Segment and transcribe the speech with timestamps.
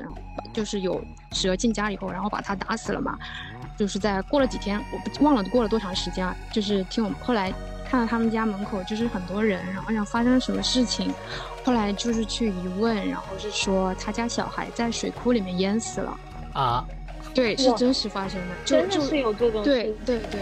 [0.00, 0.08] 是
[0.52, 1.02] 就是有
[1.32, 3.16] 蛇进家以后，然后把他打死了嘛。
[3.76, 6.34] 就是在过了几天，我不忘了过了多长时间啊。
[6.52, 7.52] 就是听我们后来
[7.88, 11.12] 看到他们家门口就是很多人，然后想发生了什么事情。
[11.64, 16.20] 后来就是去一问，然后是说他家小孩在水库里面淹死了
[16.52, 16.84] 啊。
[17.34, 19.64] 对，是真实发生的，真的是有这种。
[19.64, 20.40] 对对对。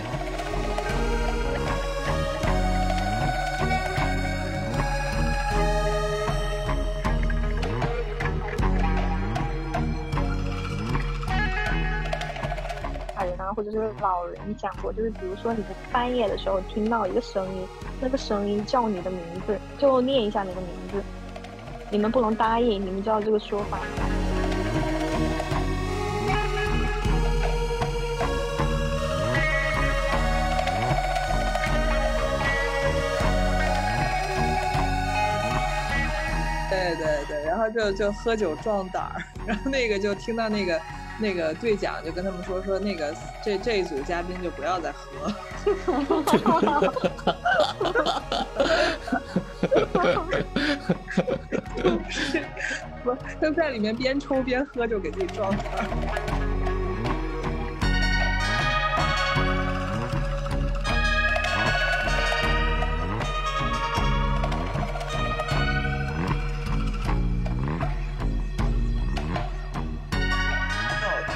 [13.54, 17.66] 或者是老人讲过，就是比如说你在半夜的时候听到一个声音，
[18.00, 21.02] 那个声音叫你的名字，就念一下那个名字。
[21.90, 23.78] 你们不能答应，你们知道这个说法？
[36.70, 40.80] 对对对，然后就就喝酒壮胆儿，然后那个就听到那个。
[41.18, 45.32] 那个队长就跟他们说说，那个这这一组嘉宾就不要再喝。
[53.04, 56.71] 不，就在里面边抽边喝，就给自己壮胆。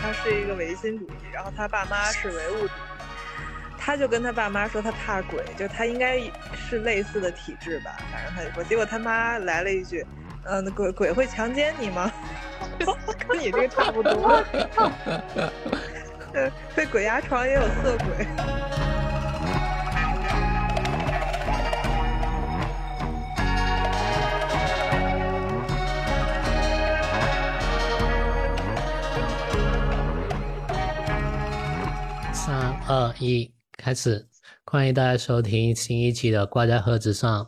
[0.07, 2.71] 他是一个唯心主义，然后他爸妈是唯物主义，
[3.77, 6.21] 他就跟他爸妈说他怕鬼，就他应该
[6.55, 10.07] 是类似的体质吧，反正他就说，结果他妈来了一句，
[10.45, 12.09] 嗯，鬼鬼会强奸你吗？
[13.27, 14.45] 跟你这个差不多，
[16.33, 18.25] 对，被鬼压床也有色鬼。
[32.89, 34.29] 二一开始，
[34.65, 37.45] 欢迎大家收听新一期的《挂在盒子上》。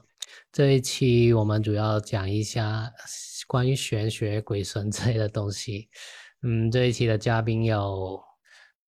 [0.51, 2.93] 这一期我们主要讲一下
[3.47, 5.89] 关于玄学、鬼神之类的东西。
[6.43, 8.21] 嗯，这一期的嘉宾有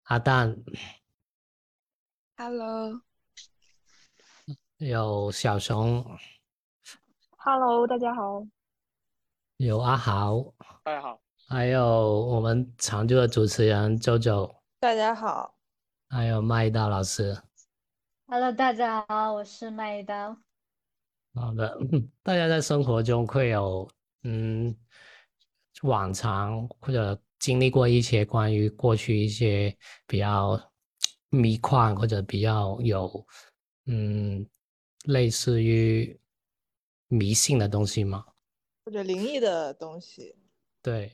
[0.04, 0.56] 阿蛋
[2.38, 3.02] ，Hello，
[4.78, 6.02] 有小熊
[7.40, 8.42] ，Hello，大家好，
[9.58, 10.54] 有阿豪，
[10.86, 11.20] 大家好，
[11.50, 15.57] 还有我们常驻的主持人周周，大家好。
[16.10, 17.38] 还有麦一刀老师
[18.28, 20.38] ，Hello，大家好，我是麦一刀。
[21.34, 21.78] 好的，
[22.24, 23.88] 大家在生活中会有
[24.24, 24.74] 嗯，
[25.82, 30.58] 往常或者经历过一些关于过去一些比较
[31.30, 33.28] 迷幻或者比较有
[33.86, 34.48] 嗯
[35.04, 36.18] 类似于
[37.10, 38.26] 迷信的东西吗？
[38.86, 40.38] 或者灵异的东西？
[40.82, 41.12] 对，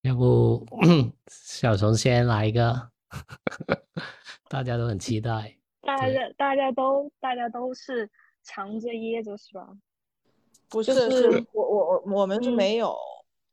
[0.00, 0.66] 要不
[1.28, 2.90] 小虫先来一个。
[4.48, 8.10] 大家都很期待， 大家大家都大家都是
[8.42, 9.68] 藏着掖着是吧？
[10.68, 12.96] 不是，是我我我我们是没有。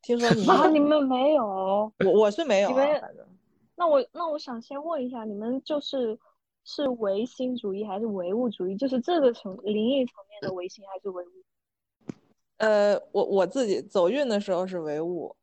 [0.02, 1.92] 听说你 啊，你们没有？
[2.06, 2.70] 我我是没有。
[3.76, 6.18] 那我那我想先问一下，你们就是
[6.64, 8.78] 是唯心主义还是唯物主义？
[8.78, 11.30] 就是这个层灵异层面的唯心还是唯物？
[12.58, 15.36] 呃，我我自己走运的时候是唯物，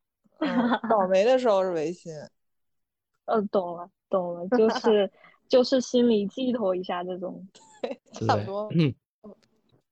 [0.89, 2.13] 倒霉的时候是唯心。
[3.27, 3.91] 呃，懂了。
[4.17, 5.11] 懂了，就 是
[5.49, 7.47] 就是心里寄托一下这种，
[8.13, 8.69] 差不多。
[8.75, 8.95] 嗯，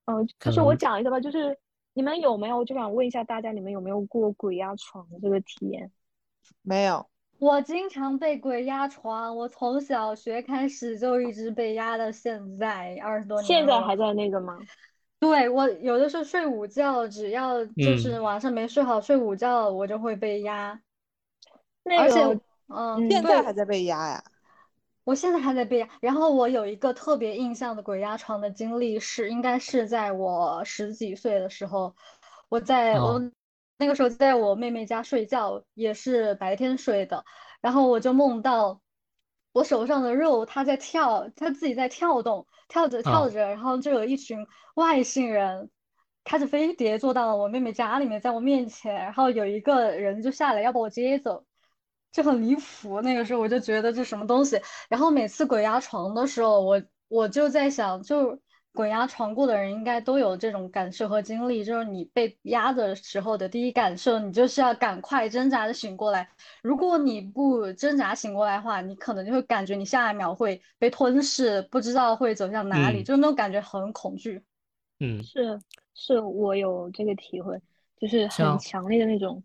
[0.06, 1.58] 嗯，就是我讲一下吧，就是
[1.92, 5.90] 你们有没有就想问一下大家，你们有没有过鬼压床的这个体验？
[6.62, 7.06] 没有，
[7.38, 13.46] 我经常被鬼压床，我从小学开始就一直被压到现在二十多年。
[13.46, 14.58] 现在还在那个吗？
[15.20, 20.80] 对我有的时候睡午觉，只要就是晚上没睡好睡午觉，我就会被压。
[21.84, 22.40] 那个。
[22.68, 24.24] 嗯，现在还在被压呀？
[25.04, 25.88] 我现在还在被压。
[26.00, 31.94] 然后我有一个特别印象的鬼压床的经历是，应该是在我十几岁的时候，
[32.48, 33.20] 我在我
[33.76, 37.24] 那个时候在我妹妹家睡觉，也是白天睡的。
[37.60, 38.80] 然后我就梦到
[39.52, 45.70] 我手上的肉，它在跳，它自己在跳动，跳着跳着，然后就有一群外星人
[46.24, 51.44] 开着飞碟坐到了我妹妹家里面，在我面前，然后有一个人就下来要把我接走。
[52.14, 54.56] 就很离谱，那个时候我就觉得这什么东西。
[54.88, 58.38] 然后每次鬼压床的时候，我我就在想，就
[58.72, 66.28] 鬼压床过的人应该都有这种感受和经历，就是你被压的时候的第一感受，你就是要赶快挣扎着醒过来。
[66.62, 74.40] 如果你不挣扎醒过来的话，你可能就会感觉你下一秒会被吞噬，不知道会走向哪里，就那种感觉很恐惧。
[75.00, 75.58] 嗯，是
[75.94, 77.60] 是，我有这个体会，
[77.98, 79.42] 就是很强烈的那种。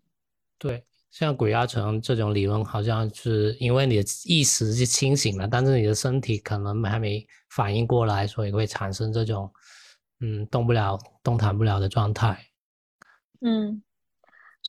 [0.56, 0.84] 对。
[1.10, 9.50] 像鬼压床这种理论，好像是因为你的意识是清醒了，但是你的身体可能还没反应过来，所以会产生这种
[10.20, 12.38] 嗯动不了、动弹不了的状态。
[13.40, 13.82] 嗯，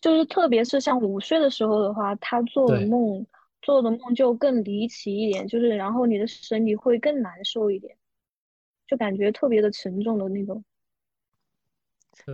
[0.01, 3.25] 就是特别是像午睡的时候的话，他做的梦
[3.61, 7.95] 做的梦就更离奇一点，就是然后你的身体会更难受一点，
[8.87, 10.63] 就感觉特别的沉重的那种。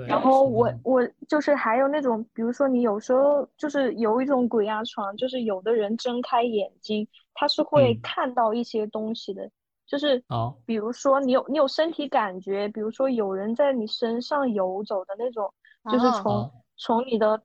[0.08, 0.72] 然后我。
[0.84, 9.50] 我就是还有那种，比如说你有时候就是有一种鬼压床，就是有的人睁开眼睛，他是会看到一些东西的，
[9.86, 10.24] 就是
[10.66, 15.54] 比如说你有你有身体感觉，比如说有人在你身上游走的那种，
[15.92, 17.42] 就是从从你的，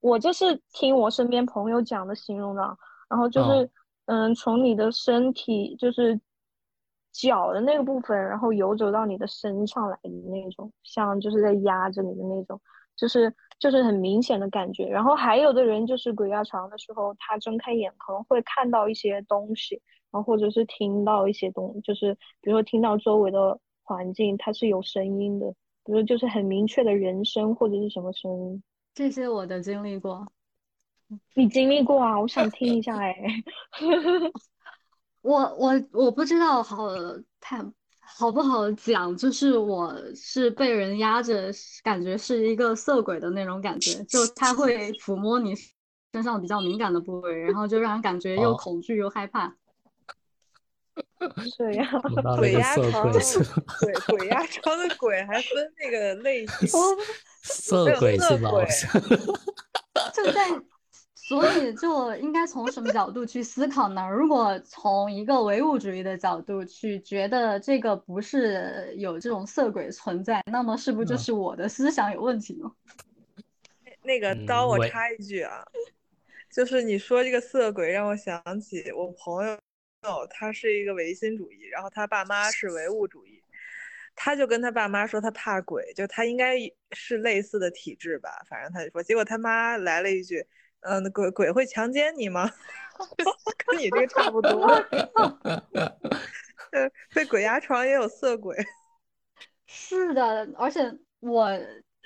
[0.00, 2.62] 我就是听我身边朋友讲的形容的，
[3.08, 3.70] 然后就是
[4.06, 6.18] 嗯，从你的身体就是。
[7.20, 12.60] 脚的那个部分，然后游走到你的身上来的那种，像就是在压着你的那种，
[12.96, 14.86] 就是就是很明显的感觉。
[14.86, 19.82] 然后还有的人就是鬼压床的时候，他睁开眼可能会看到一些东西，
[20.12, 25.52] 然后或者是听到一些东，就是比如说听到周围的环境它是有声音的，
[25.84, 28.62] 比如就是很明确的人声或者是什么声音。
[28.94, 30.24] 这些我都经历过，
[31.34, 32.20] 你经历过啊？
[32.20, 33.16] 我想听一下哎。
[35.28, 36.88] 我我我不知道好
[37.38, 37.62] 太
[38.00, 41.52] 好不好讲，就是我是被人压着，
[41.84, 45.54] 感觉是一个色鬼的那种感觉，就他会抚摸你
[46.14, 49.54] 身上比较敏感的部位，然后就让人感觉又恐惧又害怕。
[51.58, 51.86] 这样，
[52.38, 56.80] 鬼压床，鬼鬼压床的鬼还分那个类型，
[57.42, 58.50] 色鬼是吧？
[60.14, 60.48] 就在。
[61.28, 64.08] 所以就应该从什么角度去思考呢？
[64.08, 72.72] 如果从一个唯物主义的角度去觉得这个不是有这种色鬼存在，那么是不是就是我的思想有问题呢？
[74.02, 75.62] 那个刀，我插一句啊，
[76.50, 79.58] 就是你说这个色鬼，让我想起我朋友，
[80.30, 83.42] 他是一个唯心主义，然后他爸妈是唯物主义，
[84.14, 86.54] 他就跟他爸妈说他怕鬼，就他应该
[86.92, 90.46] 是类似的体质吧，反正他就说，结果他妈来了一句。
[90.80, 92.50] 嗯，鬼鬼会强奸你吗？
[93.66, 94.66] 跟你这个差不多。
[96.72, 98.56] 呃，被鬼压床也有色鬼。
[99.66, 100.80] 是的，而且
[101.20, 101.50] 我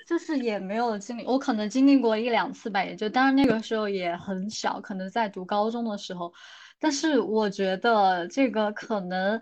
[0.07, 6.33] 就是也没有经历，我可能经历过一两次吧，也就当然那个时候也很小，可能在读高中的时候。
[6.79, 9.41] 但是我觉得这个可能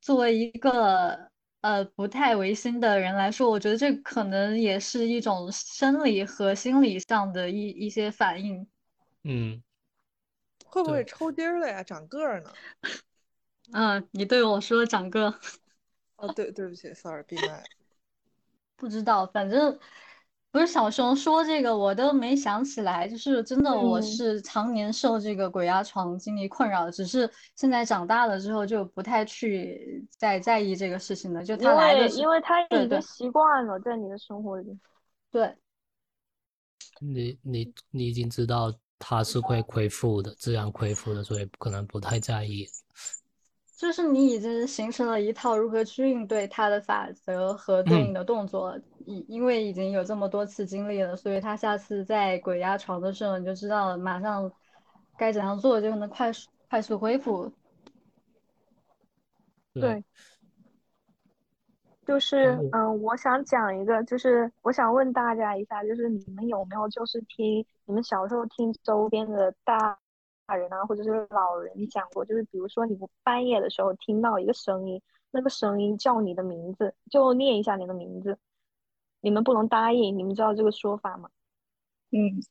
[0.00, 1.30] 作为一个
[1.64, 8.66] 呃不太违心的人来说，我觉得这可能也是一种生理和心理上的一一些反应。
[9.22, 9.62] 嗯，
[10.66, 11.82] 会不会抽筋了呀？
[11.82, 12.50] 长个儿呢？
[13.72, 15.34] 嗯，你对我说长个。
[16.16, 17.62] 哦，对，对不起，sorry，闭麦。
[18.76, 19.78] 不知道，反正
[20.54, 23.08] 不是小熊说这个，我都没想起来。
[23.08, 31.42] 就是真的，我是常年受这个鬼压床经历困扰，只是现在长大了之后就不太去再在意这个事情了。
[31.42, 34.78] 就他来的，因为他已经习惯了在你的生活里。
[35.32, 35.52] 对。
[37.00, 38.72] 你你你已经知道。
[39.06, 42.66] 他是会恢复的，自然恢复的，所以可能不太在意。
[43.84, 54.50] 就是你已经形成了一套如何去应对它的法则和对应的动作，因因为已经有这么多次经历了，所以他下次在鬼压床的时候，你就知道了马上
[55.18, 57.52] 该怎样做，就能快速快速恢复。
[59.74, 60.02] 对。
[62.06, 69.98] 就是嗯，我想讲一个，就是我想问大家一下，就是你们有没有就是听你们小时候听周边的大大
[70.48, 78.38] 人啊，或者是老人讲过，就是比如说你们半夜的时候听到一个声音，那个声音叫你的名字，就念一下你的名字，
[79.20, 81.30] 你们不能答应，你们知道这个说法吗？
[82.10, 82.42] 嗯，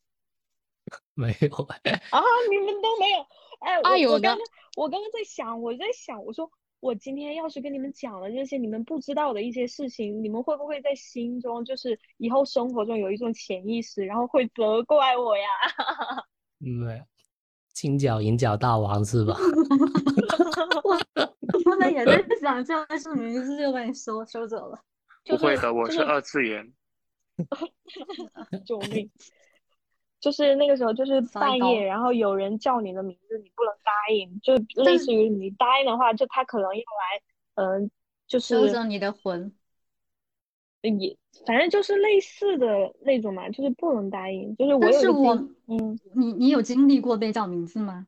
[1.14, 1.50] 没有
[2.12, 3.26] 啊，你们都没有，
[3.60, 4.46] 哎，我刚刚
[4.78, 6.50] 我刚刚在想，我在想，我说。
[6.84, 15.48] 我今天要是跟你们讲了这些你们不知道的一些事情，你们会不会在心中就是以后生活中有一种潜意识，然后会责怪我呀？
[16.58, 17.04] 没 有，
[17.74, 19.36] 金角银角大王是吧？
[20.84, 24.80] 我刚才也在 想，叫是名字就把你收收走了。
[25.26, 26.72] 不会的，我是二次元。
[28.66, 29.10] 救命！
[30.20, 37.22] 就是那个时候，就是半夜，然后有人叫你的名字，你不能答应，就类似于你答应的话，就他可能要来，
[37.56, 37.92] 嗯，
[38.28, 39.52] 就是收走你的魂，
[40.90, 44.56] 也反正就是类似的那种嘛，就是不能答应。
[44.56, 45.34] 就是我有我，
[45.68, 48.08] 嗯，你你有经历过被叫名字吗？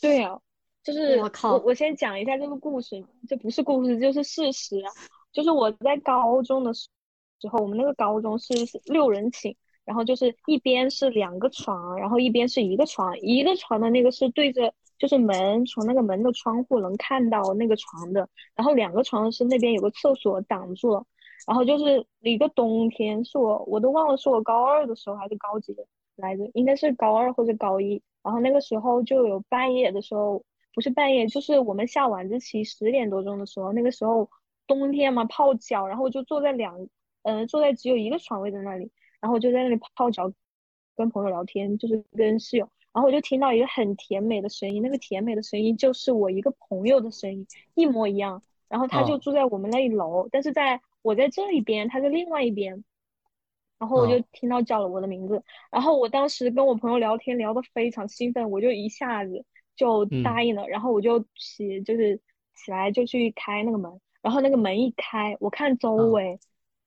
[0.00, 0.40] 对呀，
[0.82, 4.82] 就是我靠，我先讲一下这个故事，这不是故事，就是事实。
[5.32, 6.88] 就是我在高中的时
[7.50, 8.54] 候，我们那个高中是
[8.86, 9.56] 六人寝。
[9.84, 21.04] 然后就是一边是两个床，然后一边是一个床，一个床的那个是对着就是门，从那个门的窗户能看到那个床的，然后两个床是那边有个厕所挡住了，
[21.46, 25.76] 然后就是一个冬天，是我我都忘了是我高二的时候还是高几
[26.16, 34.30] 来着，应该是高二或者高一，然后那个时候就有半夜的时候，不是半夜，就是我们下晚自习十点多钟的时候，那个时候
[34.66, 36.88] 冬天嘛泡脚，然后就坐在两
[37.22, 38.90] 嗯坐在只有一个床位在那里。
[39.20, 40.30] 然后我就在那里泡脚，
[40.94, 42.68] 跟朋友聊天，就是跟室友。
[42.92, 48.42] 然后我就听到一个很甜美的声音，那个甜美的声音就是我一个朋友的声音，一模一样。
[48.68, 52.82] 然后他就住在我们那一楼，但是在我在这一边，他在另外一边。
[53.78, 59.44] 然后我就听到叫了我的名字，然后我当时跟我朋友聊天聊得非常兴奋，我就一下子
[59.76, 60.66] 就答应了。
[60.66, 62.20] 然后我就起就是
[62.54, 66.40] 起来就去开那个门，然后那个门一开，我看周围，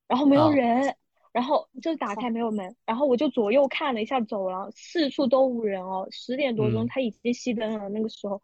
[0.07, 0.95] 然后没有人。
[1.33, 6.07] 然后就是打开没有门，然后我就左右看了一下走廊，四处都无人哦。
[6.09, 8.41] 十点多钟他已经熄灯了，那个时候，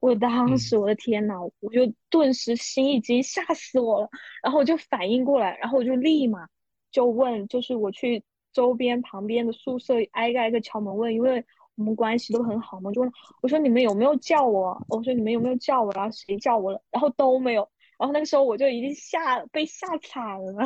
[0.00, 4.08] 我当时我的天呐，我就顿时心一惊吓死我了。
[4.42, 6.48] 然后我就反应过来，然后我就立马
[6.90, 11.44] 就问，就是我去周边旁边的宿舍挨个挨个敲门问，因为
[11.76, 14.76] 我们关系都很好嘛，就问我说你们有没有叫我？
[14.88, 15.92] 我说你们有没有叫我？
[15.92, 16.82] 然后谁叫我了？
[16.90, 17.68] 然后都没有。
[17.98, 20.64] 然后那个时候我就已经吓被吓惨了。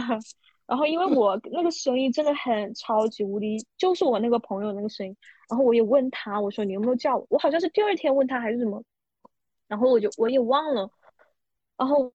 [0.66, 5.14] 然后因为我那个声音真的很超级无敌，就是我那个朋友那个声音。
[5.50, 7.26] 然后我也问他，我说你有没有叫我？
[7.30, 8.82] 我好像是第二天问他还是什么，
[9.74, 10.88] 然后我就我也忘了。
[11.76, 12.12] 然后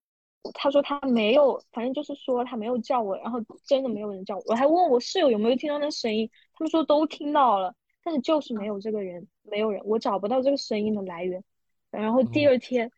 [0.54, 3.16] 他说他没有，反正就是说他没有叫我。
[3.18, 11.44] 然后真的没有人叫我，我还问我室友有没有听到那声音，他们说都听到了，但是就是没有这个人，没有人，我找不到这个声音的来源。
[11.90, 12.90] 然后第二天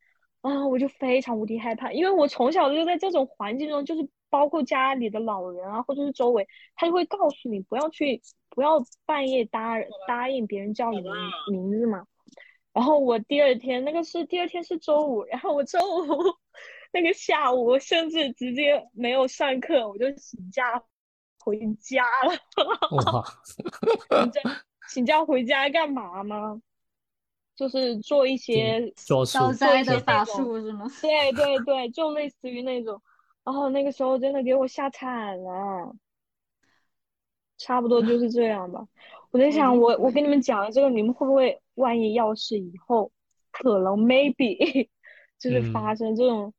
[0.43, 4.09] 啊，我就非常无敌害怕，因为我从小就在这种环境中，就是。
[4.33, 9.75] 包括家里的老人啊，或者是周围，他就会告诉你不要去，不要半夜答
[10.09, 11.11] 答应别人叫你的
[11.51, 12.07] 名字嘛。
[12.73, 16.07] 然后我第二天，那个是第二天是周五，然后我周五
[16.93, 20.83] 那个下午，甚至直接没有上课，我就请假
[21.39, 22.33] 回家了。
[23.13, 23.25] 哇！
[24.21, 24.41] 请假
[24.89, 26.61] 请假回家干嘛吗？
[27.55, 30.87] 就是做一些消灾的法术是吗？
[31.01, 33.01] 对对对，就类似于那种。
[33.45, 35.95] 然后那个时候真的给我吓惨了，
[37.59, 38.87] 差不多就是这样吧。
[39.31, 43.11] 我在想，我我跟你们讲了这个，你们会不会万一要是以后
[43.51, 44.89] 可能 maybe
[45.39, 46.53] 就是发生这种，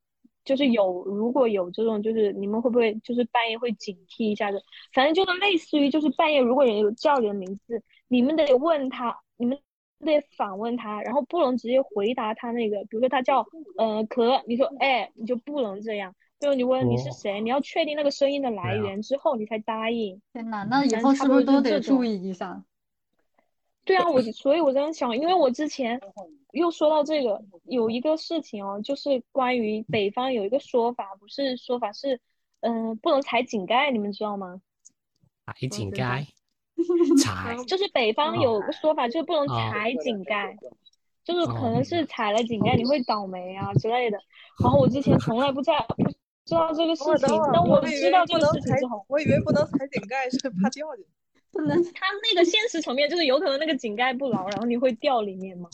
[0.44, 4.62] 就是有如果有这种，就是你们会不会就是半夜会警惕一下子？
[4.92, 9.58] 反正就是类似于就是半夜如果人有叫你的名字，你们得问他，你们
[10.00, 13.46] 得反问他，然后不能直接回答他那个，比如说他叫
[13.78, 16.14] 呃可，你说哎，你就不能这样。
[16.40, 20.20] 就你问你是谁，你要确定那个声音的来源之后，你才答应。
[20.34, 22.62] 天呐，那以后是不是都得注意一下？
[23.84, 26.00] 对啊，我所以，我这样想，因为我之前
[26.52, 32.20] 又说到这个，有一个事情哦，就是关于北方有一个说法，不是说法是，
[32.60, 34.60] 嗯，不能踩井盖，你们知道吗？
[35.46, 36.26] 踩井盖？
[37.22, 37.56] 踩？
[37.66, 40.56] 就是北方有个说法，就是不能踩井盖。
[41.24, 44.18] 就是可能是踩了井盖，你会倒霉啊之类的。
[44.62, 46.04] 然后我之前从来不在不
[46.44, 51.10] 知道这个事情，但我知道这个事情之后，我以为不能踩井盖是怕掉进去。
[51.54, 55.70] 不能，它那个现实层面就是有可能那个井盖不牢，然后你会掉里面嘛。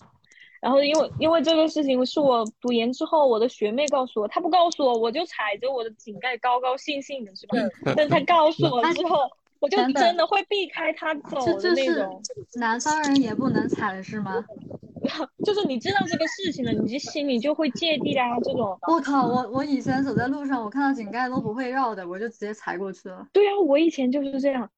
[0.61, 7.57] 然后因为因为这个事情是我读研之后我的学妹告诉我，她不告诉我我就踩着我的井盖高高兴兴的是吧？
[7.97, 9.17] 但是她告诉我之后，
[9.59, 12.23] 我就真的会避开她走的那种。
[12.61, 14.45] 南方人也不能踩是吗？
[15.47, 18.39] 就是你知道这个事情了，你就心里就会芥蒂啊。
[18.45, 23.27] 这种，我靠，我我以前走在路上，我看到井盖都不会绕的，我就直接踩过去了。
[23.33, 24.71] 对啊，我以前就是这样。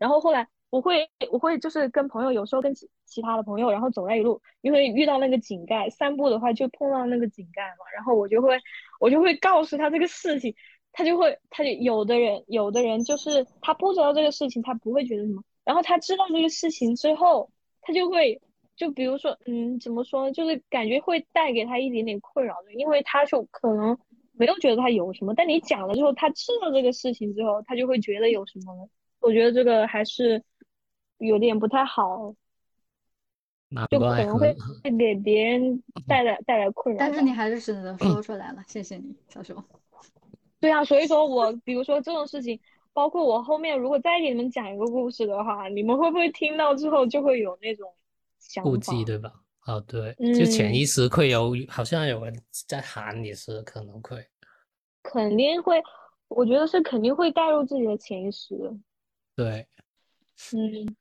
[0.00, 7.84] 然后后来我会我会就是跟朋友，有时候跟其其他的朋友，然后走在一路，因为遇到那个井盖，散步的话就碰到那个井盖嘛。
[7.94, 8.58] 然后我就会
[8.98, 10.52] 我就会告诉他这个事情，
[10.90, 15.44] 他就会他就有的人有的人就是他不知道这个事情，他不会觉得什么。
[15.64, 17.50] 然后他知道这个事情之后，
[17.82, 18.40] 他就会。
[18.76, 20.30] 就比如说，嗯，怎么说？
[20.30, 23.98] 就是感觉会带给他一点点困扰的，因为他就可能
[24.32, 28.88] 没有觉得他有什么，但你讲了之后，他知道这个事情之后，他就会觉得有什么。
[29.20, 30.42] 我觉得这个还是
[31.18, 32.34] 有点不太好，
[33.90, 34.56] 就可能会
[34.98, 36.98] 给别人带来带来困扰。
[36.98, 39.62] 但是你还是选择说出来了，谢谢你，小熊。
[40.58, 42.60] 对啊，所以说我比如说这种事情，
[42.92, 47.94] 包括我后面如果再给你们讲一个故事的话，你们会不会听到之后就会有那种？
[48.62, 49.32] 顾忌对吧？
[49.66, 52.34] 哦，对，就潜意识会有，好像有人
[52.66, 54.26] 在喊你是可能会，
[55.02, 55.80] 肯定会，
[56.28, 58.54] 我觉得是肯定会带入自己的潜意识。
[59.42, 59.66] 对，
[60.52, 60.96] 嗯，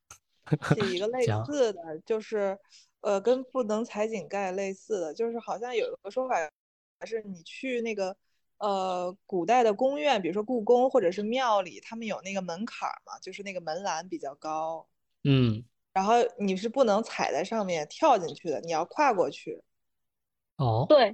[0.79, 2.57] 是一个类似的，就是
[3.01, 6.35] 呃，跟不能踩井盖类似的，就是好像有一个说法，
[7.05, 8.15] 是你去那个
[8.59, 14.87] 呃古代的宫苑，比如说故宫或者是庙里，他们有那个门槛嘛，就是那个门栏比较高，
[15.25, 19.61] 嗯，然后你是不能踩在上面跳进去的，你要跨过去。
[20.55, 21.13] 哦，对，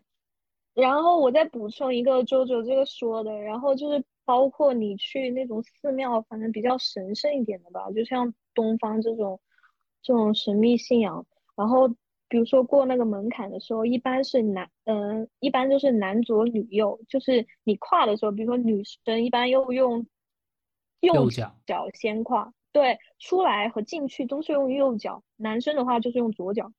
[0.74, 9.40] 然后我再补充一个周周这个说的，然后就是包括你去那种寺庙，反正比较神圣一点的吧，就像东方这种
[10.02, 11.88] 这种神秘信仰，然后
[12.28, 20.06] 比如说过那个门槛的时候，一般是男，嗯，一般就是男左女右，就是你跨的时候，比如说女生一般又用
[21.02, 26.72] 右脚脚先跨，对，出来和进去都是用右脚，男生的话就是用左脚。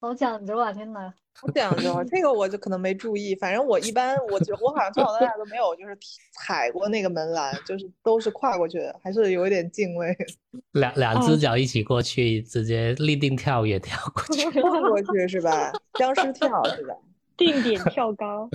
[0.00, 0.72] 好讲究啊！
[0.72, 3.34] 天哪，好讲究，这个我就可能没注意。
[3.34, 5.94] 反正我一般，我就我好像从小到大都没有就是
[6.32, 10.16] 踩过那个门栏，就是都是跨过去的，还是有一点敬畏。
[10.72, 15.70] 两两只脚一起过去，直接立定跳也跳过去， 跳过去是吧？
[15.98, 16.94] 僵尸跳是吧？
[17.36, 18.48] 定点跳高。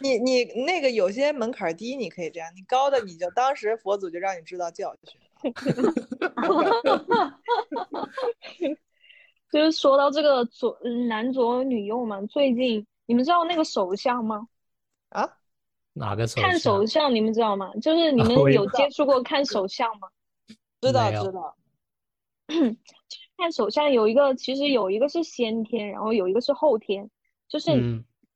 [0.00, 5.20] 你你那个有些门槛低，你可以这样；你高的，你就当时佛祖就让你知道教训。
[9.54, 14.48] 就是说到这个左男左女右嘛，最近你们知道那个首相吗？
[15.10, 15.30] 啊？
[15.92, 17.72] 哪个首看首相你们知道吗？
[17.80, 20.08] 就是你们有接触过看首相吗？
[20.80, 21.54] 知道知道。
[22.48, 22.76] 就是
[23.36, 27.08] 看首相有一个，其实有一个是先天，然后有一个是后天。
[27.46, 27.70] 就是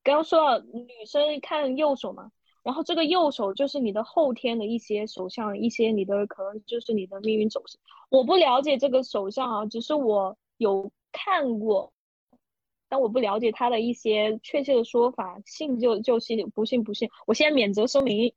[0.04, 2.30] 刚刚说到女生看右手嘛，
[2.62, 7.76] 然后这个右手就是你的后天的一些手相，一些你的可能就是你的命运走势。
[8.08, 10.88] 我不了解这个手相啊，只是我有。
[11.24, 11.92] 看过，
[12.88, 17.08] 但我不了解他的一些确切的说法，信就就信，不信不信。
[17.26, 18.32] 我先免责声明，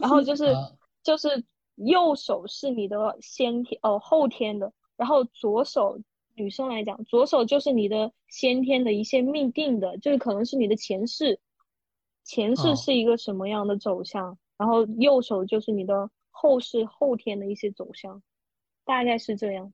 [0.00, 0.52] 然后就 是
[1.02, 1.44] 就是
[1.76, 6.00] 右手是你的先天哦后天的，然后左手
[6.34, 11.38] 女生来讲，左手就是你的先天的一些命定的，就是可能是你的前世，
[12.24, 18.22] 前世是一个什么样的走向，然后右手就是你的后世后天的一些走向，
[18.84, 19.72] 大概是这样。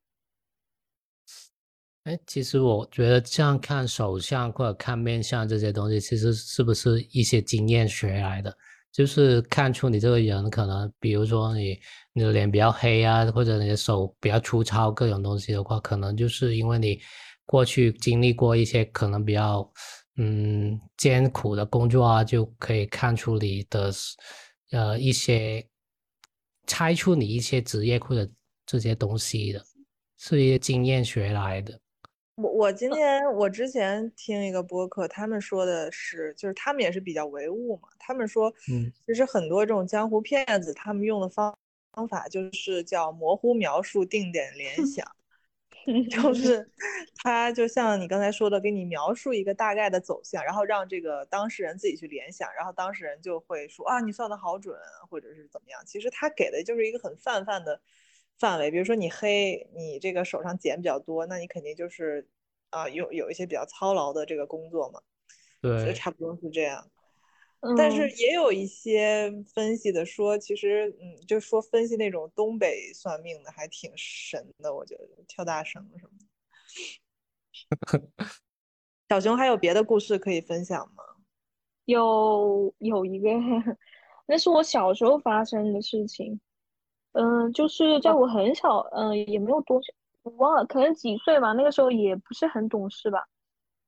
[2.11, 8.53] 哎，其实我觉得这样看手相或者看面相这些东西，其实是不是一些经验学来的？
[8.91, 11.79] 就是看出你这个人可能，比如说你
[12.13, 16.99] 你的脸比较黑啊，或者你的手比较粗糙，各种东西的话，可能就是因为你
[17.47, 19.73] 过去经历过一些可能比较
[20.17, 23.93] 嗯艰苦的工作啊，就可以看出你的
[24.73, 25.65] 呃一些
[26.67, 28.29] 猜出你一些职业或者
[28.67, 29.63] 这些东西的，
[30.19, 31.81] 是一些经验学来的。
[32.43, 37.89] 我我今天我之前听一个播客，他们说的是，就是他们也是比较唯物嘛。
[37.99, 41.55] 他们说，嗯，其实很多这种江湖骗子，他们用的方
[41.93, 45.07] 方法就是叫模糊描述、定点联想，
[46.11, 46.67] 就是
[47.17, 54.75] 他就像你刚才说的，给你描述一个大概的走向，然后让这个当事人自己去联想，然后当事人就会说啊，你算的好准，
[55.11, 55.83] 或者是怎么样。
[55.85, 57.81] 其实他给的就是一个很泛泛的。
[58.41, 62.27] 范围，比如说你黑，你这个手上茧比较多，那你肯定就是
[62.71, 65.03] 啊，有有一些比较操劳的这个工作嘛，
[65.61, 66.91] 对，差不多是这样。
[67.77, 76.27] 但是也有一些分析的说，其实嗯，就说分析那种东北算命的还挺神的，我觉得跳大绳什么的。
[79.11, 81.05] 小熊还有别的故事可以分享吗？
[81.85, 83.29] 有有一个，
[84.27, 86.41] 那是我小时候发生的事情。
[87.13, 89.93] 嗯，就是在我很小，嗯，也没有多小，
[90.23, 91.53] 我忘了，可能几岁吧。
[91.53, 93.27] 那个时候也不是很懂事吧。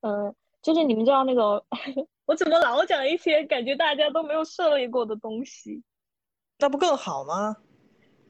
[0.00, 1.64] 嗯，就是你们知道那个，
[2.26, 5.82] 我怎么老讲一些感觉大家都没有涉猎过的东西？
[6.58, 7.56] 那不更好吗？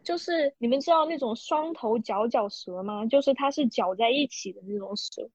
[0.04, 3.06] 就是你们知道那种双头角角蛇吗？
[3.06, 5.28] 就是它是绞在一起的那种蛇，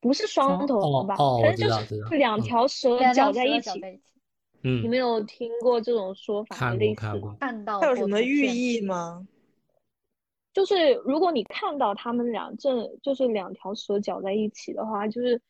[0.00, 1.16] 不是双头吧？
[1.16, 3.80] 反正就是两条蛇绞在一起。
[3.80, 4.00] 嗯，
[4.62, 6.56] 你没有听过这种说法？
[6.56, 7.36] 看过，看过。
[7.38, 9.26] 看到它有什么寓意吗？
[10.52, 15.40] 就是如果你看到他们俩这就是两条蛇搅在一起的话，就是，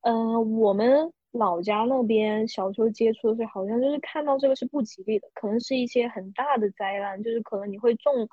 [0.00, 8.26] 嗯，我们老家那边小时候接触的是，好像就是看到这个是不吉利的，可能是一些很大的灾难，就是可能你会重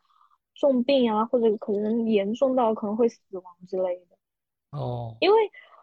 [0.55, 4.79] 重病啊，或者可能严重到可能会死亡之类的。
[4.79, 5.17] 哦。
[5.19, 5.37] 因为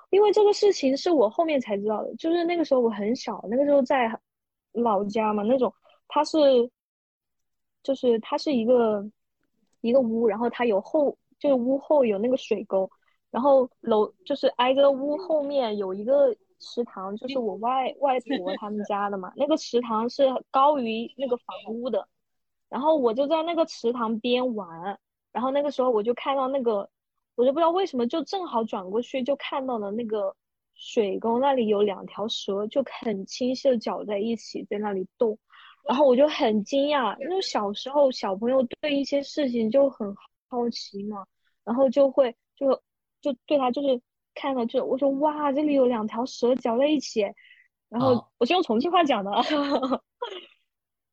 [0.08, 4.18] 因为这个事情是我后面才知道的，就是那个时候我很小，那个时候在。
[4.78, 5.72] 老家嘛，那种
[6.06, 6.38] 它是，
[7.82, 9.04] 就是它是一个
[9.80, 12.90] 一个屋，然后它有后，就是屋后有那个水沟，
[13.30, 22.08] 然后楼就是挨着屋后面有一个池塘，就是我外外婆他们家的嘛，那个池塘是高于那个房屋的，
[22.68, 24.98] 然后我就在那个池塘边玩，
[25.32, 26.88] 然后那个时候我就看到那个，
[27.36, 30.34] 我就不知道为什么就正好转过去就看到了那个
[30.78, 35.38] 水沟那里有两条蛇，就很清晰的搅在一起在那里动，
[35.86, 40.16] 然后我就很惊讶，因为小时候小朋友对一些事情就很
[40.48, 41.26] 好奇嘛，
[41.64, 42.80] 然后就会就
[43.20, 44.00] 就对他就是
[44.34, 47.22] 看到就我说哇这里有两条蛇搅在一起，
[47.90, 49.30] 然后我是用重庆话讲的，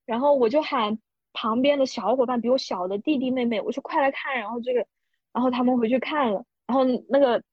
[0.05, 0.97] 然后我就喊。
[1.37, 4.87] 旁边的小伙伴比我小的弟弟妹妹，我说快来看，然后这个，
[5.33, 7.43] 然后他们回去看了，然后那个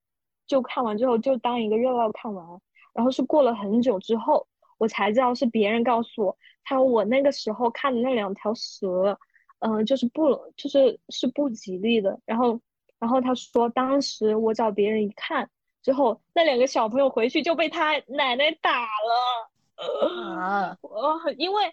[0.53, 2.47] 就看完之后就当一个热闹看完，
[2.93, 9.19] 然后是过了很久之后，我才知道是别人告诉我，他说我那个时候看的那两条蛇，
[9.61, 12.61] 嗯，就是不就是是不吉利的，然后
[12.99, 15.49] 然后他说当时我找别人一看
[15.83, 21.73] 之后，那两个小朋友回去就被他奶奶打了，啊， 我因为。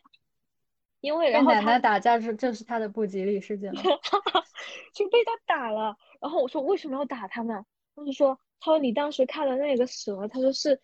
[1.02, 3.72] 因为然后奶奶打架是这是他的不吉利事件，
[4.94, 5.96] 就被他打了。
[6.20, 7.66] 然后我说为什么要打他们？
[8.00, 10.80] 他就说他说你当时看的那个蛇，他说是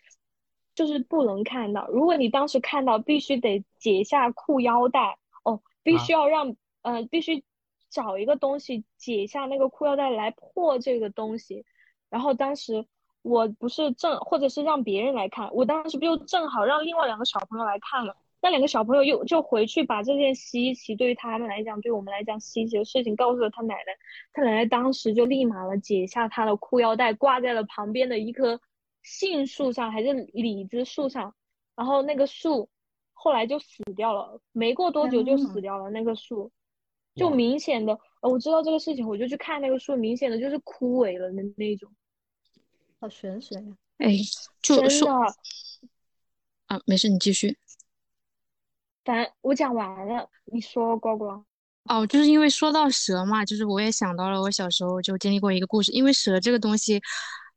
[0.73, 1.87] 就是不能看到。
[1.87, 7.43] 如果你当时看到，必须得解下裤腰带哦，必须要让呃必须
[7.89, 11.65] 找一个东西解下那个裤腰带来破这个东西。
[12.09, 12.85] 然后当时
[13.21, 18.15] 我不是正或者是让别人来看，我当时不就正好让另外两个小朋友来看了。
[18.41, 23.97] 那两个小朋友又就回去把这件稀奇对于他们来讲，对我们来讲稀奇的事情告诉了他奶奶。
[24.33, 28.61] 他奶奶当时就立马了解下他的裤腰带，挂在了旁边的一棵
[29.01, 31.33] 杏树上，还是李子树上。
[31.75, 32.69] 然后那个树
[33.13, 35.89] 后来就死掉了，没过多久就死掉了。
[35.89, 36.51] 那个树
[37.15, 41.91] 就明显的，我知道这个事情，我就去看那个树，明显的就是枯萎了的那种。
[42.99, 43.77] 好玄学呀！
[43.97, 44.13] 哎，
[44.61, 45.05] 就是
[46.67, 47.57] 啊，没事，你继续。
[49.05, 51.41] 反正我讲完了，你说呱呱。
[51.87, 55.91] 哦，就是因为说到蛇嘛，就是我也想到了我小时候就经历过一个故事。
[55.91, 56.99] 因为蛇这个东西，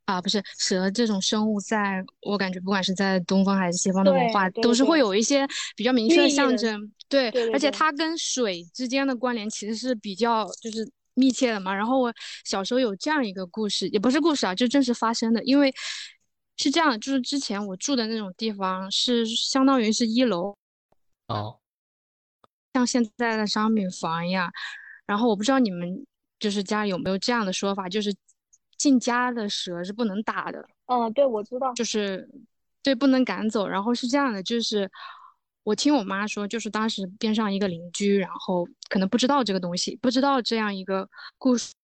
[0.04, 6.92] 啊，不是蛇这种生物，在我感觉不管是在东方还是西方的文化，都是会有一些比较明确的象征。
[7.08, 11.74] 对，而且它跟水之间的关联其实是比较就是密切的嘛。
[11.74, 12.12] 然后我
[12.44, 15.42] 小时候有这样一个故事，也不是故事啊，就真实发生的。
[15.44, 15.72] 因为
[16.58, 20.54] 是这样，就是之前我住的那种地方是相当于是一楼。
[21.28, 21.60] 哦，
[22.72, 24.50] 像现在的商品房一样，
[25.06, 26.06] 然后我不知道你们
[26.38, 28.14] 就是家里有没有这样的说法，就是
[28.78, 30.66] 进家的蛇是不能打的。
[30.86, 32.26] 嗯，对，我知道，就是
[32.82, 33.68] 对，不能赶走。
[33.68, 34.90] 然后是这样的，就是
[35.64, 41.74] 我听我妈说，就是当时边上一个邻居，然后可能不知道这个东西，不知道这样一个故事，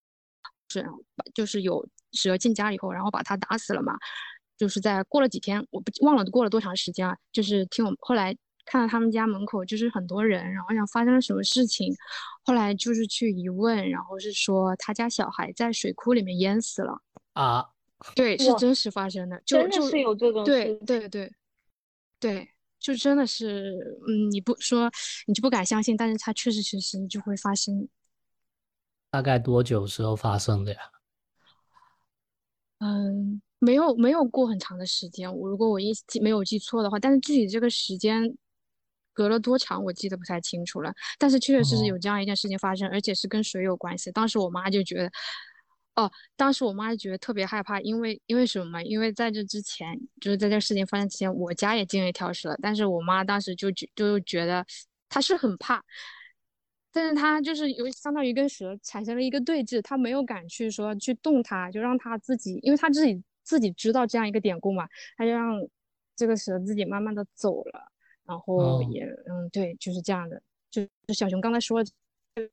[0.71, 0.87] 是
[1.35, 3.95] 就是有蛇进家以后，然后把它打死了嘛。
[4.57, 8.35] 就是在过了几天，我不忘了过了多长时间啊，就是听我后来。
[8.65, 11.95] 看到他们家门口就是很多人，然后想发生了什么事情，
[12.45, 17.03] 后来就是去一问，然后是说他家小孩在水库里面淹死了
[17.35, 17.69] 啊，
[18.15, 21.31] 对，是真实发生的，真的是有这种对对对
[22.19, 22.49] 对，
[22.81, 24.91] 就真的是，嗯，你不说
[25.27, 27.89] 你就不敢相信，但是它确实确实就会发生。
[29.11, 30.81] 大概多久时候发生的呀？
[32.79, 38.35] 嗯，没有没有过很长的时间，我如果我一记没有记错的话，但是具体这个时间。
[39.15, 44.11] 隔了多长，我记得不太清楚了，但是确确实实有这样一件事情发生，而且是跟水有关系。
[44.13, 45.11] 当时我妈就觉得，
[45.95, 48.83] 哦，当时我妈就觉得特别害怕，因为因为什么？
[48.83, 54.67] 因为在这之前，就是在这事情发生之前，我家也进了一条蛇，但是我妈当时就觉就觉得
[55.09, 55.81] 她是很怕，
[56.93, 65.61] 但是她就是有相当于跟蛇产生了一个对峙，她没有敢去说去动它，就让它自己，因为她自己自己知道这样一个典故嘛，她就让
[66.17, 67.94] 这个蛇自己慢慢的走了。
[68.27, 70.83] 然后也嗯对，就是这样的，就
[71.13, 71.83] 小熊刚才说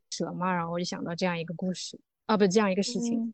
[0.09, 3.33] 蛇嘛，然后我就想到这样一个故事啊，不是这样一个事情。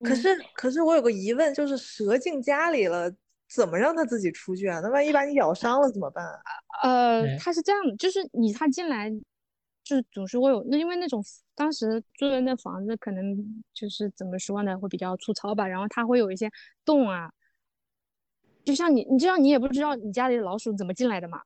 [0.00, 3.10] 可是可是我有个疑问，就是蛇进家里了，
[3.48, 4.80] 怎么让它自己出去啊？
[4.80, 6.40] 那万一把你咬伤了怎么办啊？
[6.82, 9.10] 呃，它是这样的，就是你它进来，
[9.82, 16.50] 就是总是会有那因为那种当时住的那房子可能就是怎么说呢，会比较粗糙吧，然后它会有一些
[16.84, 17.32] 洞啊。
[18.64, 21.42] 就像你，你就像你也不知道你家里的老鼠怎么进来的嘛？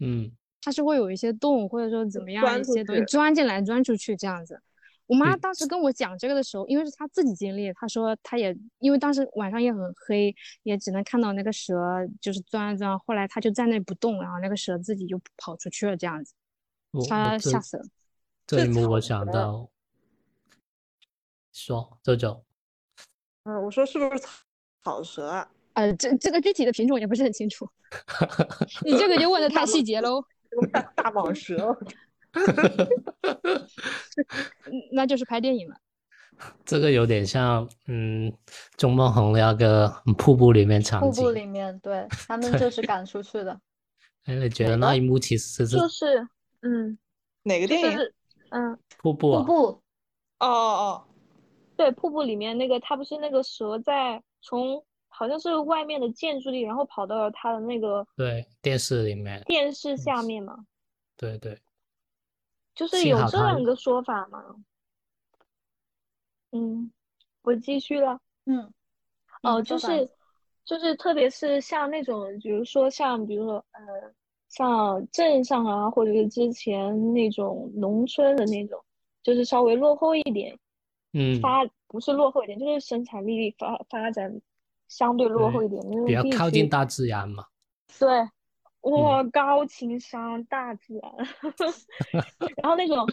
[0.00, 0.30] 嗯，
[0.62, 4.60] 它是会有一些洞，或者说怎么样一些东西钻进来、钻出去这样子。
[5.06, 11.74] 我妈当时跟我讲这个的时候，因为是她自己经历，她说她也因为当时晚上也很黑，也只能看到那个蛇
[12.20, 12.98] 就是钻钻。
[12.98, 16.34] 后来她就在那不动，然后那个蛇自己就跑出去了这样子，
[17.08, 17.84] 她吓死了。
[18.46, 19.70] 这一幕我想到，
[21.52, 22.44] 说周周，
[23.44, 24.22] 嗯，我说是不是
[24.82, 25.50] 草蛇啊？
[25.78, 27.64] 呃，这这个具体的品种也不是很清楚，
[28.84, 30.20] 你这个就问的太细节喽。
[30.96, 31.78] 大蟒蛇，
[34.90, 35.76] 那就是拍电影了。
[36.64, 38.32] 这个有点像，嗯，
[38.76, 41.22] 钟梦红那个瀑布里面场景。
[41.22, 43.60] 瀑布里面，对 他们就是赶出去的。
[44.24, 46.26] 哎，你觉得那一幕其实是就是，
[46.62, 46.98] 嗯，
[47.44, 47.98] 哪个电影？
[48.50, 49.36] 嗯，瀑布。
[49.36, 49.82] 瀑布。
[50.40, 51.04] 哦哦哦，
[51.76, 54.84] 对，瀑布里面那个，他不是那个蛇在从
[55.18, 60.64] 好像是外面的建筑里，然后跑到了他的那个对电视里面，电视下面嘛。
[61.16, 61.58] 对对。
[62.72, 64.40] 就是有这样一个说法嘛？
[66.52, 66.92] 嗯，
[67.42, 68.20] 我继续了。
[68.46, 68.72] 嗯，
[69.42, 70.08] 哦，就是
[70.64, 74.14] 就是，特别是像那种，比如说像，比如说，呃，
[74.48, 78.80] 像镇上啊，或者是之前那种农村的那种，
[79.24, 80.56] 就是稍微落后一点，
[81.12, 84.40] 嗯，发不是落后一点，就是生产力发发展
[84.88, 87.44] 相对落后一点，因为比较靠近大自然嘛。
[87.98, 88.08] 对，
[88.90, 91.12] 哇，高情商大自然，
[92.62, 93.06] 然后那种。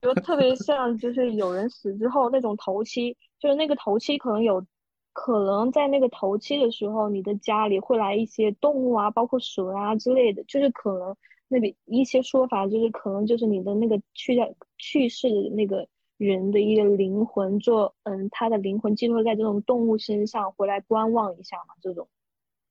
[0.00, 4.64] 就特别像，就是有人死之后那种头七，就是那个头七可能有，
[5.12, 11.16] 可能在那个头七的时候，你的家里会来一些动物啊，包括蛇啊之类的，就是可能
[11.48, 22.06] 那里一些说法，就是可能就是你的那个去掉去世的那个人的一个灵魂，做嗯，他的灵魂寄托在这种动物身上，回来观望一下嘛，这种。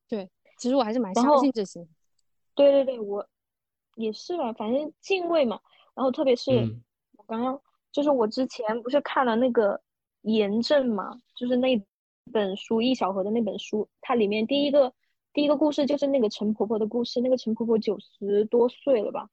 [0.08, 1.84] 对，其实我还是蛮相信这些。
[2.54, 3.26] 对对对，我
[3.96, 5.60] 也是吧，反正敬畏嘛，
[5.94, 6.52] 然后特别是
[7.16, 7.24] 我。
[7.24, 7.60] 刚刚
[7.92, 9.80] 就是我之前不是看了那个
[10.22, 11.82] 炎症嘛，就是那
[12.32, 14.92] 本书易小河的那本书，它里面第一个
[15.32, 17.20] 第一个故事就是那个陈婆婆的故事。
[17.20, 19.28] 那个陈婆婆九十多岁了吧，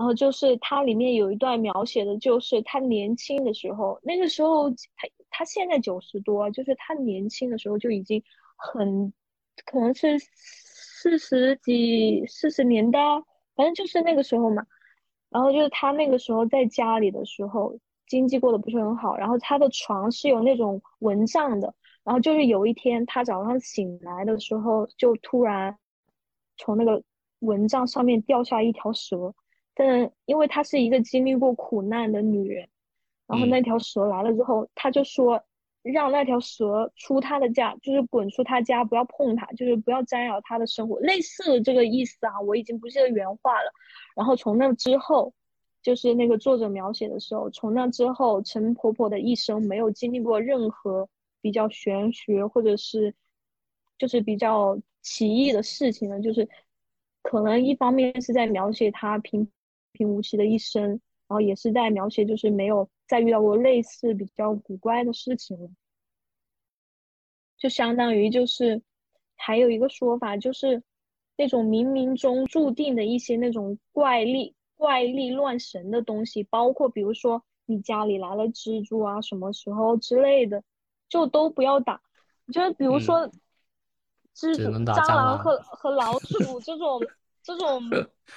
[0.00, 8.22] 然后就是它里面有一段描写的，就是他年轻的时候，那个时候他他现在九十多，就是他年轻的时候就已经
[8.56, 9.12] 很
[9.66, 12.98] 可能是四十几四十年代，
[13.54, 14.64] 反正就是那个时候嘛。
[15.28, 19.18] 然后就是他那个时候在家里的时候，经济过得不是很好。
[19.18, 21.74] 然后他的床是有那种蚊帐的。
[22.04, 25.76] 然后就是有一天，他早上醒来的时候，就突然
[26.56, 27.02] 从那个
[27.40, 29.34] 蚊帐上面掉下一条蛇。
[29.74, 32.68] 但因为她是一个经历过苦难的女人，
[33.26, 35.42] 然后那条蛇来了之后，她就说
[35.82, 43.72] 让那条蛇出她的家，就是滚出她家，不要碰她，就是不要干扰她的生活，类似的这个意思啊，我已经不记得原话了。
[44.14, 45.32] 然后从那之后，
[45.82, 51.08] 就是那个作者描写的时候，从那之后，陈婆婆的一生没有经历过任何
[51.40, 53.14] 比较玄学或者是，
[53.96, 56.20] 就是比较奇异的事情呢。
[56.20, 56.46] 就是
[57.22, 59.48] 可能一方面是在描写她平
[59.92, 65.70] 平无奇的一生，然后也是在描写就是没有再遇到过类似比较古怪的事情了。
[67.56, 68.82] 就相当于就是
[69.36, 70.82] 还有一个说法就是。
[71.36, 80.62] 那种冥冥中注定的一些那种怪力、怪力乱神的东西，包括比如说你家里来了蜘蛛啊，什么时候之类的，
[81.08, 82.02] 就都不要打。
[82.52, 83.26] 就是，比如说
[84.36, 87.00] 蜘蛛、蟑螂和和老鼠这种
[87.42, 87.82] 这种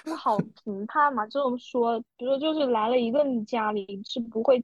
[0.03, 1.25] 不好评判嘛。
[1.27, 4.63] 这种说，比如说就是来了一个你家里是不会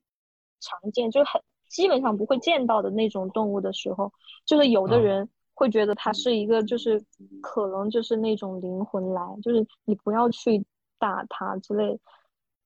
[0.59, 4.11] 常见，就很基本上不会见到的那种动物的时候，
[4.45, 5.29] 就是有的人。
[5.59, 7.03] 会觉得它是一个，就是
[7.41, 10.63] 可能就是那种灵魂来，就是你不要去
[10.97, 11.99] 打它之类，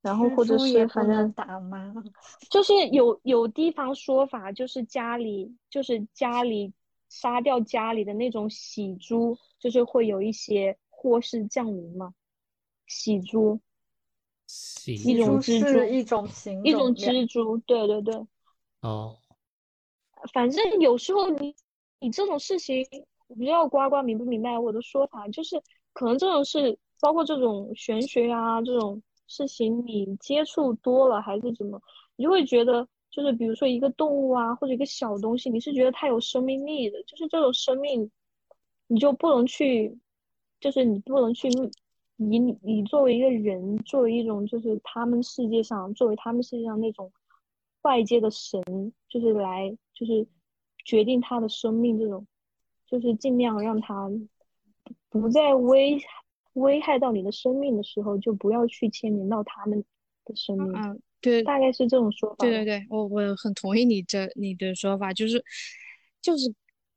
[0.03, 1.91] 然后或者是反正打吗？
[2.51, 6.71] 就是有有地方说法，就是家里就是家里
[7.09, 12.15] 杀掉家里的那种喜猪，就是会有一些祸事降临嘛。
[12.87, 13.59] 喜猪，
[14.85, 18.15] 一种蜘蛛，一种形，一种蜘蛛，对对对。
[18.79, 19.19] 哦，
[20.33, 21.55] 反正有时候你。
[21.99, 22.85] 你这种事情，
[23.27, 25.55] 我不知道呱呱明不明白我的说法，就是
[25.93, 31.81] 可能这种事，包括这种玄学啊这种事情，你接触多了还是怎么，
[32.17, 38.11] 你就会觉得，就是比如说一个动物啊，或者一个小东西，你是觉得它有生命力的，就是这种生命，
[38.87, 39.97] 你就不能去，
[40.63, 41.69] 就是你不能去以
[42.15, 47.11] 你你作为一个人，作为一种就是他们世界上，作为他们世界上那种
[47.81, 48.63] 外界的神，
[49.09, 50.25] 就是来就是。
[50.85, 52.27] 决定他的生命，这种
[52.85, 54.11] 就是尽量让他
[55.07, 55.97] 不再危
[56.55, 59.81] 危害到你的生命的时候，就不要去牵连到他们
[60.25, 60.73] 的生命。
[60.75, 62.35] 嗯，对，大概是这种说法。
[62.39, 65.41] 对对对，我我很同意你这你的说法，就是
[66.21, 66.53] 就是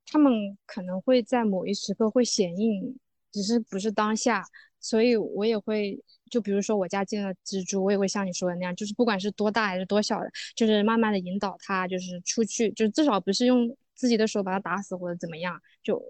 [0.07, 2.99] 他们可能会在某一时刻会显应，
[3.37, 4.42] 只是不是当下，
[4.81, 6.03] 所以我也会。
[6.29, 15.57] 就比如说我家进了蜘蛛，我也会像你说的那样，就是不管是多大还是多小的，就是慢慢的引导它，就是出去，就至少不是用自己的手把它打死或者怎么样。
[15.85, 16.03] 就，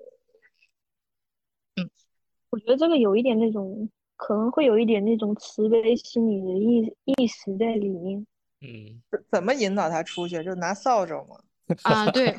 [1.76, 1.90] 嗯，
[2.48, 8.26] 我觉得这个有一点那种可能会有一点那种慈悲心理的意意识在里面。
[8.62, 10.42] 嗯，怎么引导他出去？
[10.42, 11.38] 就拿扫帚吗？
[11.82, 12.32] 啊，对，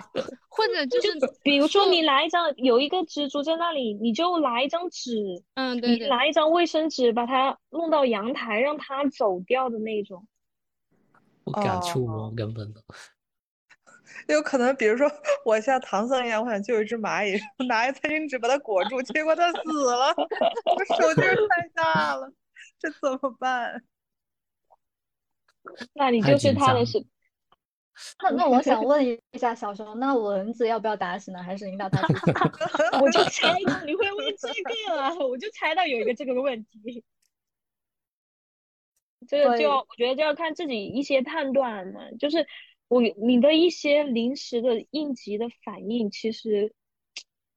[0.48, 1.10] 或者就是
[1.44, 10.26] 比如说你拿一张有一个蜘蛛在那里，你就拿一张纸，嗯，对你，拿一张卫生纸把它弄到阳台，让它走掉的那种。
[11.44, 12.82] 不敢触哦摸，根本都。
[14.30, 15.12] 有可能，比如说
[15.44, 17.38] 我像唐僧一样，我想救一只蚂蚁，
[17.68, 19.60] 拿一餐巾纸把它裹住，结果它死
[19.92, 22.32] 了，我手劲儿太大了，
[22.80, 23.84] 这怎么办？
[25.94, 27.06] 那你就是他的是，
[28.22, 31.42] 那那我想问一下小熊，那蚊子要不要打死呢？
[31.42, 32.32] 还是引导它出去？
[33.02, 37.04] 我就 猜到你会问这个啊，我就猜到有一个这个问题。
[39.28, 42.46] 这个就要我觉得就要看自己一些判断嘛，就是
[42.88, 46.74] 我你的一些临时的应急的反应，其实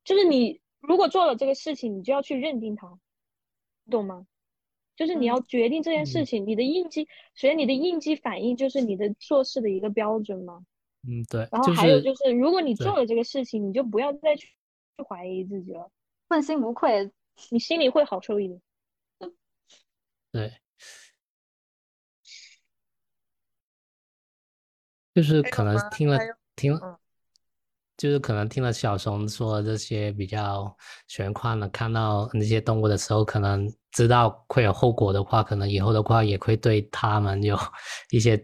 [0.05, 2.99] 就是你如果做了这个事情，你就要去认定它，
[3.85, 4.27] 你懂吗？
[4.97, 10.65] 就是你嗯要决定这件事嗯情，你的应激，首先你的应激反应就是你的做事的一个标准嘛。
[11.03, 14.49] 嗯，对，然后还有就是，如果你做了这个事情，你就不要再去
[14.97, 15.91] 去怀疑自己了，
[16.29, 17.11] 问心无愧。
[17.49, 18.61] 你心里会好受一点。
[20.31, 20.53] 对，
[25.15, 26.19] 就是可能听了
[26.55, 27.01] 听嗯了，
[28.01, 30.75] 就是可能听了小熊说这些比较
[31.07, 37.59] 玄幻的，看到那些动物的时候，可能知道会有后果的话，可能以后的话也会对他们有
[38.11, 38.43] 一些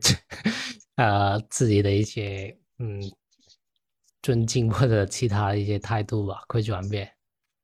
[0.96, 3.00] 呃自己的一些嗯
[4.20, 7.10] 尊敬或者其他的一些态度吧，会转变，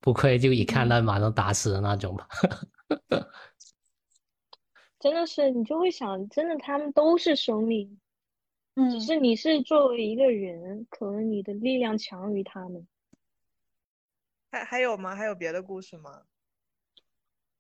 [0.01, 2.27] 不会就一看到马上打死的那种吧。
[4.99, 8.01] 真的是，你就会想，真的他们都是生命，
[8.75, 12.87] 嗯只是你是作为一个人，可能你的力量强于他们。
[14.51, 15.15] 还还有吗？
[15.15, 16.23] 还有别的故事吗？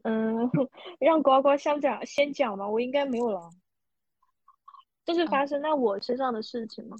[0.02, 0.50] 嗯，
[0.98, 3.50] 让呱呱先讲先讲吧，我应该没有了。
[5.04, 6.96] 这是发生在我身上的事情吗？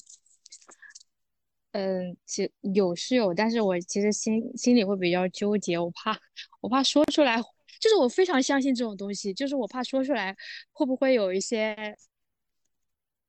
[1.73, 6.15] 嗯，其有是有，但是我其实心心里会比较纠结，我怕
[6.61, 7.41] 我怕说出来，
[7.81, 10.37] 就是我非常相信这种东西，就是我怕说出来
[10.73, 11.97] 会不会有一些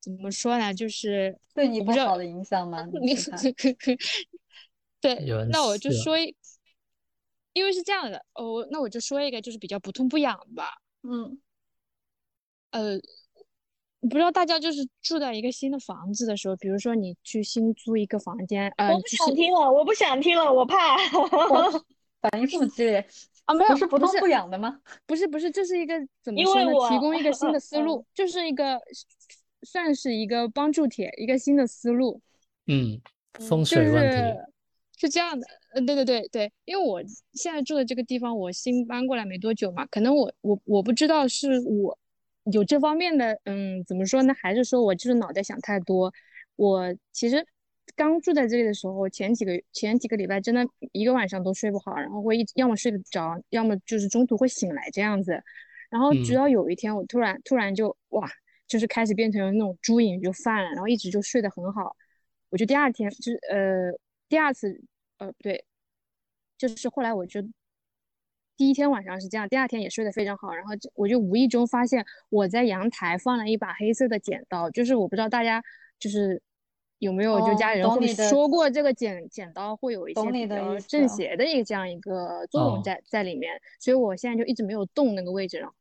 [0.04, 2.86] 怎么说呢，就是对你不好的影响吗？
[3.02, 3.16] 你
[5.00, 5.16] 对，
[5.50, 6.36] 那我就说一，
[7.54, 11.40] 因为是这样的，哦，那我就说一个就是比较不痛不痒的吧，嗯
[12.72, 13.00] 呃，
[14.02, 20.98] 不知道大家就是住在一个新的房子的时候，比如说你去新租一个房间，呃，我不想听了，我不想听了，我怕。
[22.20, 23.06] 反应这么激烈，
[23.46, 24.80] 啊，没有，不是不痛不痒的吗？
[25.06, 26.72] 不是不是，这是一个怎么因说呢？
[26.90, 28.80] 提供一个新的思嗯路，就是一个
[29.64, 32.22] 算是一个帮助帖，一个新的思路。
[32.68, 33.02] 嗯，
[33.40, 34.18] 风就水问题。
[34.18, 37.02] 是是这样的，嗯，对对对对，因为我
[37.34, 41.98] 现在住的这个地方，我新搬过来没多久嘛，可能我我我不知道是我
[42.52, 44.34] 有这方面的，嗯，怎么说呢？
[44.34, 46.14] 还是说我就是脑袋想太多？
[46.56, 47.46] 我其实
[47.96, 55.44] 刚住在这里的时候，前几个前几个礼拜真的一个晚上都睡不好，然后会一直要么睡不着，要么就是中途会醒来这样子。
[55.90, 58.30] 然后直嗯到有一天，我突然突然就哇，
[58.68, 61.96] 就是开始变成那种猪瘾就犯了，然后一直就睡得很好。
[62.50, 63.92] 我就第二天就是呃
[64.30, 64.82] 第二次
[65.18, 65.66] 呃不对，
[66.58, 67.42] 就是后来我就
[68.56, 75.64] 第一天晚上是这样，第二天也睡得非常好，然后就我就无意中发现我在阳台放了一把黑色的剪刀，就是我不知道大家
[76.00, 76.42] 就是
[77.00, 85.74] 有没有就哦家人会说过这个剪剪刀会有一些懂你比较的意思正邪的一个这样一个作用哦在在里面，所以我现在就一直没有动那个位置了。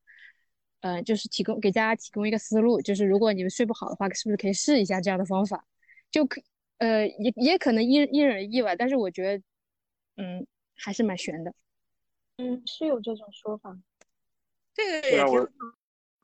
[0.83, 5.65] 呃，就是提供给大家提供一个思路，就是如果你们睡不好的话，是不是可以试一下这样的方法？
[6.11, 6.41] 就可
[6.79, 9.43] 呃也也可能因因人而异吧，但是我觉得
[10.17, 11.55] 嗯还是蛮悬的。
[12.37, 13.77] 嗯，是有这种说法。
[14.75, 15.49] 这个也挺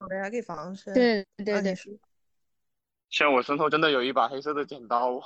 [0.08, 0.92] 对还可以防身。
[0.94, 1.76] 对对对，
[3.10, 5.20] 像我身后真的有一把黑色的剪刀，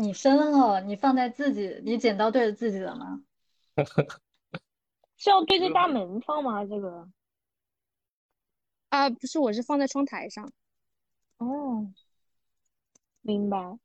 [0.00, 3.22] 你身后你放在自己，你剪刀对着自己的吗？
[5.18, 6.64] 是要对着大门放吗？
[6.64, 7.08] 这个？
[8.88, 10.50] 啊不是，我是放在窗台上。
[11.38, 11.90] 哦，
[13.22, 13.78] 明白。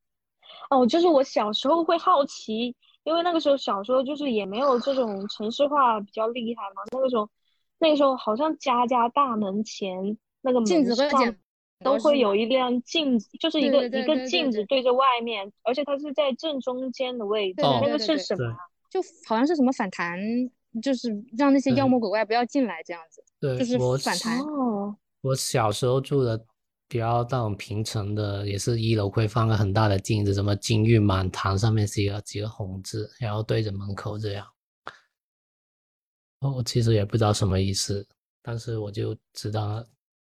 [0.70, 6.82] 哦，就是我小时候会好奇，因为那个时候小时候就是也没有这种城市化比较厉害嘛。
[6.91, 7.30] 那个时候，
[7.80, 11.36] 那个时候好像家家大门前那个镜门上
[11.84, 17.62] 都会有一辆镜子，就是一个一个镜子对着外面，而且它是在正中间的位置。
[17.62, 18.58] 那个是什么啊？
[18.89, 20.20] 就好像是什么反弹，
[20.82, 24.39] 就是让那些妖魔鬼怪不要进来这样子，对就是我反弹。
[24.39, 26.38] 哦，我小时候住的
[26.88, 34.45] 比较那种平层的，也是一楼会放个很大的镜子，什么金玉满堂，上面写了几个红字，然后对着门口这样。
[36.39, 38.07] 我其实也不知道什么意思，
[38.41, 39.86] 但是我就知道，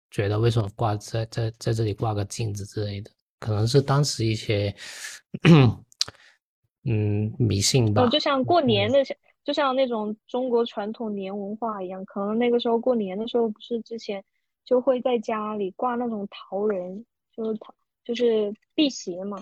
[0.09, 4.75] 觉得为什么挂在在在这里挂个镜子之类的，可能是当时一些
[6.83, 8.07] 嗯迷信吧。
[8.09, 8.99] 就像过年的，
[9.43, 14.23] 就像那种中国传统年文化一样，可能那个时候过年的时候，不是之前
[14.63, 17.73] 就会在家里挂那种桃仁，就是桃
[18.03, 19.37] 就是辟邪嘛。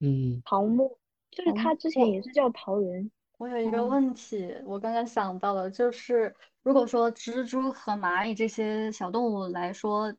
[0.00, 0.98] 嗯，桃木
[1.30, 3.10] 就是它之前也是叫桃仁。
[3.38, 10.12] 我有一个问题，我刚刚想到了，就是如果说蜘蛛和蚂蚁这些小动物来说，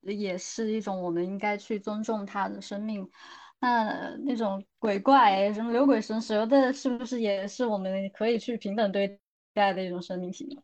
[0.00, 3.06] 也是一种我们应该去尊重它的生命，
[3.60, 9.18] 那那种鬼怪什么牛鬼神蛇的，是不是也是我们可以去平等对
[9.54, 10.62] 待的一种生命体呢？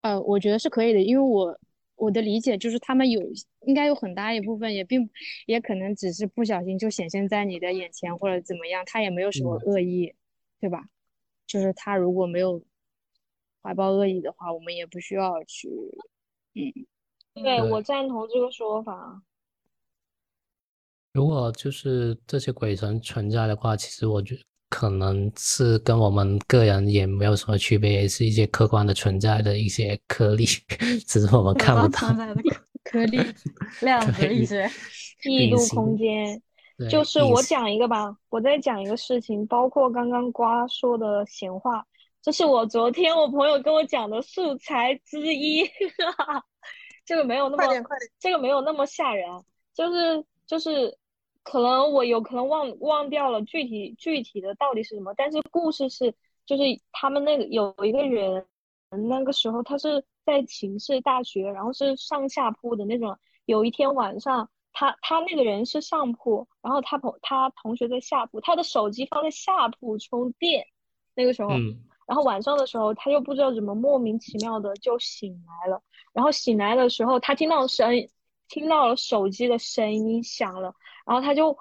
[0.00, 1.58] 呃，我觉得是可以的，因为我。
[1.98, 3.22] 我的理解就是，他们有
[3.62, 5.08] 应该有很大一部分，也并
[5.46, 10.14] 也可能只是不小心就显现在你的眼前，或者怎么样，他也没有什么恶意，
[10.60, 10.90] 对吧？
[11.46, 12.62] 就是他如果没有
[13.62, 15.70] 怀抱恶意的话，我们也不需要去，
[16.52, 19.22] 嗯，对我赞同这个说法。
[21.16, 24.40] 如果就是这些鬼神存在的话，其实我觉得。
[24.68, 30.44] 可能是跟我们个人也没有什么区别，也是一些客观的存在的一些颗粒，
[31.06, 32.12] 只是我们看不到。
[32.12, 32.34] 的
[32.82, 33.20] 颗粒，
[33.80, 34.68] 量子力学，
[35.24, 36.42] 异度空间。
[36.90, 41.86] 就是我讲一个吧，我再讲一个事情，包括刚刚瓜说的闲话，
[42.20, 45.62] 这是我昨天我朋友跟我讲的素材之一。
[47.06, 47.72] 这个没有那么，
[48.18, 49.30] 这个没有那么吓人，
[49.72, 50.98] 就是就是。
[51.48, 56.12] 可能我有可能忘忘掉了具体具体的到底是什么，但是故事是
[56.44, 58.44] 就是他们那个有一个人，
[59.08, 63.16] 那个时候他是在寝室大学，然后是上下铺的那种。
[63.44, 70.66] 有一天晚上，他他那个人是上铺，然后他朋他同学在下铺，他的手机放在下铺充电。
[71.14, 71.50] 那个时候，
[72.08, 75.80] 然后晚上的时候，他又不知道怎么莫名其妙的就醒来了。
[76.12, 77.88] 然后醒来的时候，他听到声，
[78.48, 80.74] 听到了手机的声音响了。
[81.06, 81.56] 然后他就，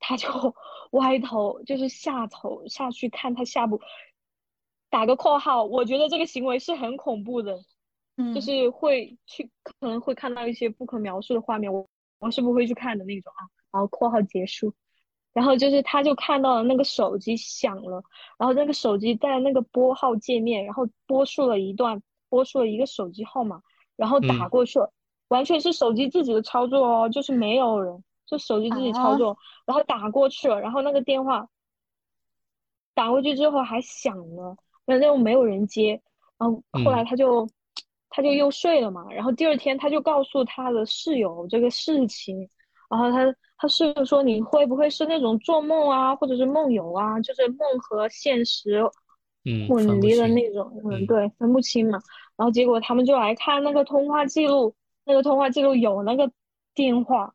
[0.00, 0.28] 他就
[0.92, 3.80] 歪头，就是下头下去看他下部。
[4.88, 7.58] 打个括号，我觉得这个行为是很恐怖的，
[8.34, 11.86] 就是会去可能会看到一些不可描述的画面，我
[12.18, 13.46] 我是不会去看的那种啊。
[13.72, 14.72] 然后括号结束，
[15.34, 18.02] 然后就是他就看到了那个手机响了，
[18.38, 23.60] 然后那个手机在那个拨号界面，然后拨出了一段，拨出了一个手机号码，
[23.96, 24.90] 然后打过去了，
[25.28, 28.02] 完全是手机自己的操作哦，就是没有人。
[28.26, 31.48] 就手机自己操作，然后打过去了，然后那个电话
[32.94, 36.00] 打过去之后还响了，然后没有人接，
[36.38, 37.48] 然后后来他就
[38.10, 42.48] 他就又睡了嘛，然后第二天他就告诉他的室友这个事情，
[42.90, 48.82] 然后他他室友说你会不会是那种做梦啊，或者是梦游啊，就是梦和现实
[49.68, 52.00] 混离的那种，嗯，对，分不清嘛，
[52.36, 54.74] 然后结果他们就来看那个通话记录，
[55.04, 56.28] 那个通话记录有那个
[56.74, 57.32] 电话。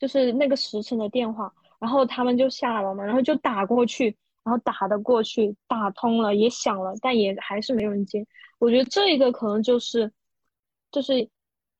[0.00, 8.26] 就是那个时辰的电话，然后他们就下了嘛，然后就打过去，然后打的过去，打通了也响了，但也还是没有人接。
[8.58, 10.10] 我觉得这一个可能就是，
[10.90, 11.28] 就是，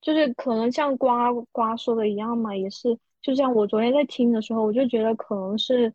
[0.03, 5.93] 就是可能像瓜瓜说的一样嘛，也是，就像我昨天在听的时候，我就觉得可能是，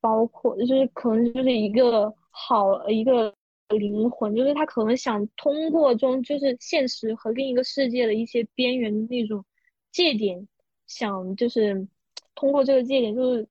[0.00, 3.34] 包括就是可能就是一个好一个
[3.68, 9.44] 灵魂，就是他可能想通过中就是现实和另一个世界的一些边缘的那种
[9.92, 10.48] 界点。
[10.94, 11.88] 想就是
[12.36, 13.48] 通过这个界点，就是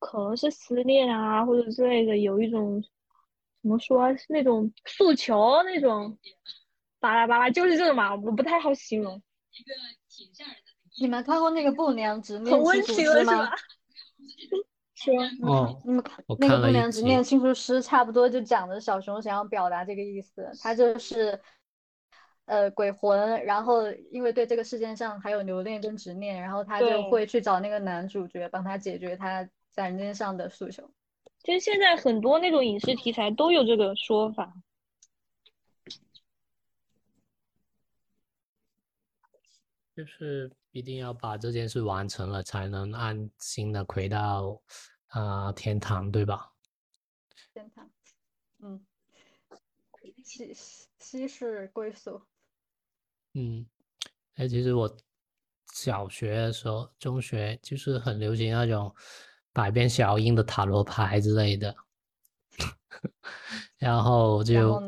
[0.00, 2.82] 可能是思念啊，或者之类的，有一种
[3.62, 6.18] 怎么说是那种诉求那种，
[6.98, 9.14] 巴拉巴拉，就是这种嘛，我不太好形容。
[9.52, 9.72] 一个
[10.08, 10.72] 挺吓人的。
[11.00, 13.48] 你们看过那个《不良执念清除师》吗？
[14.94, 15.28] 是吗？
[15.48, 21.40] 哦，你们看那个《不良执念清除师》，差不多就讲的小熊想要表达这个意思，他就是。
[22.44, 30.92] 呃，鬼魂，然后因为对这个世界上还有留恋跟执念，然后他就会去找那个男主角帮他解决他在人间上的诉求。
[31.44, 34.52] 其实现在很多那种影视题材都有这个说法，
[39.94, 44.60] 就是一定要把这件事完成了，才能安心的回到
[45.06, 46.52] 啊天堂，对吧？
[47.54, 47.90] 天堂，
[48.58, 48.84] 嗯，
[50.24, 50.52] 西
[50.98, 52.20] 西式归宿。
[53.34, 53.64] 嗯，
[54.34, 54.94] 哎，其实我
[55.72, 58.94] 小学的时候、中学就是很流行那种
[59.52, 61.74] 百变小樱的塔罗牌之类的，
[63.78, 64.80] 然后就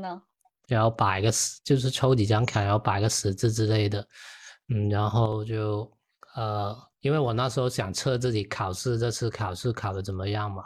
[0.67, 4.07] 然后摆个十，就是抽几张卡，然后摆个十字之类的，
[4.69, 5.91] 嗯，然后就
[6.35, 10.65] 呃，因为我那时候想测自己考试这次考试考的怎么样嘛，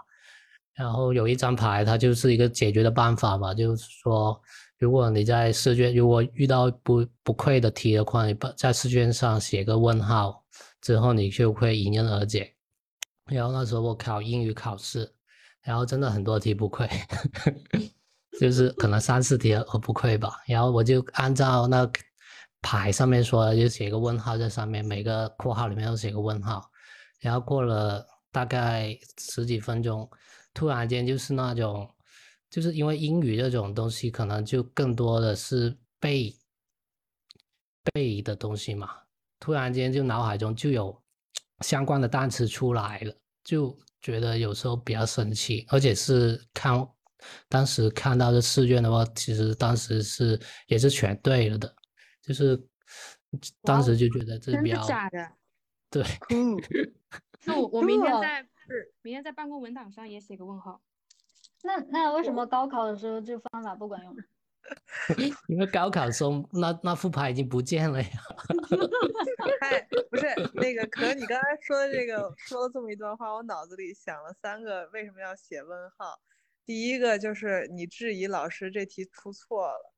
[0.75, 4.41] 然后有一张牌，它就是一个解决的办法嘛，就是说，
[4.79, 10.45] 如果你在试卷如果遇到不不会的题的话，你把在试卷上写个问号，
[10.81, 12.55] 之后你就会迎刃而解。
[13.27, 15.13] 然后那时候我考英语考试，
[15.63, 16.89] 然后真的很多题不会，
[18.41, 21.91] 就是可能三四题我不会吧，然后我就按照那
[22.63, 26.71] 牌上面说的，就写个问号在上面，每个括号里面都写个问号，
[27.21, 30.09] 然后过了大概十几分钟。
[30.55, 31.89] 突然间就是那种，
[32.51, 36.35] 就是因为英语这种东西，可能就更多的是背
[37.93, 38.91] 背的东西嘛。
[39.39, 41.03] 突然间就脑海中就有
[41.61, 45.65] 相关的单词出来了，就觉得有时候比较神奇。
[45.69, 46.89] 而且是看
[47.49, 51.75] 当时看到这试卷的话，其实当时是也是全对了的，
[52.23, 52.61] 就是
[53.63, 55.33] 当时就觉得这比较假的，
[55.91, 56.57] 对，嗯，
[57.45, 58.47] 那我我明天在。
[58.71, 60.83] 是，明天在办公文档上也写个问号。
[61.65, 64.17] 那那为什么高考的时候这个方法不管用？
[65.49, 68.09] 因为高考中那那副牌已经不见了呀。
[69.61, 69.81] 哎，
[70.11, 76.21] 不是那个，可你刚才说的这个说了这么一段话，我脑子里想了三个为什么要写问号。
[76.67, 79.95] 第一个就是你质疑老师这题出错了，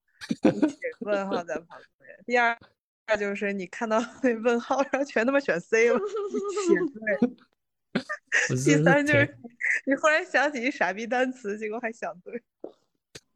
[0.53, 2.17] 你写问号在旁边。
[2.25, 2.57] 第二，
[3.07, 6.79] 二就是你看到那问号，然后全他妈选 C 了，写
[7.29, 7.50] 对。
[8.49, 9.39] 第三就是
[9.85, 12.43] 你忽然想起一傻逼单词，结果还想对。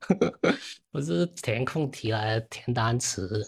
[0.92, 3.42] 不是填空题来填单词，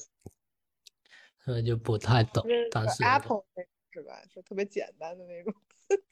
[1.44, 2.44] 所以就不太懂。
[2.70, 3.44] 当时 Apple
[3.90, 4.22] 是吧？
[4.30, 5.54] 就特别简单的那种。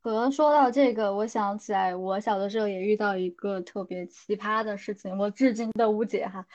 [0.00, 6.46] 和说到这个，我想起来，我小的时候也遇到一个特别奇葩的事情，我至今都无解哈。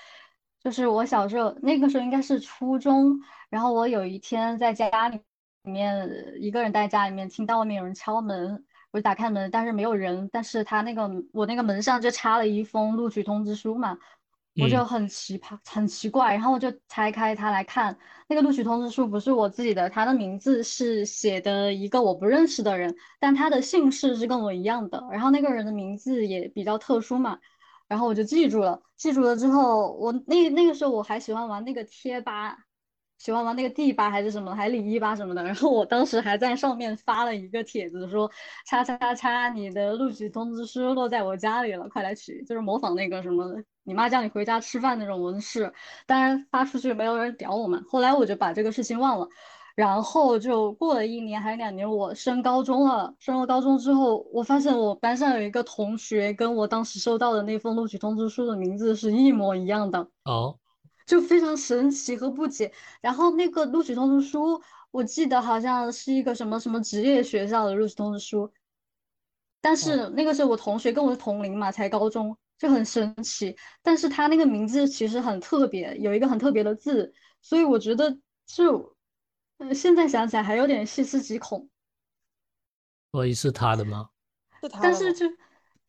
[0.63, 3.19] 就是我小时候那个时候应该是初中，
[3.49, 5.19] 然后我有一天在家里。
[5.69, 6.09] 里面
[6.39, 10.27] 一个人在家里面听到外面有人敲门，我就打开门，但是没有人。
[10.31, 13.95] 但是他那个我那个门上就插了一封录取通知书嘛，
[14.55, 17.95] 我就很奇葩很奇怪，然后我就拆开它来看，
[18.27, 27.37] 那个录取通知书不是我自己的，他的名字是写的一个我不认识的人，但他的姓氏是跟我一样的，然后那个人的名字也比较特殊嘛，
[27.87, 32.57] 然后我就记住了，记住了之后，我那那个时候我还喜欢玩那个贴吧。
[33.19, 35.43] 喜欢玩那个 D 八还是什么，还李一八什么的。
[35.43, 38.31] 然后我当时还在上面发了一个帖子，说
[38.65, 42.41] 叉叉叉叉，你的录取通知书落在我家里了，快来取。
[42.45, 45.71] 就是模仿那个什么，你妈叫你回家吃饭那种文式。
[46.07, 47.83] 当然发出去没有人屌我们。
[47.89, 49.27] 后来我就把这个事情忘了。
[49.75, 53.13] 然后就过了一年还是两年，我升高中了。
[53.19, 60.07] 升了高中之后，我发现我班上有一个同学跟我当时收到的那封录取通知书的名字是一模一样的。
[60.23, 60.57] 哦。
[61.09, 68.53] 就非常神奇和不解，然后那个录取通知书，我记得好像是一个什么什么职业学校的录取通知书，
[69.59, 73.57] 但是那个时候我同学跟我是同龄嘛，才高中，就很神奇。
[73.81, 78.95] 但是他那个名字其实很特别，有一个很特别的字，所以我觉得就，
[79.57, 81.67] 嗯，现在想起来还有点细思极恐。
[83.11, 84.09] 所以是他的吗？
[84.61, 85.25] 是他但是就。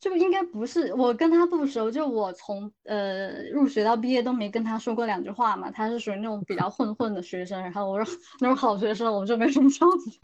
[0.01, 5.71] 就应该不是我跟他不熟，就我从呃入学到毕业都没跟他说过两句话嘛。
[5.71, 10.19] 他是属于那种比较混混的学生，然后我说那种好学生，我就没什么交集。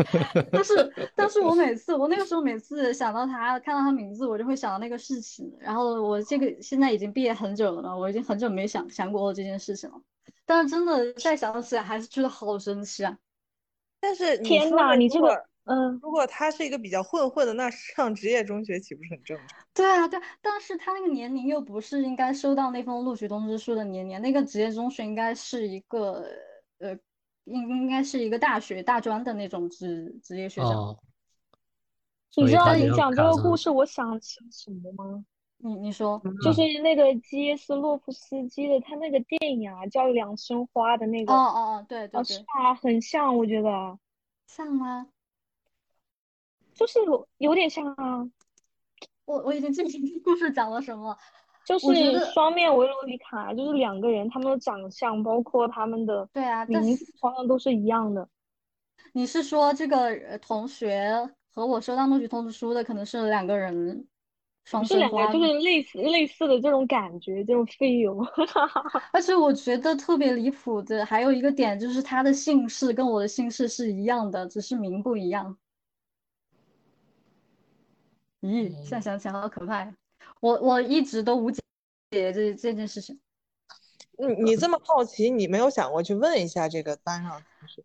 [0.51, 5.55] 但是，但是我每次我那个时候每次想到他，看到他名字，我就会想到那个事情。
[5.61, 10.01] 然后我这个现在已经毕业很久了嘛，我已经很久没想想过这件事情了。
[10.47, 13.19] 但是真的再想起来，还是觉得好神奇啊！
[14.01, 15.45] 但是天哪，你这个。
[15.67, 19.59] 嗯，如果他是一个比较混混的，那上职业中学岂不是很正常？
[19.75, 26.25] 对啊，对，但是他那个年龄又不是应该收到那封录取通知书的年龄，那个职业中学应该是一个
[26.79, 26.97] 呃，
[27.45, 30.97] 应应该是一个大学大专的那种职职业学校。
[32.37, 35.25] 你知道你讲这个故事，我想起什么吗？
[35.59, 41.33] 你你说，就是那个基耶斯洛夫斯基的他那个电影啊，叫《两生花》的那个。
[41.33, 43.99] 哦哦哦，对对对，啊，很像，我觉得。
[44.47, 45.09] 像吗？
[46.77, 47.01] 就是
[47.39, 48.23] 有点像啊，
[49.25, 51.17] 我我已经记不清故事讲了什么，
[51.65, 51.87] 就是
[52.33, 58.29] 双面维罗妮卡，就是两个人，他们的长相包括他们的对啊名字好像都是一样的。
[59.13, 64.07] 你是说这个同学和我收到录取通知书的可能是两个人
[64.65, 64.85] 双？
[64.85, 68.23] 是两个，就是类似类似的这种感觉，这种 feel。
[69.15, 75.57] 而且我觉得特别离谱的还有一个点就是他的姓氏跟我的姓氏是一样的，只是名不一样。
[78.47, 79.95] 咦，现在想起来好可怕呀！
[80.41, 81.61] 我我一直都无解
[82.11, 83.19] 这这件事情。
[84.19, 87.83] 你你这么好奇，你没有想过去问一下这个班上同学？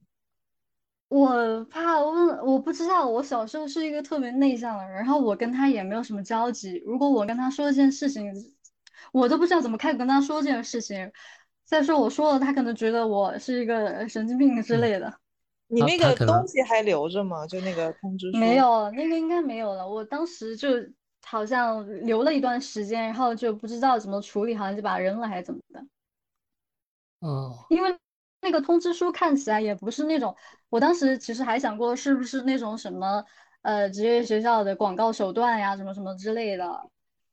[1.09, 3.05] 我怕问，我不知道。
[3.05, 6.81] 我小时候是一个特别内向的人，然后我跟他也没有什么交集。
[6.85, 8.33] 如果我跟他说一件事情，
[9.11, 11.11] 我都不知道怎么开口跟他说这件事情。
[11.65, 15.13] 再说我说了，他可能觉得我是一个神经病之类的。
[15.71, 17.47] 你那个东西还留着吗？
[17.47, 18.37] 就那个通知书？
[18.37, 19.87] 没有，那个应该没有了。
[19.87, 20.69] 我当时就
[21.25, 25.85] 好像留了一段时间，然后就不知道怎么处理，好像就把它扔了还是怎么的。
[27.19, 27.97] 哦，因为。
[28.43, 30.35] 那个通知书看起来也不是那种，
[30.69, 33.23] 我当时其实还想过是不是那种什么
[33.61, 36.89] 呃职业学校的广告手段呀，什么什么之类的。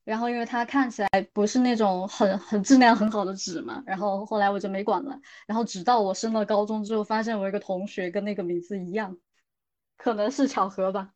[0.09, 5.21] 然后因为它看起来不是那种很很质量很好的纸嘛，然后后来我就没管了。
[5.47, 9.19] 然后直到我升了高中之后，发现我一个同学跟那个名字一样，
[9.99, 11.13] 可能是巧合吧，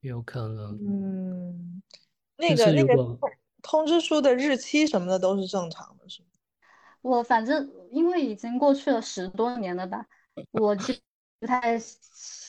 [0.00, 0.78] 有可能。
[0.80, 1.82] 嗯，
[2.38, 2.94] 那个那个
[3.62, 6.28] 通知书的日期什么的都是正常的，是吗？
[7.02, 10.06] 我反正因为已经过去了十多年了吧，
[10.52, 10.98] 我记
[11.40, 11.78] 不太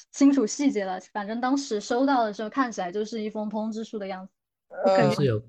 [0.10, 1.02] 清楚细节了。
[1.12, 4.32] 反正当时收到的时候，看起来就是一封通知书的样子。
[4.70, 5.42] 呃，是有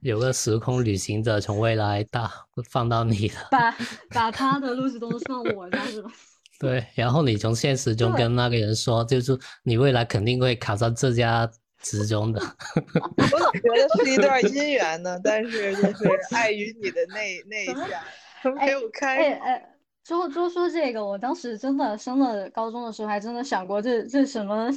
[0.00, 2.30] 有个时空旅行者从未来大
[2.70, 3.76] 放到你的，把
[4.10, 6.10] 把他的录取通知放我家是吧？
[6.60, 11.50] 对，然后你从现实中跟那个人说，就是你未来肯定会考上这家
[11.82, 12.40] 职中的。
[12.76, 18.54] 我觉得是一段姻缘呢，但是就是碍于你的内内向。
[18.54, 19.16] 没有开。
[19.16, 19.68] 哎哎，
[20.04, 24.70] 就就说这个，我当时真的升了高中的时候，还真的想过这这什么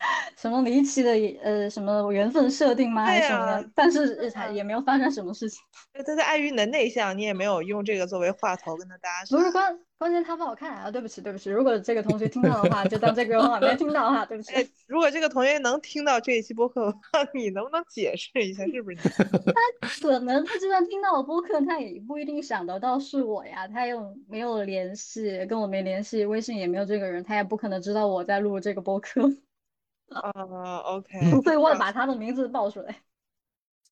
[0.36, 3.04] 什么离奇的呃什么缘分设定吗？
[3.04, 3.64] 还是什么？
[3.74, 5.60] 但是也没有发生什么事情。
[6.04, 9.36] 但是碍于你的内向，你也没有用这个作为话头跟他搭讪。
[9.36, 10.90] 不是关关键他不好看啊！
[10.90, 14.52] 对不起对不起，如果这个同学听到的话，就当这个话没听到哈，对不起。
[14.86, 16.98] 如果这个同学能听到这一期播客的话，
[17.34, 19.02] 你能不能解释一下是不是你？
[19.80, 23.68] 他可能他就算听到了播客，他也不一定想得到是我呀。
[23.68, 29.30] 他又没有联系，跟我没联系，微信也没有这个人，他也不可能知道我在录这个播客。
[30.10, 31.42] 啊，OK。
[31.42, 32.94] 所以我把他的名字报出来。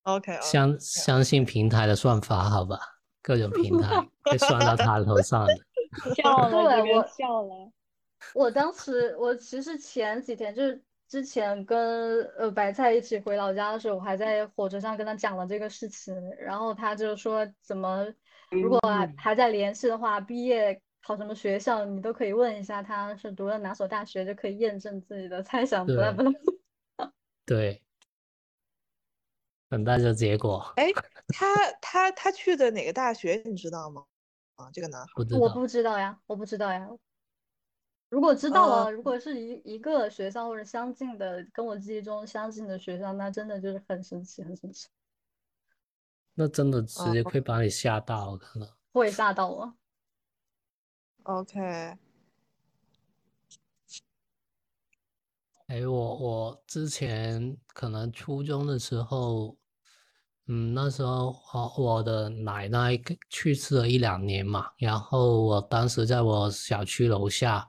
[0.02, 0.38] OK。
[0.40, 2.78] 相相信平台的算法，好吧？
[3.22, 5.54] 各种平台 会算到他头上的。
[6.14, 7.70] 笑了，我笑了。
[8.34, 18.06] 我当时，我其实前几天就是之前跟呃白菜一起回老家的时候，我还在火车上跟他讲了这个事情，然后他就说怎么
[18.50, 18.80] 如果
[19.16, 25.86] 还在联系的话，毕业考什么学校你都可以问一下他是读了哪所大学，就可以验证自己的猜想。
[25.86, 26.38] 不不不。
[27.46, 27.82] 对。
[29.70, 30.70] 等待着结果。
[30.76, 30.92] 哎，
[31.28, 34.04] 他他他去的哪个大学你知道吗？
[34.56, 36.86] 啊，这个男孩，我不知道呀，我不知道呀。
[38.10, 44.88] 如果知道了，如果是一一个学校或者相近的，跟我记忆中相近的学校，那真的就是很神奇，很神奇。
[46.34, 49.74] 那真的直接会把你吓到，可能会吓到我。
[51.28, 51.60] OK。
[55.66, 59.56] 哎，我我之前可能初中的时候。
[60.50, 62.98] 嗯，那时候我，我的奶奶
[63.28, 67.68] 去世了一两年嘛，然后我当时在我小区楼下，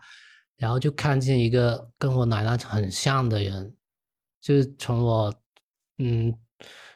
[0.56, 3.76] 然后就看见一个跟我奶奶很像的人，
[4.40, 5.34] 就是从我，
[5.98, 6.34] 嗯，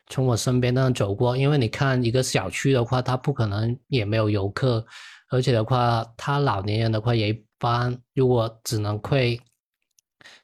[0.07, 1.35] 从我身边那样走过。
[1.35, 4.85] 因为你看一个小区的话，他不可能也没有游客，
[5.33, 9.41] 而且的话，他老年人的话也一般，如果只能会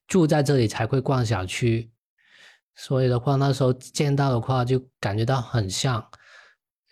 [0.07, 1.91] 住在这里才会逛小区。
[2.73, 6.03] 所以的话，那时候见到的话就感觉到很像，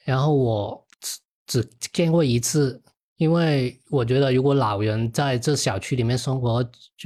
[0.06, 2.80] 然后我只只见过一次，
[3.16, 6.64] 因为我觉得如果老人在这小区里面生活，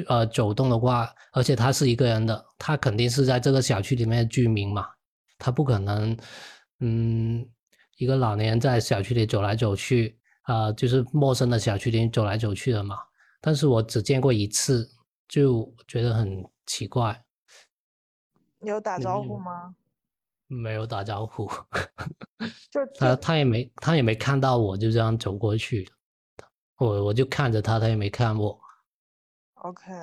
[0.08, 4.86] 呃，走动的话，而且他是一个人的，他肯定是在这个小区里面的居民嘛，
[5.38, 6.18] 他不可能，
[6.82, 7.48] 嗯，
[7.96, 12.98] 一个老年人在小区里走来走去，啊，就是陌生的小区里走来走去的嘛。
[13.40, 14.90] 但是我只见过一次，
[15.28, 17.24] 就觉得很奇怪。
[18.62, 19.76] 有打招呼吗？
[20.48, 21.50] 没有打招呼，
[22.70, 25.90] 就他他也没他也没看到我，就这样走过去，
[26.78, 28.60] 我我就看着他，他也没看我。
[29.54, 29.94] OK，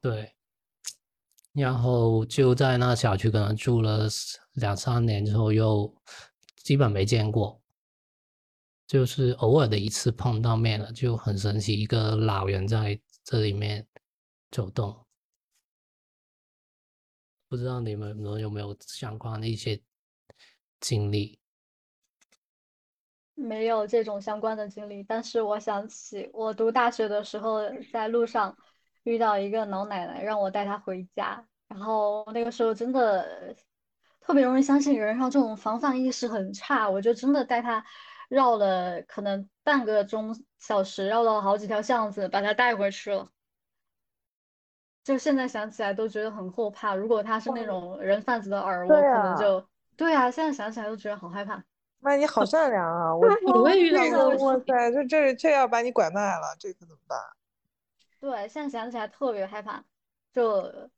[0.00, 0.34] 对，
[1.52, 4.08] 然后就在那小区可能住了
[4.54, 5.94] 两三年之后，又
[6.56, 7.60] 基本没见过，
[8.88, 13.86] 就是偶尔的一次碰到面了，就很神奇，一个老人在这里面
[14.50, 15.04] 走动。
[17.50, 19.78] 不知道你们有没有相关的一些
[20.80, 21.38] 经历？
[23.34, 27.60] 没有这种相关的经历，但是我想起我读大学的时候，
[27.92, 28.56] 在路上
[29.02, 31.46] 遇到一个老奶奶，让我带她回家。
[31.68, 33.54] 然后那个时候真的
[34.20, 37.84] 特别容易相信人，然后这种防范意识很差，我就真的带她
[38.28, 43.30] 绕了可能半个钟小时，绕了好几条巷子把他带回去了。
[45.02, 46.94] 就现在想起来都觉得很后怕。
[46.94, 49.66] 如果他是那种人贩子的饵，我可能就
[49.96, 51.64] 对啊，现在想起来都觉得好害怕。
[52.00, 53.16] 妈，你好善良啊！
[53.16, 53.26] 我
[53.62, 57.18] 我也遇到过，哇塞，这这这要把你拐卖了，这可怎么办？
[58.20, 59.82] 对，现在想起来特别害怕。
[60.30, 60.90] 就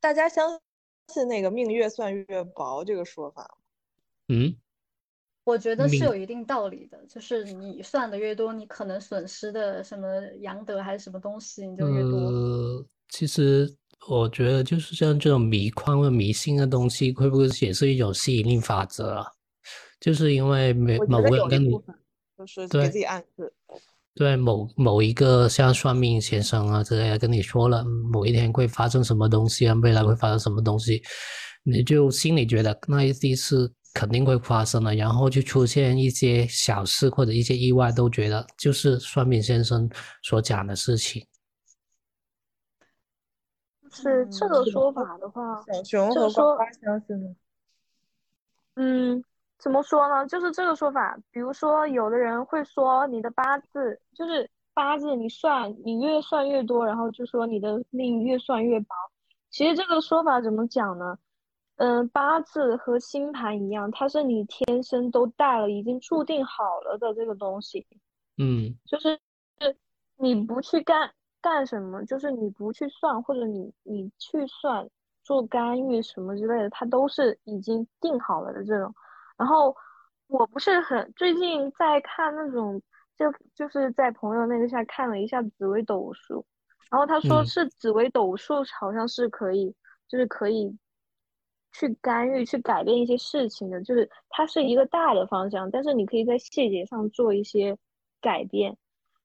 [0.00, 0.60] 大家相
[1.08, 3.58] 信那个命越算越薄这个说法吗？
[4.28, 4.56] 嗯。
[5.42, 10.06] 我觉得是有一定道理的，就是你算的越多，你可能损失的什么
[10.42, 12.18] 阳德还是什么东西，你就越多。
[12.18, 13.74] 呃，其实
[14.08, 19.26] 我觉得就是像这种迷框或迷信的东西，会不会也是一种吸引力法则啊？
[19.98, 21.70] 就是因为每某个人跟你，
[22.38, 23.52] 就是给自己暗示，
[24.14, 27.82] 对某某一个像算命先生啊之类的跟你说了，
[28.12, 31.02] 某一天会发生什么东西啊，未来会发生什么东西，
[31.64, 33.72] 你就心里觉得那一定是。
[33.92, 39.90] 肯定会发生的，然后就出现一些小事或者一些意外，都觉得就是算命先生
[40.22, 41.26] 所讲的事情。
[43.92, 47.34] 是这个说法的话，小熊和呱呱相信吗？
[48.76, 49.24] 嗯，
[49.58, 50.24] 怎么说呢？
[50.28, 58.94] 就是这个说法，比如说有的人会说你的八字就是八字，你算你越算越多，然后就说你的命越算越薄。
[59.50, 61.18] 其实这个说法怎么讲呢？
[61.82, 67.86] 嗯，八字和星盘一样，它是你天生都带了，已经注定好了的这个东西。
[68.36, 69.18] 嗯，就是
[69.58, 69.74] 是
[70.18, 71.10] 你不去干
[71.40, 74.86] 干什么，就是你不去算，或者你你去算
[75.24, 78.94] 做干预什么之类的，它都是已经定好了的这种。
[79.38, 79.74] 然后
[80.26, 82.82] 我不是很最近在看那种，
[83.16, 86.44] 就就是在朋友那个下看了一下紫微斗数，
[86.90, 89.74] 然后他说是紫微斗数好像是可以，
[90.06, 90.76] 就是可以。
[91.72, 97.76] 去干预、去改变一些事情的，就是它是一个大的方向，但是你可以在细节上做一些
[98.20, 98.76] 改变。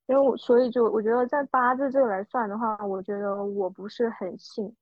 [0.06, 4.72] 因为我所以就我觉得在八字这个来算的话，我觉得我不是很信。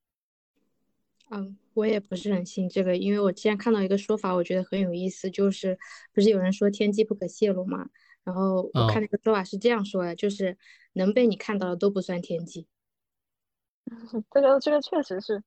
[1.31, 5.79] 嗯，我也不是很信这个，因为我之前看到一个说法，我觉得很有意思，就是
[6.12, 7.89] 不是有人说天机不可泄露嘛？
[8.23, 10.59] 然后我看那个说法是这样说的，就是
[10.93, 12.67] 能被你看到的都不算天机。
[14.31, 15.43] 这个这个确实是。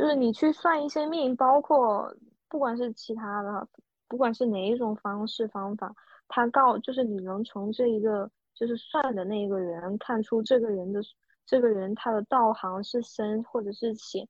[0.00, 2.10] 就是你去算一些命，包括
[2.48, 3.68] 不管是其他的，
[4.08, 5.94] 不管是哪一种方式方法，
[6.26, 11.02] 他告就是你能从这一个就是算的那一个人看出这个人的
[11.44, 14.26] 这个人他的道行是深或者是浅，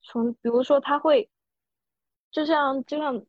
[0.00, 1.28] 从比如说他会，
[2.32, 3.20] 就像就像，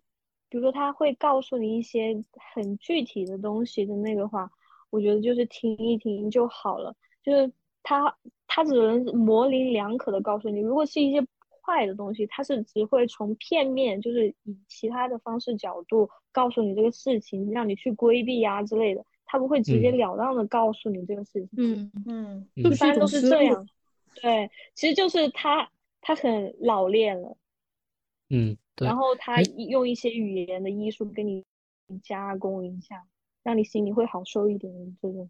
[0.48, 2.16] 比如说他会告诉你一些
[2.54, 4.50] 很具体的东西的那个话，
[4.92, 7.52] 我觉得就是听一听就好了，就是
[7.84, 8.16] 他
[8.48, 11.22] 他只能模棱两可的告诉你，如果是一些。
[11.64, 21.50] 坏的东西，它是只会从片面，就是以其他的方式角度告诉你这个事情，让你去规避啊之类的，他不会直截了当的告诉你这个事情。
[21.58, 23.68] 嗯嗯，一般都是这样。
[24.22, 25.70] 对，其实就是他
[26.02, 27.38] 他很老练了。
[28.30, 31.46] 嗯，然后他用一些语言的艺术给你
[32.04, 33.06] 加工一下，
[33.44, 35.30] 让你心里会好受一点这种。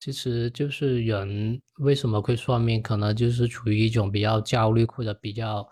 [0.00, 5.68] 其实就是人为什么会算命，可能就是处于一种比较焦虑或者比较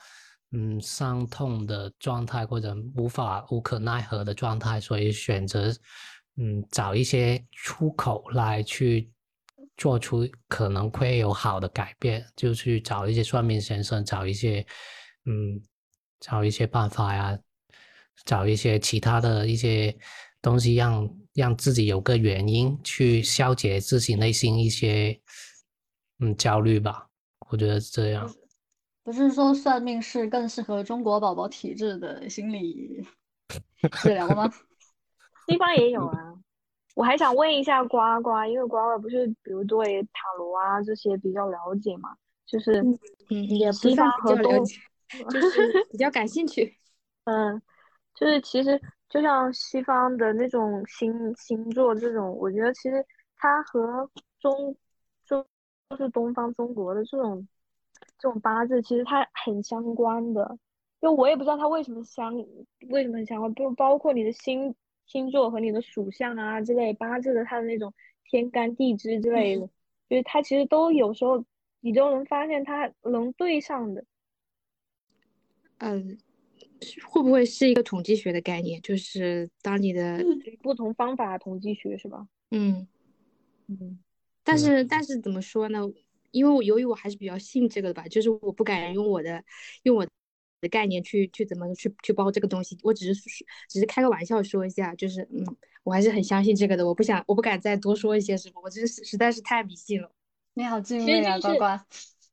[0.52, 5.74] 嗯伤痛的状态，或者无法无可奈何的状态，所以选择
[6.36, 9.10] 嗯找一些出口来去
[9.78, 14.60] 做出可能会有好的改变，就去找一些算命先生，找一些
[15.24, 15.58] 嗯
[16.20, 17.38] 找一些办法呀，
[18.26, 19.96] 找一些其他的一些
[20.42, 21.08] 东西让。
[21.38, 25.20] 让自己有个原因去消解自己内心一些
[26.18, 27.08] 嗯焦虑吧，
[27.48, 28.28] 我觉得是这样。
[29.04, 33.06] 不是说算命是更适合中国宝宝体质的心理
[34.02, 34.52] 治疗吗？
[35.46, 36.34] 西方也有啊。
[36.96, 42.16] 我还想问一下呱呱，因为呱呱不是比如对塔罗啊这些比较了解嘛？
[42.44, 42.82] 就是
[43.30, 44.74] 嗯，也不算比较了解，
[45.30, 46.76] 就是比较感兴趣。
[47.24, 47.62] 嗯，
[48.16, 48.80] 就是其实。
[49.08, 53.04] 就像西方的那种星星座这种，我觉得其实
[53.36, 54.76] 它和中
[55.24, 55.44] 中
[55.88, 57.48] 就是东方中国的这种
[58.18, 60.58] 这种八字，其实它很相关的。
[61.00, 62.34] 就我也不知道它为什么相
[62.88, 64.74] 为什么很相关，不包括你的星
[65.06, 67.94] 星座和你的属相啊之类八字的它的那种
[68.24, 69.66] 天干地支之类的，
[70.10, 71.42] 就是它其实都有时候
[71.80, 74.04] 你都能发现它能对上的。
[75.78, 76.18] 嗯。
[77.06, 78.80] 会不会是一个统计学的概念？
[78.82, 80.24] 就是当你的
[80.62, 82.26] 不同方法统计学是吧？
[82.50, 82.86] 嗯
[83.66, 83.98] 嗯，
[84.42, 85.80] 但是但是怎么说呢？
[86.30, 89.42] 因为我由于我还是比较信这个的吧，就是我不敢用我的
[89.84, 90.06] 用我
[90.60, 93.22] 的概念去去怎么去去包这个东西，我只是
[93.68, 95.44] 只是开个玩笑说一下，就是嗯，
[95.84, 100.10] 我还是很相信这个的，我不想我不敢再多说一些什么，我真是实在是太迷信了。
[100.54, 101.64] 你好敬畏啊，呱呱。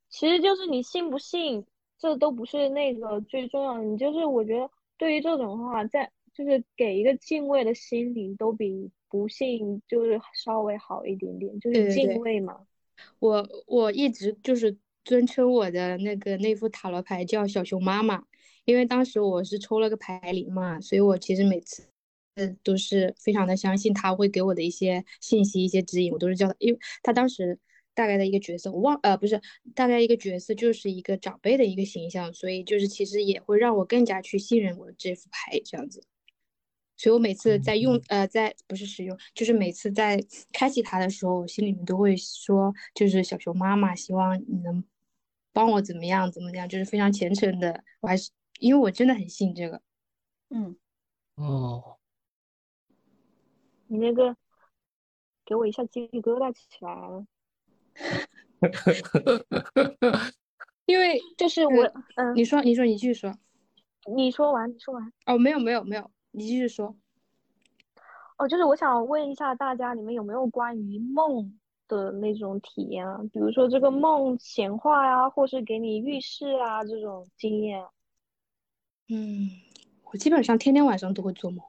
[0.08, 1.64] 其实就是你信不信，
[1.98, 12.60] 这都不是那个最重要的，你就是我觉得对于这种话，在就是给一个敬畏的心灵，都比不信就是稍微好一点点，就是敬畏嘛。
[13.18, 14.76] 我我一直就是。
[15.06, 18.24] 尊称我的那个那副塔罗牌叫小熊妈妈，
[18.64, 21.84] 因为当时我是抽了个牌灵嘛，所以我其实每次
[22.64, 27.56] 都是非常的相信他会给我的一些信息、一些指引，我都是叫他，因为他当时
[27.96, 29.40] 大概的一个角色，我忘呃不是
[29.74, 36.04] 大概一个角色就是一个长辈的一个形象，所以就是其实也会让我更加去信任我这副牌这样子，
[36.96, 44.84] 所以我每次在用呃在不是使用，就是每次在开启它的时候，我心里面都会说，就是小熊妈妈，希望你能。
[45.56, 46.30] 帮我怎么样？
[46.30, 46.68] 怎么样？
[46.68, 48.30] 就是非常虔诚的，我还是
[48.60, 49.80] 因为我真的很信这个。
[50.50, 50.76] 嗯，
[51.36, 51.96] 哦，
[53.86, 54.36] 你那个
[55.46, 57.26] 给我一下鸡皮疙瘩起来了。
[60.86, 63.34] 因为就是我，嗯，你说，你说，你继续说。
[64.14, 65.12] 你说完，你说完。
[65.26, 66.96] 哦，没有，没有，没有，你继续说。
[68.38, 71.58] 哦，就是我想问一下大家，你们有没有关于梦？
[71.88, 77.80] 的那种体验啊，比如说这个梦显化呀，或是给你预示啊这种经验。
[79.08, 79.48] 嗯，
[80.10, 81.64] 我基本上天天晚上都会做梦。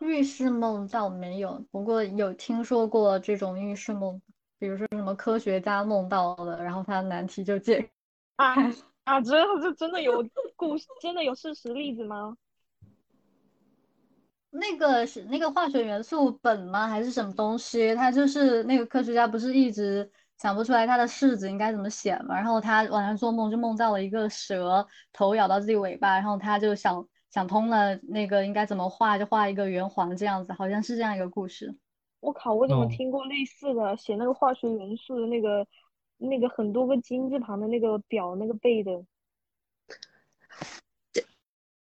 [0.00, 4.20] 预示梦倒没有，不过有听说过这种预示梦，
[4.60, 7.90] 比如说什么科学家梦到了，然后他的难题就解。
[8.36, 8.54] 啊
[9.04, 12.36] 啊，这这真的有故事，真的有事实例子吗？
[14.50, 16.86] 那个是那个化学元素苯吗？
[16.86, 17.94] 还是什么东西？
[17.94, 22.34] 他就是那个科学家，不是一直想不出来他的式子应该怎么写吗？
[22.34, 31.74] 然后他晚上做梦就梦到了一个蛇头咬到自己尾巴，然后他就想想通了，那个应该怎么画，就画一个圆环这样子，好像是这样一个故事。
[32.20, 35.66] 我靠，我怎么听过类似的写那个化学元素的那个
[36.18, 39.04] 那个很多个金字旁的那个表那个背的。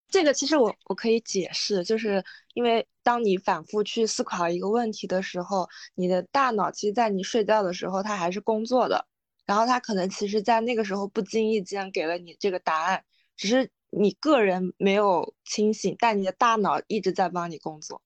[0.09, 2.25] 这个其实我我可以解释，就是
[2.55, 9.07] 因为当你反复去思考一个问题的时候，你的大脑其实，在你睡觉的时候，它还是工作的，
[9.45, 13.05] 然后它可能其实，在那个时候不经意间给了你这个答案，
[13.37, 18.01] 只是你个人没有清醒，但你的大脑一直在帮你工作。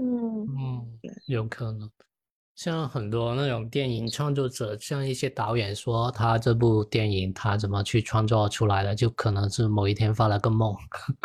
[0.00, 1.90] 嗯嗯，有可能。
[2.54, 10.74] 像很多那种电影创作者，像一些导演说他这部电影他怎么去创作出来的，就可能是某一天发了个梦，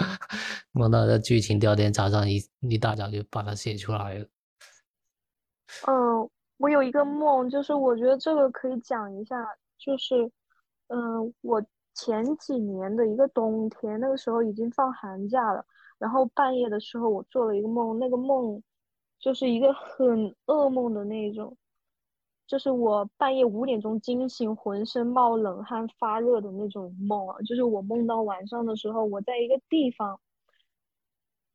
[0.71, 4.25] 梦到的剧情，第二天早上一一大早就把它写出来了。
[5.87, 9.35] 嗯，我有一个梦，就是我觉得这个可以讲一下，
[9.77, 10.31] 就是，
[10.87, 11.61] 嗯，我
[11.95, 15.65] 前几年的一个冬天，那个时候已经放寒假了，
[15.97, 18.61] 然后半夜的时候我做了一个梦，那个梦。
[19.17, 21.57] 就是一个很噩梦的那种，
[22.45, 27.35] 就是我半夜五点钟惊醒，浑身冒冷汗、发热的那种梦啊。
[27.41, 30.19] 就是我梦到晚上的时候，我在一个地方，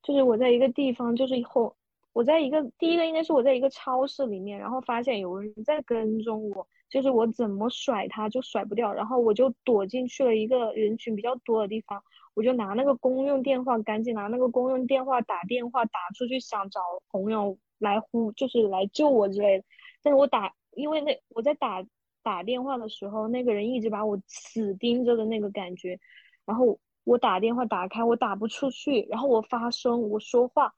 [0.03, 1.77] 就是我在一个地方，就是以后
[2.13, 12.03] 我在一个第一个应该是我在一个超市里面，然后发现有人在跟踪我，就是我怎么甩他就甩不掉，然后我就躲进去了一个人群比较多的地方。
[12.35, 19.65] 我就拿那个公用电话，赶紧拿那个公用电话打电话打出去，想找朋友来呼，就是来救我之类的。
[20.03, 21.85] 但是我打，因为那我在打
[22.23, 25.99] 打电话的时候，那个人一直把我死盯着的那个感觉。
[26.47, 29.07] 然后我打电话打开，我打不出去。
[29.11, 30.73] 然后我发声，我说话，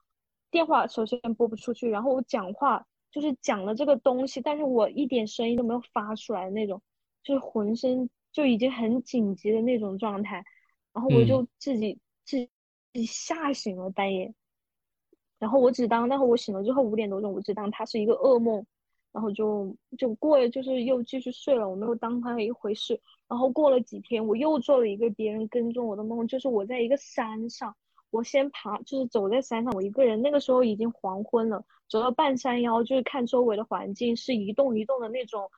[0.51, 1.91] 电话首先拨不出去。
[1.91, 6.81] 然后我讲话，就是讲了这个东西，但是我一点声音都没有发出来那种，
[7.23, 10.45] 就是浑身就已经很紧急的那种状态。
[10.93, 12.37] 然后我就自己自
[12.93, 14.35] 己吓醒了半夜，
[15.39, 18.65] 然后我只当那会我醒了之后五点多钟，我只当它是一个噩梦，
[19.11, 23.01] 然后就就过了，就是又继续睡了，我没有当它一回事。
[23.27, 27.75] 然后过了几天，我又做了一个别人跟踪我的梦，就是我在一个山上，
[28.11, 35.51] 我先爬，就是走在山上，我一个人，那个时候已经黄昏了，走到半山腰，就是看周围的环境是一栋一栋的那种，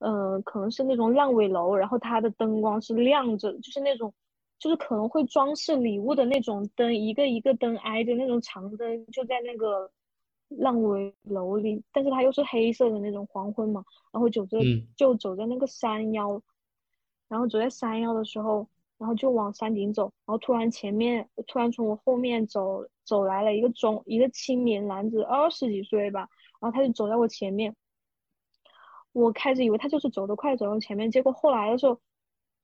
[0.00, 4.12] 嗯，可能是那种烂尾楼，然后它的灯光是亮着，就是那种。
[4.62, 9.90] 就是可能会装饰礼物的那种灯，一个一个灯挨着那种长灯，就在那个
[10.50, 13.84] 烂尾楼里，但是它又是黑色的那种黄昏嘛。
[14.12, 14.58] 然后走着
[14.96, 16.40] 就走在那个山腰，
[17.26, 18.64] 然后走在山腰的时候，
[18.98, 26.28] 然后就往山顶走，然后突然前面突然从我后面走走来了一个中一个青年男子，二十几岁吧，
[26.60, 27.74] 然后他就走在我前面，
[29.10, 31.98] 我开始以为他就是走得快走到前面，结果后来的时候。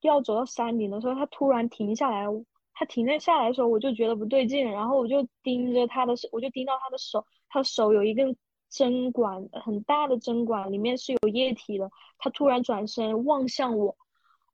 [0.01, 2.25] 要走到山顶的时候，他突然停下来，
[2.73, 8.35] 他停在下来的时候，我就觉得不对劲，然后我就盯着他的手，我就盯到他的手，他的手有一根
[8.69, 11.89] 针管，很大的针管，里面是有液体的。
[12.17, 13.95] 他突然转身望向我，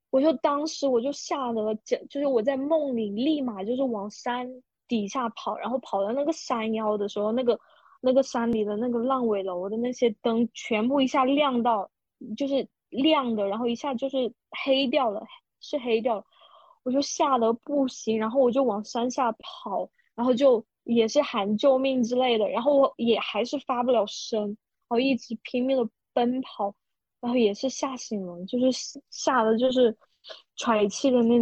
[0.10, 4.50] 我就当时我就吓得，就就是我在梦里立马就是往山
[4.88, 7.60] 底下跑，然后跑到那个山腰的时候，那个
[8.02, 11.90] 那个山里的那个烂尾楼的那些灯全部一下亮到，
[12.38, 14.34] 就是亮的，然后一下就是
[14.64, 15.24] 黑掉了，
[15.60, 16.24] 是黑掉了。
[16.84, 26.76] 我就吓得不行，然后我就往山下跑，然后就也是喊救命之类的，然后我也还是发不了声，然后一直拼命的奔跑，
[27.20, 29.98] 然后也是吓醒了，就是吓得就是
[30.58, 31.40] 喘气的那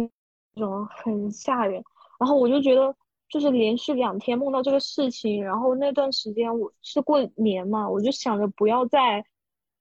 [0.54, 1.84] 种，很吓人。
[2.18, 2.96] 然后我就觉得，
[3.28, 9.22] 就是连续两天梦到这个事情，然后那段时间我是过年嘛，我就想着不要再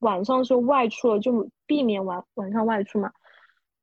[0.03, 3.11] 晚上时候外出了，就避免晚晚上外出嘛。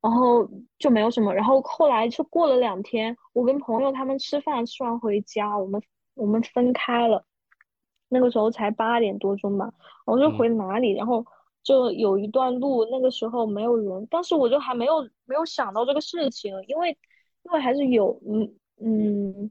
[0.03, 0.49] 然后
[0.79, 5.83] 就没有什么，然后后来就过了两天，我跟朋友他们吃饭，吃完回家，我们
[6.15, 7.23] 我们分开了，
[8.09, 9.71] 那个时候才八点多钟吧，
[10.07, 11.23] 我就回哪里，然后
[11.63, 16.97] 就有一段路，那个时候没有人，当时我就还没有没有想到这个事情，因为
[17.43, 19.51] 因为还是有嗯嗯，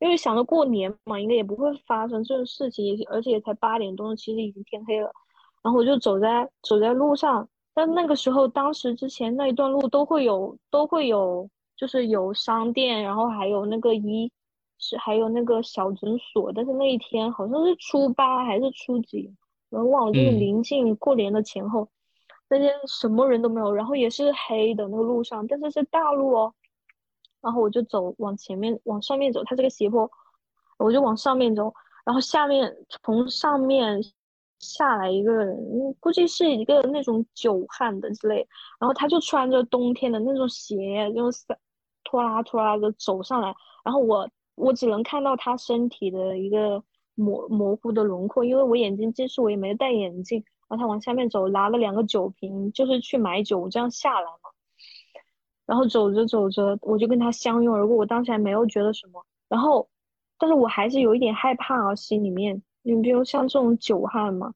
[0.00, 5.10] 因为想着过年嘛，应该也不会发生这种事情，而且也才八点钟，其实已经天黑了，
[5.66, 7.48] 然后我就走在走在路上。
[7.74, 14.30] 但那个时候，当时之前那一段路都会有，都会有，就是有商店，然后还有那个医，
[14.78, 16.52] 是还有那个小诊所。
[16.52, 19.34] 但是那一天好像是初八还是初几，
[19.70, 21.88] 我忘了，就是临近过年的前后，
[22.48, 26.54] 那天什么人都没有，然后也是黑的那个路上，但是是大路哦。
[27.40, 30.08] 然后我就走往前面，往上面走，它这个斜坡，
[30.78, 34.00] 我就往上面走，然后下面从上面。
[34.58, 35.56] 下来一个人，
[36.00, 38.46] 估计是一个那种久旱的之类，
[38.80, 41.24] 然后他就穿着冬天的那种鞋，就
[42.04, 43.54] 拖拉拖拉的走上来，
[43.84, 46.82] 然后我我只能看到他身体的一个
[47.14, 50.44] 模模糊的轮廓，因为我眼睛近视，我也没戴眼镜。
[50.68, 54.50] 然后他往下面走，拿了两个酒瓶，就是去买酒这样下来嘛。
[55.64, 59.88] 然后走着走着，我就跟他相拥而过，我当时还没有觉得什么，然后，
[60.38, 62.62] 但是我还是有一点害怕啊，心里面。
[62.94, 64.54] 你比如像这种久旱嘛，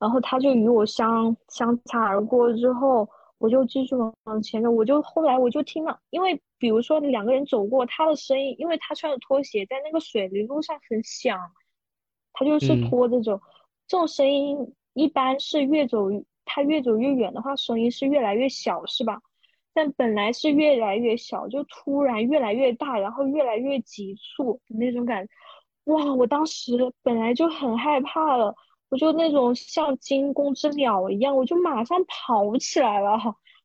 [0.00, 4.68] 然后他就与我相相擦而过之后，我就继续往往前走。
[4.68, 11.38] 我就后来我就听了，因为比如说两个人走过，他的声音，因为他穿着拖鞋，在那个水泥路上很响，
[12.32, 13.40] 他就是拖着走。
[13.86, 16.08] 这种声音一般是越走
[16.44, 19.20] 他越走越远的话，声音是越来越小，是吧？
[19.72, 25.32] 但本来是越来越小，就突然越来越大，然后越来越急促的那种感觉。
[25.84, 26.14] 哇！
[26.14, 26.72] 我当时
[27.02, 28.54] 本来就很害怕了，
[28.88, 33.18] 我就那种像惊弓之鸟一样，我就马上跑起来了，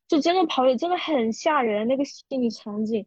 [0.06, 3.06] 就真的跑也真的很吓人那个心理场景，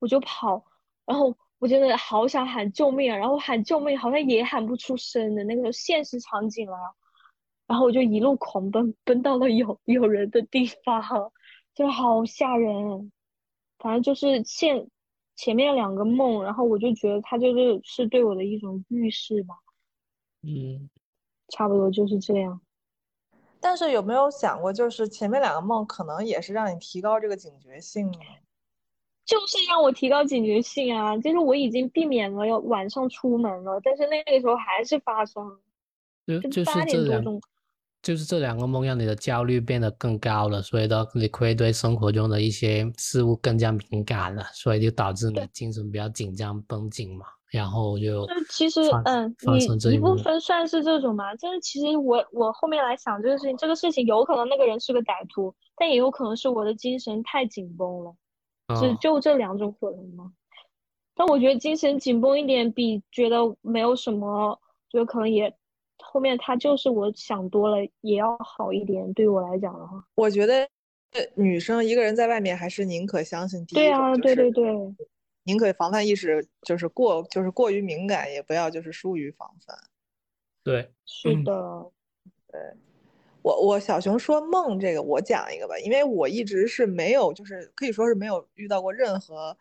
[0.00, 0.64] 我就跑，
[1.06, 6.76] 然后我真的好想喊救命啊，然后喊救命好像也喊不出声的那个现实场景了，
[7.68, 11.00] 然后我就一路狂奔，奔到了有有人的地方，
[11.74, 13.12] 就好吓人，
[13.78, 14.88] 反正就是现。
[15.42, 19.56] 前面两个梦，然后我就觉得他就是是对我的一种预示吧，
[20.42, 20.88] 嗯，
[21.48, 22.60] 差不多就是这样。
[23.58, 28.18] 但是有没有想过，就是前面两个梦可能也是让你提高这个警觉性呢？
[29.24, 31.18] 就是让我提高警觉性啊！
[31.18, 35.58] 就是我已经避免了要晚上出门了，但是那个时候还是发生，
[36.24, 37.24] 就就是这两。
[38.02, 58.12] 就是这两个梦让你的焦虑变得更高了，所以呢，你会对生活中的一些事物更加敏感了，所以就导致你精神比较紧张绷紧嘛，然后就其实嗯，你一部分算是这种嘛，就是其实我我后面来想这个事情，这个事情有可能那个人是个歹徒，但也有可能是我的精神太紧绷了，
[58.80, 60.32] 是就这两种可能吗？
[61.14, 64.58] 但我觉得精神紧绷一点比觉得没有什么，
[64.90, 65.54] 就可能也。
[66.02, 70.68] 后面他就是我想多了也要好一点，对我来讲的话，我觉得
[71.34, 74.64] 女生一个人在外面还是宁可相信第一对啊，对对对，
[75.44, 79.76] 宁可防范意识就是过就是过于敏感，也不要就是疏于防范。
[80.64, 81.90] 对，是的，
[82.50, 82.60] 对
[83.42, 89.56] 我我小熊说梦这个我讲一个吧，因为我一直是没有就是可以说是没有遇到过任何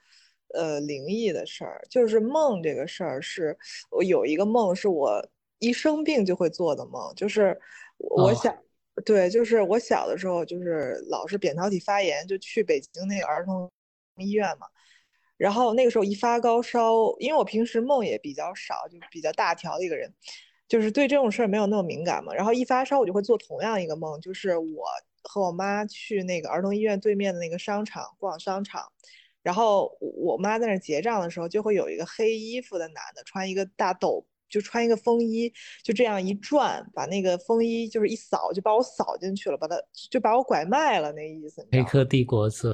[0.53, 3.57] 呃灵异的事儿，就是梦这个事儿是
[3.89, 5.25] 我有一个梦是我。
[5.61, 7.57] 一生病就会做的梦，就是
[7.97, 8.53] 我想，
[9.05, 13.71] 对，就是我小的时候，就是老是扁桃体发炎，就去北京那个儿童
[14.17, 14.67] 医院嘛。
[15.37, 20.11] 然后那个时候一发高烧，因为我平时梦也比较少，就比较大条的一个人，
[20.67, 22.33] 就是对这种事儿没有那么敏感嘛。
[22.33, 24.83] 然后一发烧，我就会做同样一个梦，就是我
[25.23, 28.91] 和我妈去那个儿童医院对面的那个商场逛商场，
[29.43, 39.75] 然后我妈在那结账的时候，就会有一个黑衣服的男的，穿一个大斗，就穿一个风衣，就这样一转，把那个风衣就是一扫，就把我扫进去了，把它
[40.11, 41.65] 就把我拐卖了，那意思。
[41.71, 42.71] 黑客帝国是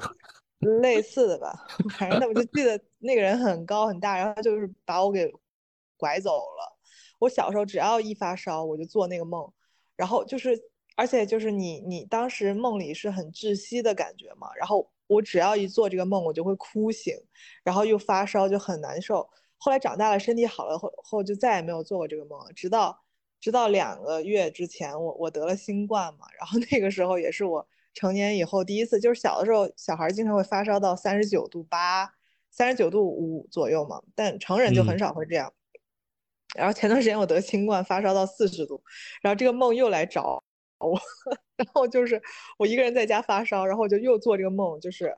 [0.82, 1.54] 类似的吧？
[2.00, 5.32] 反正我就记得那个人很高很大，然后他就是把我给
[5.96, 6.78] 拐走了。
[7.20, 9.52] 我小时候只要一发烧，我就做那个梦，
[9.96, 10.60] 然后就是，
[10.96, 17.16] 而且就是你你当时梦里是很窒息的感觉嘛，然后我只要一做这个梦，我就会哭醒，
[17.64, 19.28] 然后又发烧，就很难受。
[19.58, 22.51] 后来长大了，身体好了后后就再也没有做过这个梦了。
[22.53, 22.99] 直到
[23.39, 32.12] 直到两个月之前，我我得了新冠嘛，然后那个时候也是我成年以后第一次，就是小的时候小孩经常会发烧到三十九度八、
[32.51, 35.51] 三十九度五左右嘛，但成人就很少会这样。
[36.55, 38.82] 然后前段时间我得新冠，发烧到四十度，
[39.22, 40.41] 然后这个梦又来找
[40.80, 40.99] 我，
[41.58, 42.22] 然后就是
[42.58, 45.16] 我一个人在家发烧，然后我就又做这个梦，就是，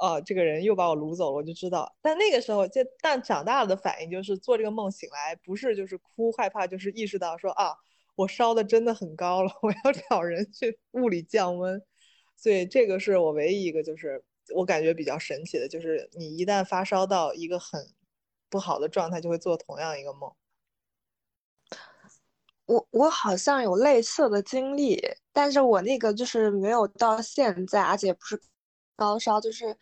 [0.00, 1.94] 呃，这个人又把我掳走了，我就知道。
[2.00, 7.74] 但那个时候就，但长大了的反应就是做这个梦醒来，不是就是哭害怕，就是意识到说啊，
[8.16, 11.80] 我烧的真的很高了， 我要找人去物理降温。
[12.36, 14.24] 所以这个是我唯一一个就是
[14.54, 17.92] 我感觉比较神奇的，就是你一旦发烧到一个很
[18.48, 20.32] 不好的状态，就会做同样一个梦。
[22.64, 24.98] 我我好像有类似的经历，
[25.32, 28.40] 但是我那个就是没有到现在，而且不是
[29.00, 29.74] 高烧，就是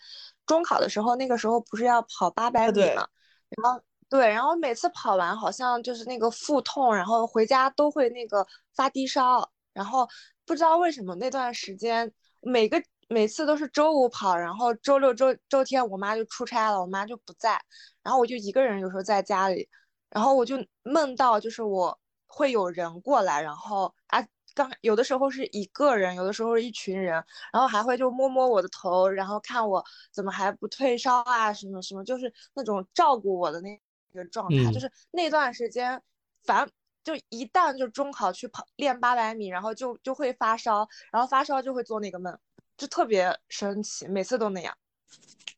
[0.46, 3.06] 中考的时候，那个时候不是要跑八百米嘛，
[3.48, 10.08] 然后对，然后每次跑完好像就是那个腹痛，然后回家都会那个发低烧，然后
[10.46, 17.60] 不知道为什么那段时间每个每次都是周五跑，然后周六周周天我妈就出差了，我妈就不在，
[18.02, 19.68] 然后我就一个人有时候在家里，
[20.10, 21.98] 然后我就梦到就是我。
[22.30, 24.22] 会有人过来，然后啊，
[24.58, 27.12] 刚有的时候是一个人，有的时候是一群人，
[27.52, 33.80] 然后还会就摸摸我的头，然后看我怎么还不退烧啊，什么什么，就是那种照顾我的那
[34.12, 34.72] 个状态。
[34.72, 36.02] 就是那段时间，
[36.42, 36.68] 反
[37.04, 42.36] 就一旦就中考去跑练八百米，然后就就会发烧，然后发烧就会做那个梦，
[42.76, 44.76] 就特别神奇，每次都那样。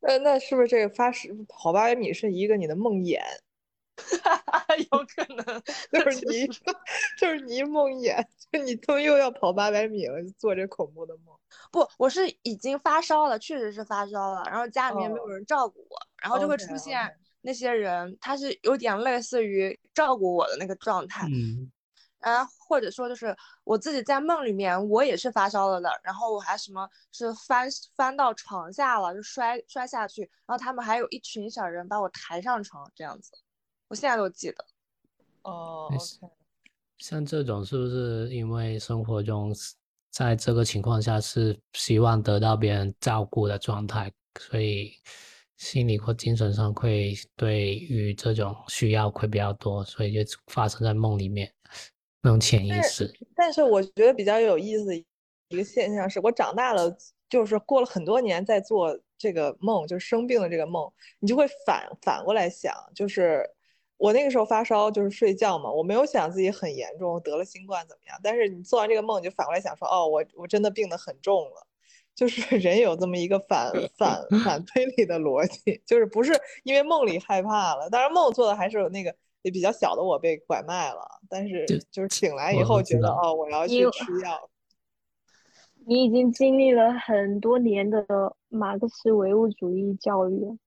[0.01, 3.18] 那，那是不是这个发烧跑八百米是一个你的梦魇？
[4.92, 6.46] 有可能 就是你，
[7.18, 11.36] 就是你一梦魇，就你都又要跑八百米了，做这恐怖的梦。
[11.72, 21.26] 不，我是已经发烧了，确实是发烧了，然后家里面没有人照顾我，然后就会出现那些人，他是有点类似于照顾我的那个状态。
[21.26, 21.70] 嗯，
[22.20, 33.32] 啊，或者说就是我自己在梦里面，我也是发烧了的，然后我还什么是翻翻到床下了，就摔摔下去，然后他们还有一群小人把我抬上床，这样子。
[33.91, 34.64] 我现在都记得，
[35.43, 35.93] 哦，
[36.99, 39.53] 像这种是不是因为生活中
[40.12, 44.93] 在这个情况下是希望得到别人照顾的状态，所以
[45.57, 51.53] 心理或精神上会对于这种需要会比较多，所以就发生在梦里面
[52.22, 53.12] 那种潜意识。
[53.34, 56.97] 但是我觉得比较有意思一个现象是，我长大了，
[57.28, 60.88] 就是过了很多年在做这个梦，就是生病的这个梦，
[61.18, 63.45] 你就会反反过来想，就是。
[64.01, 68.18] 我那个时候发烧就是睡觉嘛，我没有想自己很严重，得了新冠怎么样？
[68.22, 71.66] 但是你做完这个梦，就反过来想说，哦，我我真的病得很重了，
[72.14, 84.49] 就是 人有这么一个反 反反推理的逻辑，就是不是因为梦里害怕了，当然梦做的还是有那个也比较小的我被拐卖了，但是就是醒来以后觉得，哦，我要去吃药。
[85.87, 88.07] 你已经经历了很多年的
[88.49, 90.58] 马克思唯物主义教育。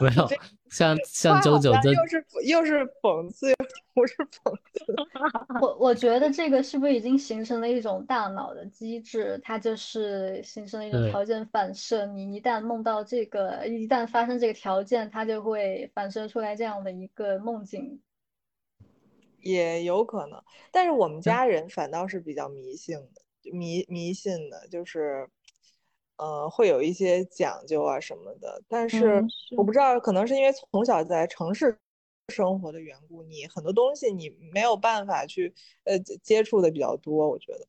[0.00, 0.26] 没有，
[0.70, 3.56] 像像周九这又是又是讽刺，又
[3.92, 4.94] 不是讽刺。
[5.60, 9.38] 我我觉得这个是不是已经形成了一种大脑的机制？
[9.42, 12.06] 它就是形成了一种条件反射。
[12.06, 18.00] 你一旦梦到这个，一旦发生这个条件，它就会反射出来这样的一个梦境。
[19.40, 20.40] 也有可能，
[20.70, 25.28] 但是我们家人反倒是比较迷信的，迷迷信的，就是。
[26.20, 29.24] 呃，会有一些讲究啊什么的，但是
[29.56, 31.74] 我不知道，可能是因为从小在城市
[32.28, 37.26] 生活的缘故，你很多东西你没有办法去呃接触的比较多。
[37.26, 37.66] 我觉得，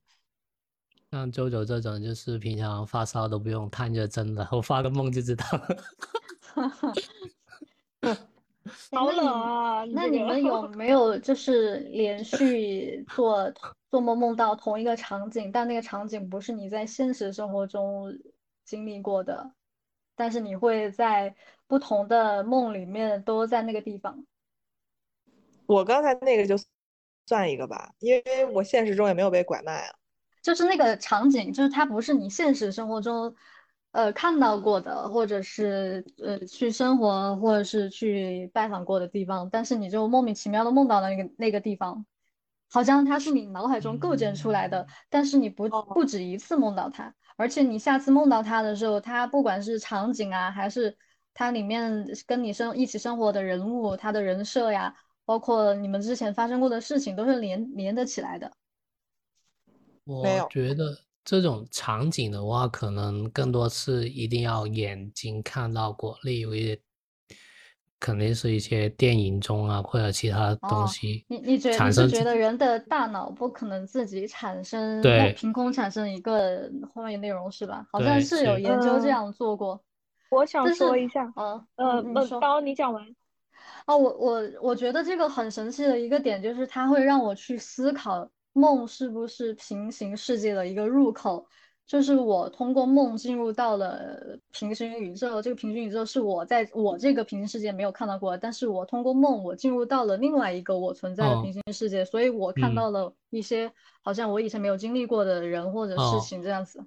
[1.11, 5.45] 像周周这种，就是平常发烧都不用探热针的，我发个梦就知道。
[8.91, 9.85] 好冷啊！
[9.85, 13.51] 那你们有没有就是连续做
[13.89, 18.13] 做梦梦到同一个场景，但那个场景不是你在现实生活中？
[18.63, 19.51] 经历过的，
[20.15, 21.35] 但是你会在
[21.67, 24.25] 不同的梦里面都在那个地方。
[25.65, 26.55] 我刚才那个就
[27.25, 29.95] 算一个吧，因为我现实中也没有被拐卖啊。
[30.41, 33.33] 就是那个场景，就是它不是你现实生活中
[33.91, 42.05] 呃看到过的，或者是呃去生活，或者是去拜访过的地方，但是你就莫名其妙的梦到了那个那个地方，
[42.69, 50.95] 好像它是你脑海中构建出来的，但是你不不止一次梦到它，而且你下次梦到他的时候，他不管是场景啊，还是
[51.33, 54.95] 他里面跟你生一起生活的人物，他的人设呀，
[55.25, 58.51] 包括你们之前发生过的事情，都是连连得起来的。
[60.03, 60.95] 我觉得
[61.25, 66.79] 这种场景的话，可能更多是一定要眼睛看到过，例如一些
[68.01, 77.85] 肯定是一些电影中啊，或者其他东哦，西你你觉你产生出是觉得人的大脑不可能自己产生，对凭空产生一个画面内容是吧？
[77.91, 79.79] 好像是有研究这样做过，
[80.31, 82.41] 我想说一下，呃呃，嗯，你呃，说。
[82.41, 83.05] 当你讲完，
[83.85, 91.45] 哦，我我我觉得这个很神奇的一个点就是它会让我去思考梦是不是平行世界的一个入口，
[91.91, 103.69] 就是我通过梦进入到了平行宇宙，这个平行宇宙是我在我这个平行世界没有看到过，但是我通过梦我进入到了另外一个我存在的哦平行世界，所以我看嗯到了一些
[104.03, 106.81] 好像我以前没有经历过的人或者事哦情这样子。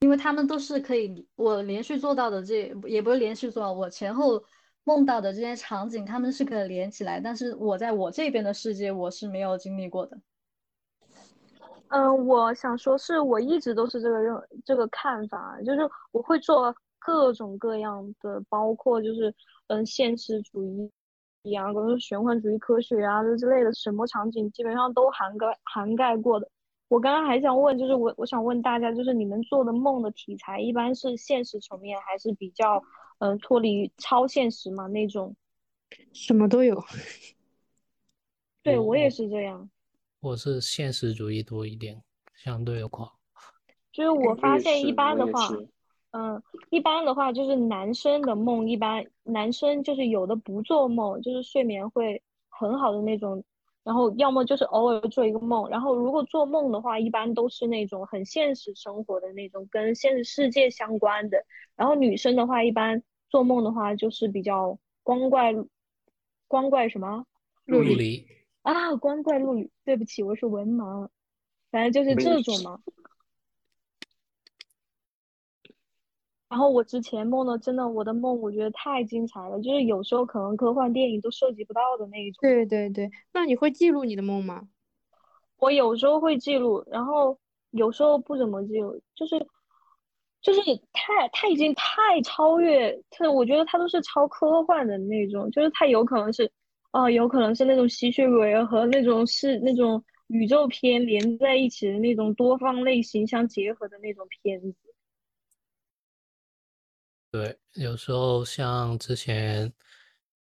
[0.00, 4.42] 因为他们都是可以，我连续做到的这也不是连续做到，我前后
[4.84, 10.18] 梦到的这些场景，他们是可以连起来，但是我在我这边的世界，我是没有经历过的。
[11.88, 14.34] 嗯，我想说，是我一直都是这个认
[14.64, 15.80] 这个看法，就是
[16.12, 19.32] 我会做各种各样的，包括就是
[19.68, 20.64] 嗯现实主
[21.42, 26.50] 义啊，或者是玄幻主义科学啊这之类的，什么场景基本上都涵盖涵盖过的。
[26.88, 32.82] 我刚刚还想问，就是我我想问大家，就是你们做的梦的题材，一般是现实层面，还是比较
[33.18, 35.34] 嗯脱离超现实嘛那种？
[36.12, 36.84] 什么都有。
[38.62, 39.68] 对，我我也是这样。
[40.26, 42.02] 我是现实主义多一点，
[42.34, 43.12] 相对的话，
[43.92, 45.48] 就是我发现一般的话，
[46.10, 53.44] 嗯，一般的话就是男生的梦，一般男生就是有的不做梦，就是睡眠会很好的那种，
[53.84, 61.38] 然后要么就是偶尔做一个梦，然后如果做梦的话，一般都是那种很现实生活的那种，跟现实世界相关的。
[61.76, 65.54] 然后女生的话，一般做梦的话就是比较光怪
[66.48, 67.24] 光怪什么
[67.64, 68.26] 陆离
[68.66, 69.70] 啊，光怪陆离。
[69.84, 71.08] 对不起，我是文盲，
[71.70, 72.80] 反正就是这种嘛。
[76.48, 82.40] 然后我之前梦的，真的我的梦我觉得太精彩了，就是有时候可能科幻电影都涉及不到的那一种。
[82.40, 84.68] 对对对，那你会记录你的梦吗？
[85.58, 87.38] 我有时候会记录，然后
[87.70, 89.46] 有时候不怎么记录，就是
[90.40, 90.60] 就是
[90.92, 96.50] 太他已经太超越，他我觉得他都是超科幻的那种，就是他有可能是，
[97.02, 104.74] 哦、有可能是那种吸血鬼和那种是那种宇宙片连在一起的那种多方类型相结合的那种片子。
[107.30, 109.70] 对，有时候像之前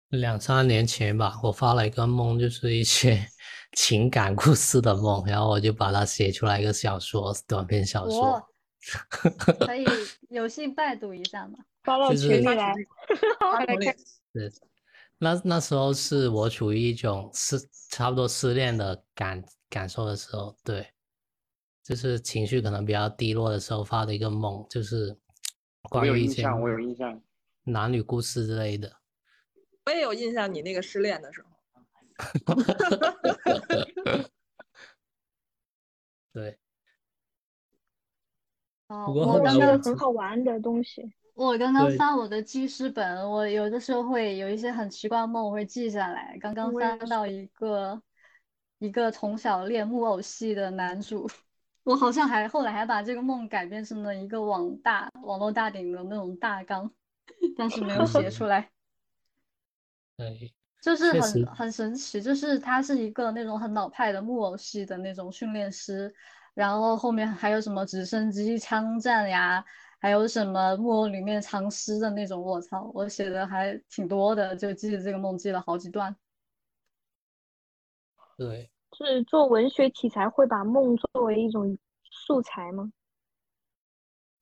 [0.09, 3.19] 两三年前吧，我发了一个梦，就是一些
[3.75, 8.49] 情感故事的梦，然后我就把它写出来一个小说，短篇小说我。
[9.65, 9.85] 可以
[10.29, 11.59] 有幸拜读一下吗？
[11.83, 12.73] 发到就是群里来，
[13.39, 13.95] 快来看，
[14.33, 14.53] 是，
[15.17, 17.57] 那那时候是我处于一种失
[17.89, 20.93] 差不多失恋的感感受的时候，对，
[21.83, 25.17] 就是情绪可能比较低落的时候发的一个梦，就是
[25.91, 27.21] 我有关于一些印象，我有印象。
[27.63, 28.97] 男女故事之类的。
[29.85, 31.49] 我也有印象，你那个失恋的时候，
[36.33, 36.59] 对，
[38.87, 41.13] 哦，不过我后来我刚刚很好玩的东西。
[41.35, 46.37] 我刚刚翻我的记事本，我有的时候会有一些很奇怪的梦，我会记下来。
[46.39, 48.01] 刚刚翻到一个
[48.79, 51.29] 一个从小练木偶戏的男主，
[51.83, 56.89] 我好像还后来还把这个梦改编成了一个网大网络大顶的那种大纲，
[57.57, 58.71] 但是没有写出来。
[60.15, 66.13] 对，就是很很神奇，就是他是一个那种很老派的木偶戏的那种训练师，
[66.53, 69.65] 然后后面还有什么直升机枪战呀，
[70.05, 76.15] 还有什么木偶里面藏诗的那种，我操，我写的还挺多的，就记得这个梦记了好几段。
[78.37, 82.93] 对，是做文学题材会把梦作为一种素材吗？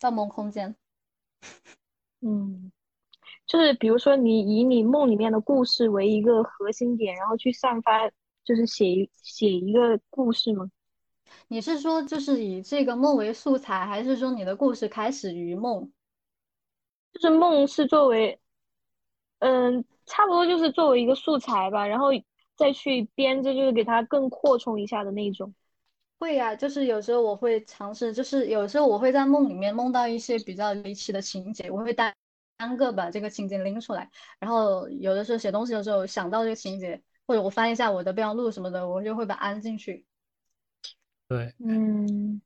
[0.02, 0.76] 盗梦空间，
[2.20, 2.70] 嗯，
[3.48, 8.10] 就是比如说你以你梦里面的故事为一个核心点，然后去散发，
[8.44, 10.70] 就是写一写一个故事吗？
[11.48, 15.92] 你是说就是以这个梦为素材，还是说你的故事开始于梦？
[17.14, 18.40] 就是梦是作为，
[19.40, 22.08] 嗯，差不多就是作为一个素材吧，然后
[22.56, 25.54] 再去编织，就是给它更扩充一下的那种。
[26.20, 32.16] 会呀，就是有时候我会尝试，就是有时候我会在梦里面梦到一些比较离奇的情节，我会单
[32.58, 40.06] 单个把这个情节拎出来，然后有的时候写东西的时候想到这个情节，或者我翻一下我的备忘录什么的，我就会把它安进去。
[41.34, 42.40] 对，嗯，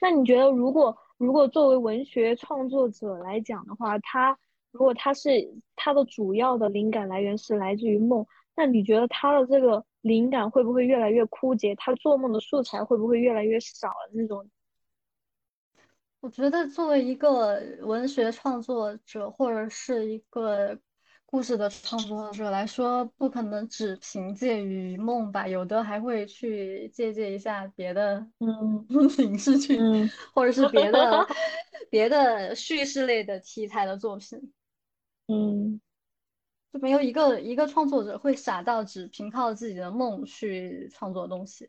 [0.00, 4.38] 那你觉得如果如果作为文学创作者来讲的话，他
[4.70, 5.30] 如果他是
[5.74, 11.74] 他的主要的灵感来源是来自于梦，那你觉得他的这个灵感会不会越来越枯竭？
[11.74, 14.10] 他做梦的素材会不会越来越少了？
[14.14, 14.48] 那种？
[16.20, 20.78] 我觉得作为一个文学创作者或者是一个
[21.28, 28.86] 故事的创作者来说，不可能只凭借于梦吧，有的还会去借鉴一下别的嗯
[29.18, 31.26] 影视剧，嗯或者是别的
[31.90, 34.52] 别的叙事类的题材的作品。
[35.28, 35.80] 嗯
[36.72, 41.68] 就没有一个一个创作者会傻到只凭靠自己的梦去创作东西。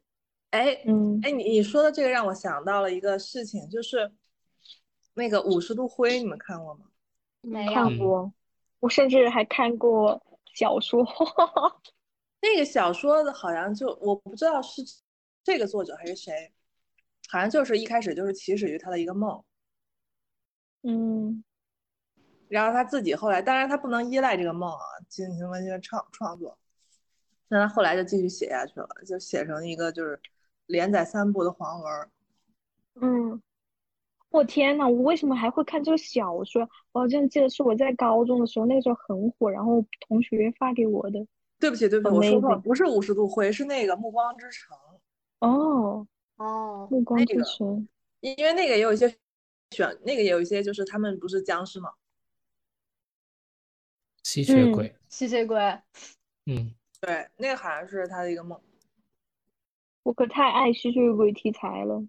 [0.52, 4.12] 哎嗯哎，你你说的这个让我想到了一个事情，就是
[5.16, 6.86] 那个五十度灰，你们看过吗？
[7.42, 8.32] 没有，看过，
[8.88, 10.24] 我甚至还看过
[10.54, 11.04] 小说。
[12.40, 14.82] 那个小说的好像就我不知道是
[15.44, 16.54] 这个作者还是谁，
[17.28, 19.44] 好像就是一开始就是起始于他的一个梦，
[20.84, 21.44] 嗯
[22.48, 26.58] 然后他自己后来，当然他不能依赖这个梦啊进行文学创创作，
[27.50, 30.18] 那他后来就继续写下去了，就写成一个就是
[30.68, 32.10] 连载三部的黄文。
[33.02, 33.42] 嗯，
[34.38, 36.62] 我天呐，我为什么还会看这个小说？
[36.92, 41.26] 我好像记得是我在高中的时候，那个时候很火，然后同学发给我的。
[41.60, 44.78] 对不起，对不起，我说错了，不是五十度灰，是那个《暮光之城
[45.40, 47.68] 哦，哦，暮光那个之城。》，
[48.20, 49.10] 因为那个也有一些
[49.72, 51.94] 选，那个也有一些就是他们不是僵尸吗，
[54.22, 55.58] 吸血嗯鬼，吸血鬼，
[56.46, 58.62] 嗯，对，那个好像是他的一个梦。
[60.04, 62.06] 我可太爱吸血鬼题材了。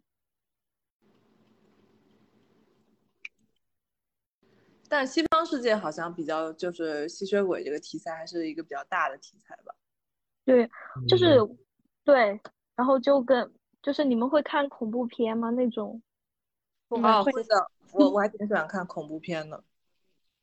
[4.89, 9.75] 但西方世界好像比较就是吸血鬼这个题材还是一个比较大的题材吧。
[10.45, 10.69] 对，
[11.07, 11.59] 就是嗯
[12.05, 12.41] 对，
[12.75, 13.53] 然后就跟
[13.83, 15.51] 就是你们会看恐怖片吗？
[15.51, 16.01] 那种？
[16.89, 19.63] 我哦，会会的，我我还挺喜欢看恐怖片的。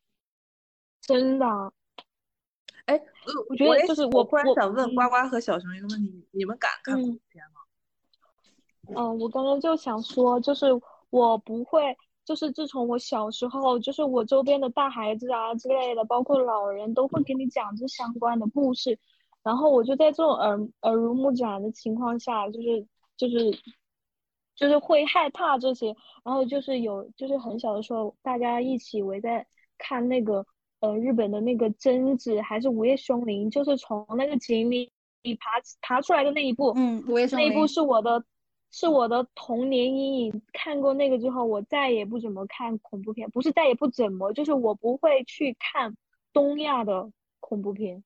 [1.02, 1.72] 真的啊？
[2.86, 7.60] 哎，我我觉得就是我我忽然想问嗯呱呱和小熊一个问题：你们敢看恐嗯怖片吗？
[8.94, 10.66] 嗯，我刚刚就想说，就是
[11.10, 11.96] 我不会，
[12.26, 18.98] 就是自从我小时候，就是我周边的大孩子啊之类的，包括老人都会给你讲这相关的故事，
[19.44, 22.84] 然后我就在这种耳耳濡目染的情况下，就是
[23.16, 23.56] 就是
[24.56, 25.94] 就是会害怕这些，
[26.24, 29.46] 然后就是有就是很小的时候，大家一起围在
[29.78, 30.44] 看那个
[30.80, 34.90] 呃日本的那个贞子还是午夜凶铃，就是从那个井里
[35.22, 35.50] 里爬
[35.80, 38.24] 爬出来的那一部，嗯，午夜凶那一部，是我的，
[38.78, 40.42] 是我的童年阴影。
[40.52, 45.96] 看过那个之后，我再也不怎么看恐怖片，不是再也不怎么，就是我不会去看
[46.30, 48.04] 东亚的恐怖片，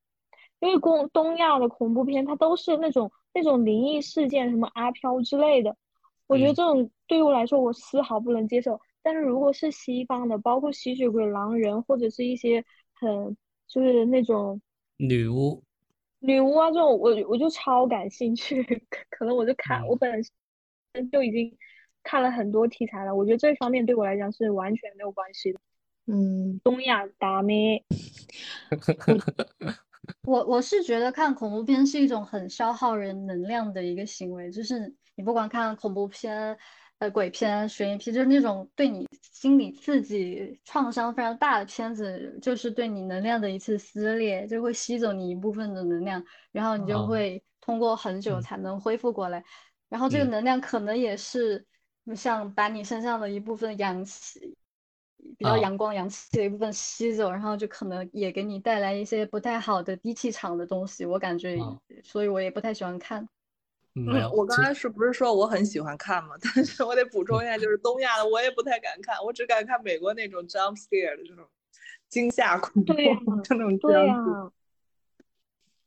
[0.60, 5.76] 因为公东亚的恐怖片它都是那种那种灵异事件，什么阿飘之类的，
[6.28, 8.80] 我觉得嗯这种对于我来说我丝毫不能接受。
[9.02, 12.64] 但是如果是西方的，包括吸血鬼、狼人，或者是一些
[12.94, 13.36] 很
[13.66, 14.62] 就是那种
[14.98, 15.64] 女巫，
[16.20, 20.32] 女巫啊这种，我我就超感兴趣，可可能我就看嗯我本身
[21.12, 21.56] 就已经
[22.02, 25.60] 看了很多题材了，我觉得这方面对我来讲是完全没有关系的。
[26.06, 27.84] 嗯，东亚大妹，
[30.26, 36.56] 我我是觉得看恐怖片是一种很消耗人能量的一个行为，就是你不管看恐怖片、
[36.98, 47.06] 呃鬼片、悬疑片，就是那种对你心理刺激创伤非常大的片子，就是对你能量的一次撕裂，就会吸走你一部分的能量，然后你就哦。
[47.06, 48.42] 会通过很久嗯。
[48.42, 49.44] 才能恢复过来，
[49.90, 51.62] 然后这个嗯能量可能也是
[52.16, 54.56] 像把你身上的一部分阳气。
[55.36, 63.28] 比较啊阳光、阳气的一部分吸走，然后就可能也给你带来一些不太好的低气场的东西，我感觉啊，所以我也不太喜欢看。
[63.92, 66.30] 没有，嗯，我刚其才是不是说我很喜欢看嘛？
[66.42, 71.46] 但是我得补充一下，就是东亚的我也不太敢看，我只敢看美国那种 jump scare 的这种
[72.08, 73.14] 惊吓恐怖，对呀
[73.44, 74.16] 就那种对呀。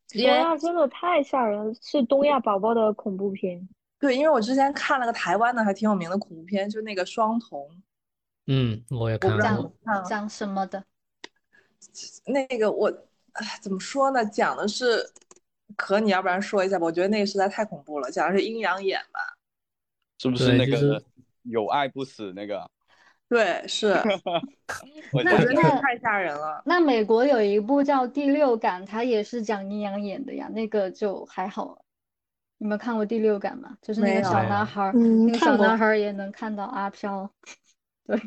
[0.10, 3.68] 东亚真的太吓人了，是东亚宝宝的恐怖片。
[4.04, 7.66] 对，因为我之前看了个台湾的还挺有名的恐怖片，就那个双瞳，
[8.48, 10.84] 嗯，我也不知道你看了讲什么的？
[12.26, 12.90] 那个我，
[13.32, 14.26] 哎，怎么说呢？
[14.26, 15.10] 讲的是，
[15.78, 16.86] 可你要不然说一下吧？
[16.86, 19.38] 我觉得那个实在太恐怖了，讲的是阴阳眼吧？
[20.20, 21.04] 是不是那对就是个
[21.44, 22.70] 有爱不死那个？
[23.30, 23.88] 对，是，
[25.14, 26.62] 我觉得那那个太吓人了。
[26.66, 31.80] 那美国有一部叫《第六感》，它也是讲阴阳眼的呀，那个就还好。
[32.64, 33.78] 你们看过第六感吗？
[33.82, 37.30] 就是那个小男孩儿，嗯那个小看男孩儿也能看到阿飘。
[38.08, 38.18] 对，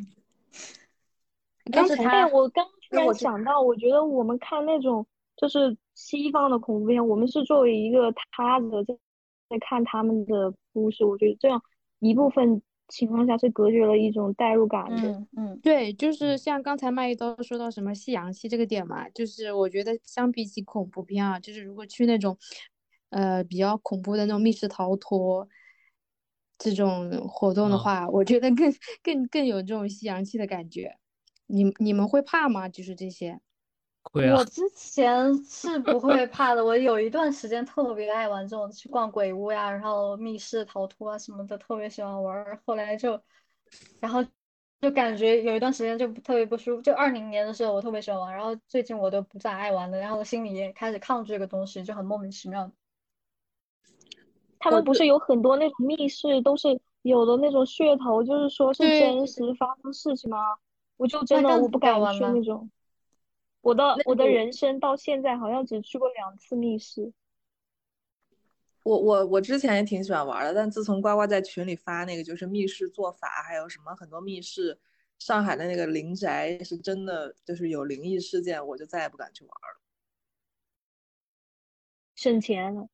[1.72, 5.06] 但是，他哎，我刚突然我想到，我觉得我们看那种
[5.38, 8.94] 就是西方的恐怖片，我们是作为一个他的在
[9.48, 11.58] 在看他们的故事，我觉得这样
[12.00, 15.08] 一部分情况下是隔绝了一种代入感的。
[15.12, 22.36] 嗯嗯，对，就是像刚才麦一刀说到什么夕阳西这个点嘛，就是我觉得相比起恐怖片啊，就是如果去那种
[23.10, 25.48] 呃比较恐怖的那种密室逃脱
[26.58, 28.72] 这种活动的嗯话，我觉得更
[29.02, 30.96] 更更有这种吸氧气的感觉。
[31.46, 32.68] 你你们会怕吗？
[32.68, 33.40] 就是这些。
[34.02, 42.60] 会啊我，之前是不会怕的，我有一段时间特别爱玩这种去逛鬼屋呀，然后密室逃脱啊什么的，特别喜欢玩儿。
[42.64, 43.20] 后来就，
[44.00, 44.24] 然后
[44.80, 46.82] 就感觉有一段时间就特别不舒服。
[46.82, 52.72] 就二零年的时候我特别喜欢玩，然后最近我都不咋爱玩了，然后心里也开始抗拒这个东西，就很莫名其妙的。
[54.58, 60.38] 他们不是有很多那种密室都是有的那种噱头，就是说是真实发生事情吗？
[60.96, 62.70] 我就真的我不敢去那种。
[63.60, 67.12] 我的我的人生到现在好像只去过两次密室。
[68.82, 74.78] 我我我之前也挺喜欢玩的，但自从呱呱在群里发那个就是密室做法，还有什么很多密室，
[75.18, 79.80] 上海的那个灵宅是真的就是有灵异事件，我就再也不敢去玩了。
[82.14, 82.88] 省钱了。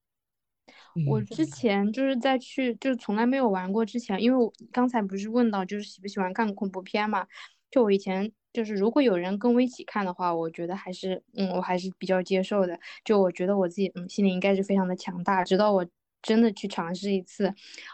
[1.05, 1.27] 我嗯。
[1.27, 7.27] 之前就是在去，就是从来没有玩过之前，因为我刚才不是问到就是喜不喜欢看恐怖片嘛，
[7.71, 15.87] 就我以前就是如果有人跟我一起看的话，我觉得还是嗯我还是比较接受的，就我觉得我自己嗯心里应该是非常的强大，直到我
[16.23, 17.53] 真的去尝试一次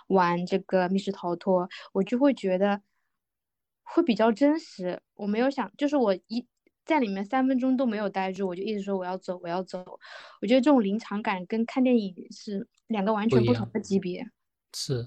[0.09, 2.83] 玩这个密室逃脱，我就会觉得
[3.83, 6.47] 会比较真实，我没有想就是我一。
[6.89, 9.85] 在里面三分钟都没有待住，我就一直说我要走，我要走。
[10.41, 14.27] 我觉得这种临场感跟看电影是两个完全不同的级别。
[14.75, 15.07] 是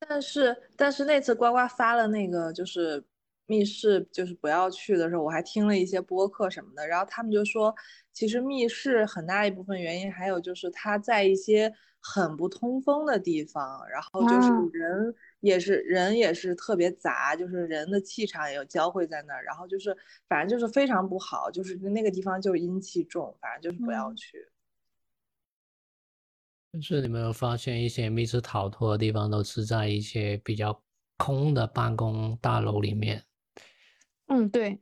[0.00, 3.04] 但是但是那次呱呱发了那个就是
[3.46, 7.74] 密室就是不要去的时候，我还听了一些播客什么的，然后他们就说，
[8.12, 11.70] 其实密室很大一部分原因还有就是他在一些
[12.14, 14.70] 很不通风的地方，然后就是啊。
[14.72, 19.94] 人也是人也是特别杂，就是人的气场也有交汇在那儿，然后就是
[20.28, 24.14] 反正就是非常不好，就是那个地方就是阴气重，反正就是不要嗯。
[24.14, 24.48] 去。
[26.72, 30.82] 就是你没有发现一些密室逃脱的地方都是在一些比较
[31.16, 33.24] 空的办公大楼里面，
[34.28, 34.78] 嗯，对，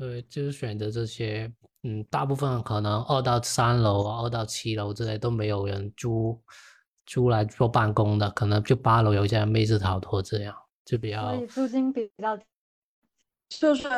[0.00, 1.52] 对，就是选择这些，
[1.82, 6.40] 嗯，大部分可能二到三楼啊，二到七楼之类都没有人租
[7.04, 10.56] 租来做办公的，可能就八楼有一家密室逃脱这样，
[10.86, 12.38] 就比所较以租金比较
[13.50, 13.88] 就是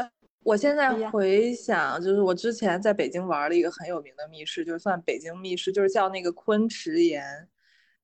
[0.42, 7.24] 我现在回想，就是我之前在北京玩了一个很有名的密室，就算北京密室，就是叫那个昆池岩，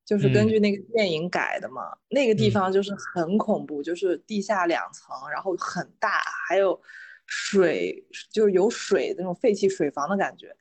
[0.04, 1.82] 就是根嗯据那个电影改的嘛。
[2.10, 6.80] 那个地嗯方就是很恐怖，就是地下两层，然后很大，还有
[7.28, 10.52] 水，就是有水那种废弃水房的感觉。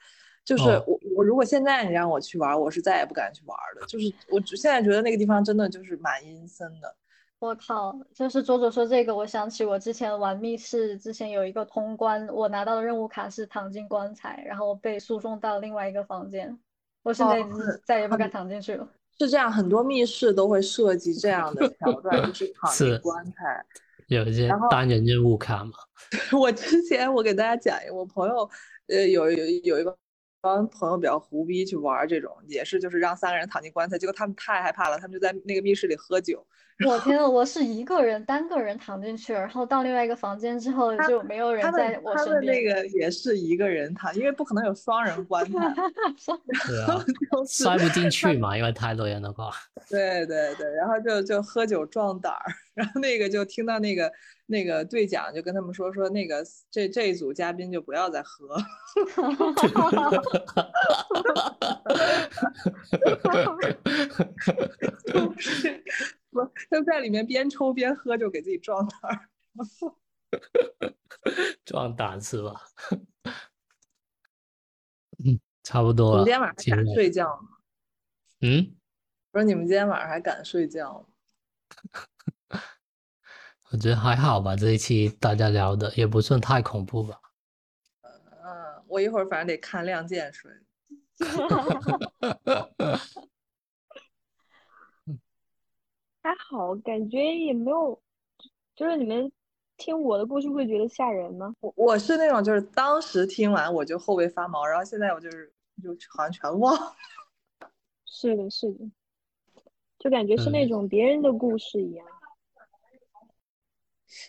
[0.45, 3.85] 就是哦我我如果现在你让我去玩，我是再也不敢去玩的。
[3.87, 6.95] 就是我只现在觉得那个地方真的就是蛮阴森的。
[7.39, 16.57] 我靠，就是卓卓说这个，我想起我之前玩密室，之前有一个通关，我拿到的任务卡是躺进棺材，然后被输送到另外一个房间，
[17.03, 17.43] 我现在
[17.85, 18.87] 再也不敢躺进去了。
[19.19, 23.65] 是这样，很多密室都会设计这样的桥段， 就是躺进棺材。
[24.07, 25.71] 有一些单人任务卡嘛。
[26.37, 28.49] 我之前我给大家讲一个，我朋友
[28.87, 29.95] 呃有有有一个
[30.41, 36.45] 帮朋友比较胡逼去玩这种，也是就是让三个人躺进棺材，结果他们太害怕了，他们就在那个密室里喝酒。
[36.85, 42.45] 我天呐，我是一个人单个人躺进去，然后到另外一个房间之后就没有人他在我身边。
[42.45, 45.51] 们那个也是一个人躺，因为不可能有双人 棺材，
[46.67, 49.51] 对啊，就是塞不进去嘛，因为太多人的话。
[49.89, 52.45] 对对对，然后就就喝酒壮胆儿，
[52.77, 54.13] 然后那个就听到那个
[54.45, 58.55] 那个队长就跟他们说说那个这这一组嘉宾就不要再喝，
[65.15, 65.83] 就是
[66.29, 69.27] 不就在里面边抽边喝，就给自己壮胆儿。
[71.65, 72.61] 壮胆是吧？
[75.25, 76.17] 嗯，差不多了。
[76.17, 77.49] 们今天晚上敢睡觉吗？
[78.41, 78.75] 嗯，
[79.31, 81.07] 我说你们今天晚上还敢睡觉吗？
[83.71, 87.19] 我觉得还好吧，这一期大家聊的也不算太恐怖吧。
[88.01, 88.09] 嗯，
[88.87, 90.49] 我一会儿反正得看《亮剑》睡。
[96.21, 98.01] 还好，感觉也没有，
[98.75, 99.29] 就是你们
[99.75, 101.53] 听我的故事会觉得吓人吗？
[101.59, 105.51] 我我是那种就是当时听完我就后背发毛，然后现在我就是
[105.83, 106.95] 就好像全忘了。
[108.05, 108.89] 是的，是的，
[109.99, 112.07] 就感觉是那种别人的故事一样。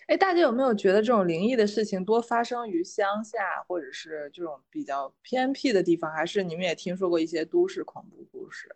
[0.07, 6.11] 哎，大家有没有觉得这种灵异的事情多发生于乡下，或者是这种比较偏僻的地方？
[6.11, 8.75] 还是你们也听说过一些都市恐怖故事？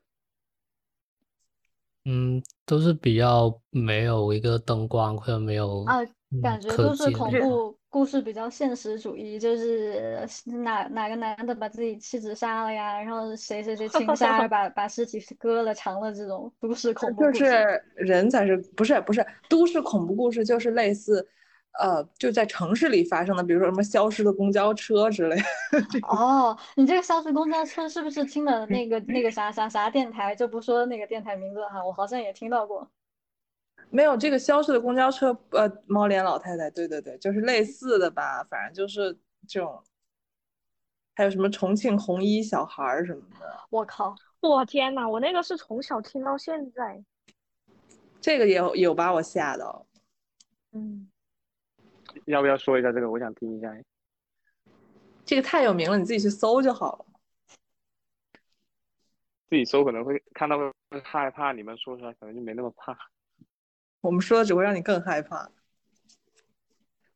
[2.05, 5.99] 嗯，都是比较没有一个灯光或者没有啊，
[6.43, 10.27] 感觉都是恐怖故事比较现实主义，就是
[10.65, 17.31] 哪哪个男的把自己妻子杀了呀，然后谁谁谁情杀 把把尸体割了肠了这种都市恐怖。
[17.31, 21.29] 就是人才是不是不是都市恐怖故事，就是类似。
[21.81, 25.37] 呃，就在城市里发生的，比如说什么消失的公交车之类。
[26.09, 30.35] 哦，你这个消失公交车是不是听的那个那个啥啥啥电台？
[30.35, 32.87] 就不说那个电台名字哈，我好像也听到过。
[33.93, 39.17] 没有这个消失的公交车，呃，猫脸老太太，对对对，就是类似的吧，反正就是
[39.47, 39.85] 这种。
[41.15, 43.47] 还有什么重庆红衣小孩儿什么的？
[43.69, 44.15] 我靠！
[44.41, 47.05] 我天呐，我那个是从小听到现在。
[48.19, 49.87] 这个也有有把我吓到。
[50.71, 51.11] 嗯。
[52.25, 53.11] 要不要说一下这个？
[53.11, 53.71] 我想听一下。
[55.27, 57.05] 这个太有名了，你自己去搜就好了。
[59.51, 60.73] 自己搜可能会看到会
[61.05, 62.97] 害怕，你们说出来可能就没那么怕。
[64.03, 65.51] 我们说的只会让你更害怕。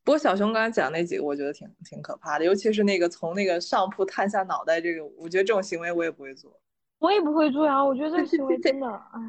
[0.03, 6.59] 不过小熊刚才讲那几个，我觉得挺挺可怕的，尤其是那个从那个上铺探下脑袋这个，我觉得这种行为我也不会做。
[6.99, 8.87] 我也不会做呀，我觉得这个行为真的，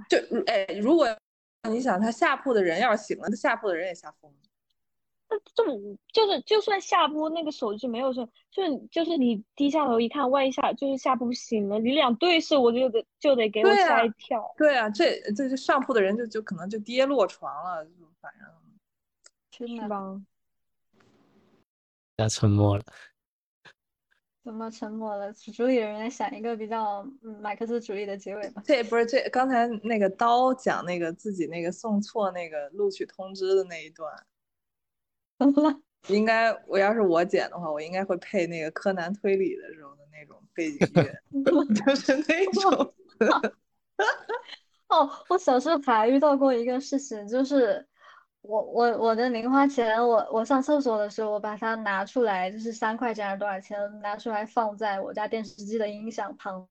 [0.08, 0.16] 就
[0.46, 1.06] 哎，如果
[1.68, 4.38] 你想他下铺的人要是醒了，他下铺的人也吓疯了。
[5.30, 5.74] 那这么
[6.10, 14.42] 就是就算下播那个手机没有声，就是就是你低下头一看，万一下就是下铺醒了，你俩对视，我就得就得给我吓一跳。
[14.56, 17.90] 对啊，这这这上铺的人就就可能就跌落床了，就
[18.20, 20.18] 反正是吧？
[22.16, 22.82] 家沉默了。
[24.42, 25.30] 怎么沉默了？
[25.34, 27.06] 主理人来想一个比较
[27.42, 28.62] 马克思主义的结尾吧。
[28.64, 34.10] 这不是这刚才那个刀讲那个自己那个送错那个录取通知的那一段。
[35.38, 35.80] 怎么了？
[36.08, 41.14] 应该我要是我剪的话，我应该会配那个柯南推理的时候的那种背景音乐
[41.86, 42.94] 就是那种。
[44.88, 47.86] 哦，我小时候还遇到过一个事情，就是
[48.40, 56.66] 我我我的零花钱，我我上厕所的时候，我把它拿出来，就是三块钱还是多少钱，拿出来放在我家电视机的音响旁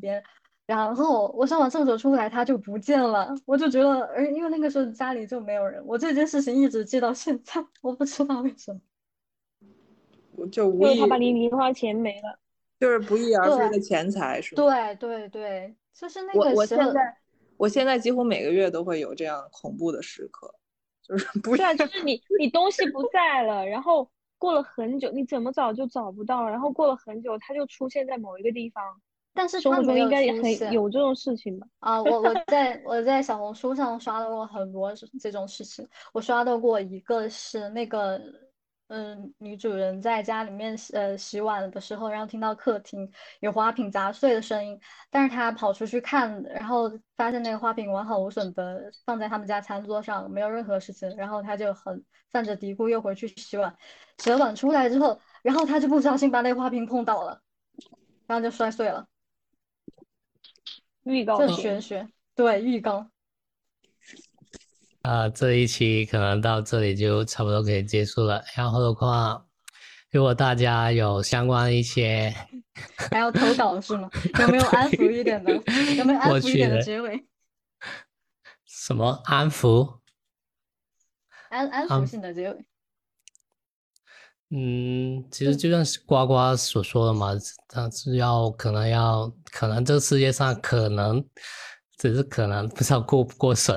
[0.00, 0.22] 边。
[0.66, 3.34] 然后我上完厕所出来，它就不见了。
[3.44, 8.80] 我就觉得，而因为那个时候家里就没有人，我这件事情一直记到现在，我不知道为什么。
[10.36, 12.38] 我就无意，他把你零花钱没了，
[12.80, 14.62] 就是不翼而飞的钱财，是吧？
[14.62, 17.16] 对对对，就是那个我我现在
[17.58, 20.52] 我现在几乎每个月都会有这样恐怖的时刻，
[21.02, 28.82] 就是不是啊，就是你你东西不在了，然后过了很久，你怎么找就找不到，然后过了很久，它就出现在某一个地方。
[29.36, 31.66] 但是他应该也很有这种事情吧？
[31.80, 35.86] 啊，我我在我在小红书上刷到过很多这种事情。
[36.12, 38.20] 我刷到过一个是那个，
[38.86, 44.78] 嗯，女主人在家里面呃洗碗的时候，然后听到客厅有花瓶砸碎的声音，
[45.10, 51.12] 但是她跑出去看，然后发现那个花瓶完好无损的放在他们家餐桌上，没有任何事情。
[51.16, 52.00] 然后她就很
[52.30, 53.76] 犯着嘀咕，又回去洗碗，
[54.18, 57.40] 洗了碗出来之后，然后她就不小心把那个花瓶碰倒了，
[58.28, 59.04] 然后就摔碎了。
[61.04, 63.08] 预告这玄学，对预告。
[65.02, 68.42] 啊，这一期可能到这里就差不多可以结束了。
[68.56, 69.46] 然后的话，
[70.10, 72.34] 如果大家有相关一些，
[73.10, 74.08] 还要投稿是吗？
[74.40, 75.52] 有没有安抚一点的？
[75.96, 77.26] 有没有安抚一点的结尾？
[78.64, 79.98] 什么安抚？
[81.50, 82.64] 安安抚性的结尾。
[84.56, 87.32] 嗯，其实就像呱呱所说的嘛，
[87.66, 91.24] 他是要可能要可能这个世界上可能
[91.98, 93.76] 只是可能不知道过不过审，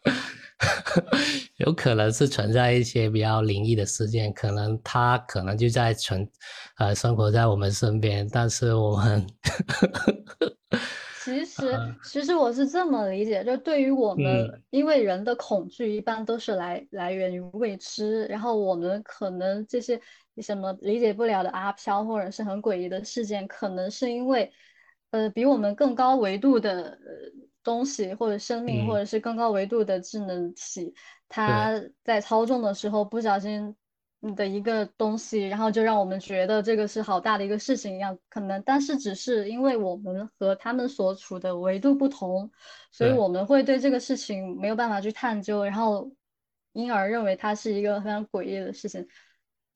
[1.56, 6.28] 有可能是存在一些比较灵异的事件，可能他可能就在存
[6.76, 9.26] 呃生活在我们身边，但是我们。
[11.30, 20.00] 其实，其实我是这么理解，就对于我们，因为人的恐惧一般都是来来源于未知，然后我们可能这些
[20.38, 24.50] 什么理解不了的阿飘或者是很诡异的事件，可能是因为，
[25.10, 26.98] 呃，比我们更高维度的
[27.62, 30.92] 东西或者生命，或者是更高维度的智能体，
[31.28, 33.76] 它在操纵的时候不小心。
[34.36, 42.50] 的一个东西，然后就让我们觉得这个是好大的一个事情一样，可能，但是只是因为我们和他们所处的维度不同，
[42.92, 46.10] 所以我们会对这个事情没有办法去探究，然后
[46.72, 49.06] 因而认为它是一个非常诡异的事情。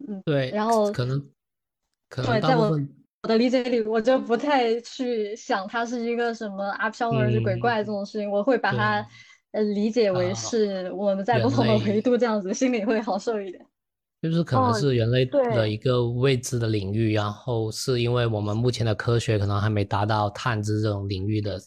[0.07, 1.31] 嗯，对，然后可能
[2.09, 2.79] 可能在我
[3.23, 9.09] 我的理解里，我就不太去想它是一个什么阿飘或者是鬼怪这种事情，我会把它
[9.53, 13.65] 呃理解为是我们在不同的维度这样子，心里会好受一点。
[14.24, 21.60] 就是可能是人类的一个未知的领域，然后是因为我们目前的科学可能还没达到探知这种领域的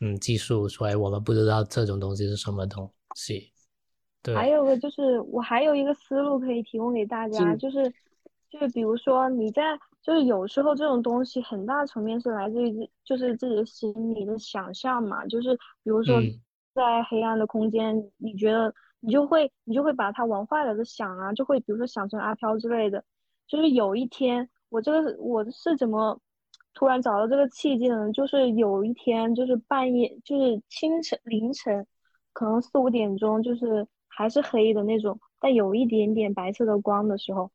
[0.00, 3.52] 嗯技术，所以我们不知道这种东西是什么东西。
[4.22, 4.34] 对。
[4.34, 7.92] 还有个就是，我还有一个思路可以提供给大家，就是
[8.48, 15.54] 就是比如说你在就是有时候这种东西很大层面是来自于就是自己的心理的想象嘛，就是
[15.84, 16.18] 比如说
[16.74, 18.72] 在黑暗的空间，你觉得。
[19.00, 23.04] 你就会，你就会把它往坏了的想啊，就会比如说想成阿飘之类的。
[23.46, 26.20] 就是有一天，我这个我是怎么
[26.74, 28.12] 突然找到这个契机呢？
[28.12, 31.86] 就是有一天，就是半夜，就是清晨凌晨，
[32.32, 37.50] 可能四五点钟，就是还是黑的那种，但有一点点白色的光的时候，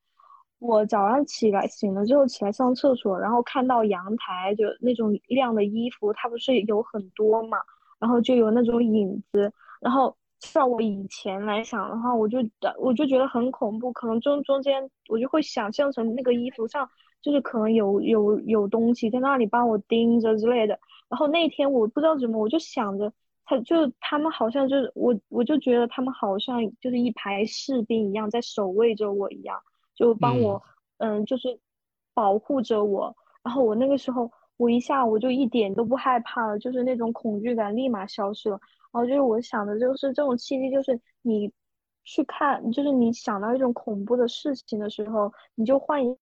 [0.60, 7.57] 我早上起来醒了之后起来上厕所，然后看到阳台就那种晾的衣服，它不是有很多嘛，
[7.99, 10.15] 然后就有那种影子，然后。
[10.52, 12.40] 照我以前来想的话，我就
[12.78, 16.90] 我就觉得很恐怖，可能中中间我就会想象成那个衣服上
[17.22, 20.78] 就是可能有有有东西在那里帮我盯着之类的。
[21.10, 23.11] 然后那天我不知道怎么，我就想着
[23.45, 29.60] 他就他们好像就是我我就觉得他们好像就是一排士兵一样在守卫着我一样，
[29.95, 30.61] 就帮我
[30.98, 31.60] 嗯就是
[32.14, 33.15] 保护着我。
[33.44, 38.60] 然后我那个时候我一下我就一点都不害怕了，就是那种恐惧感立马消失了。
[38.94, 41.52] 然后就是我想的，就是这种契机，就是你
[42.03, 46.15] 去看，就是你想到一种恐怖的事情的时候，你就换一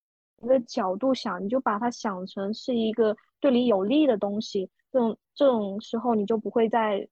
[0.47, 4.69] 个角度想，你就把它想成是一个对你有利的东西。
[4.91, 7.05] 这种这种时候，你就不会在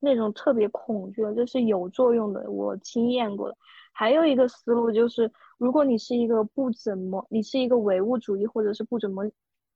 [0.00, 3.56] 那种特别恐惧了，这是有作用的，我经验过的。
[3.92, 9.24] 还有一个思路就是，如果你是一个不怎么，你是一个唯物主义，或者是不怎么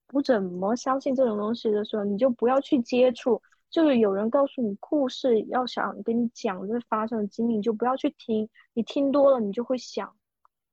[0.08, 3.40] 不怎么相信这种东西的时候，你就不要去接触。
[3.70, 8.48] 就是有人告诉你故事，要想跟你讲这发生的经历，你就不要去听。
[8.72, 10.14] 你听多了，你就会想，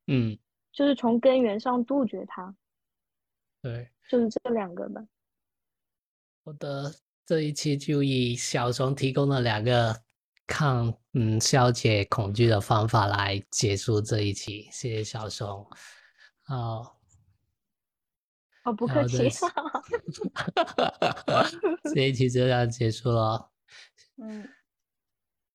[0.07, 0.38] 嗯，
[0.72, 2.56] 就是从根源上杜绝它。
[3.61, 5.02] 对，就是这两个吧。
[6.44, 6.91] 好的，
[7.26, 9.95] 这一期就以小熊提供的两个
[10.48, 14.68] 抗嗯消解恐惧的方法来结束这一期。
[14.72, 15.65] 谢谢小熊。
[16.44, 16.97] 好。
[18.68, 19.30] 哦，不客气。
[21.95, 23.49] 这一期就这样结束了。
[24.22, 24.45] 嗯，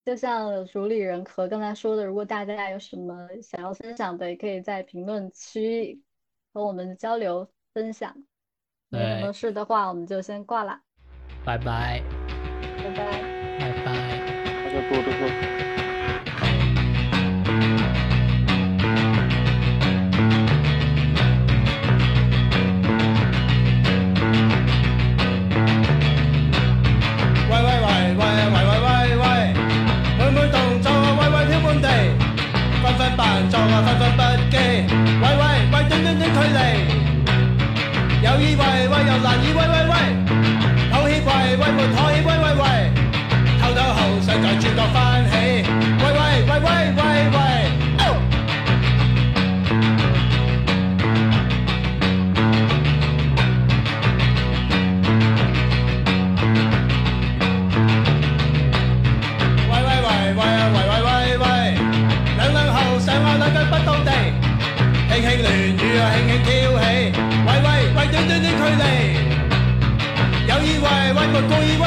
[0.07, 6.01] 就像主理人和刚才说的，如果大家有什么想要分享的，也可以在评论区
[6.55, 8.17] 和我们交流分享。
[8.89, 10.81] 没什么事的话，我们就先挂了。
[11.45, 12.03] 拜拜。
[12.83, 13.05] 拜拜。
[13.59, 13.73] 拜
[15.61, 15.72] 拜。
[33.43, 34.23] 扮作啊，分分不
[34.55, 34.57] 羁。
[35.21, 35.43] 喂喂
[35.73, 36.59] 喂，短短短距离，
[38.23, 39.95] 有意喂喂又难以喂喂喂，
[40.93, 42.63] 抱歉喂喂没可以喂喂喂，
[43.61, 44.97] 偷偷后世再转角翻
[45.29, 45.33] 起。
[45.35, 47.03] 喂喂喂喂喂
[47.33, 47.52] 喂。
[66.11, 66.83] 轻轻跳起，
[67.47, 68.83] 喂喂喂，短短的距离，
[70.49, 71.82] 有意为，为没故意。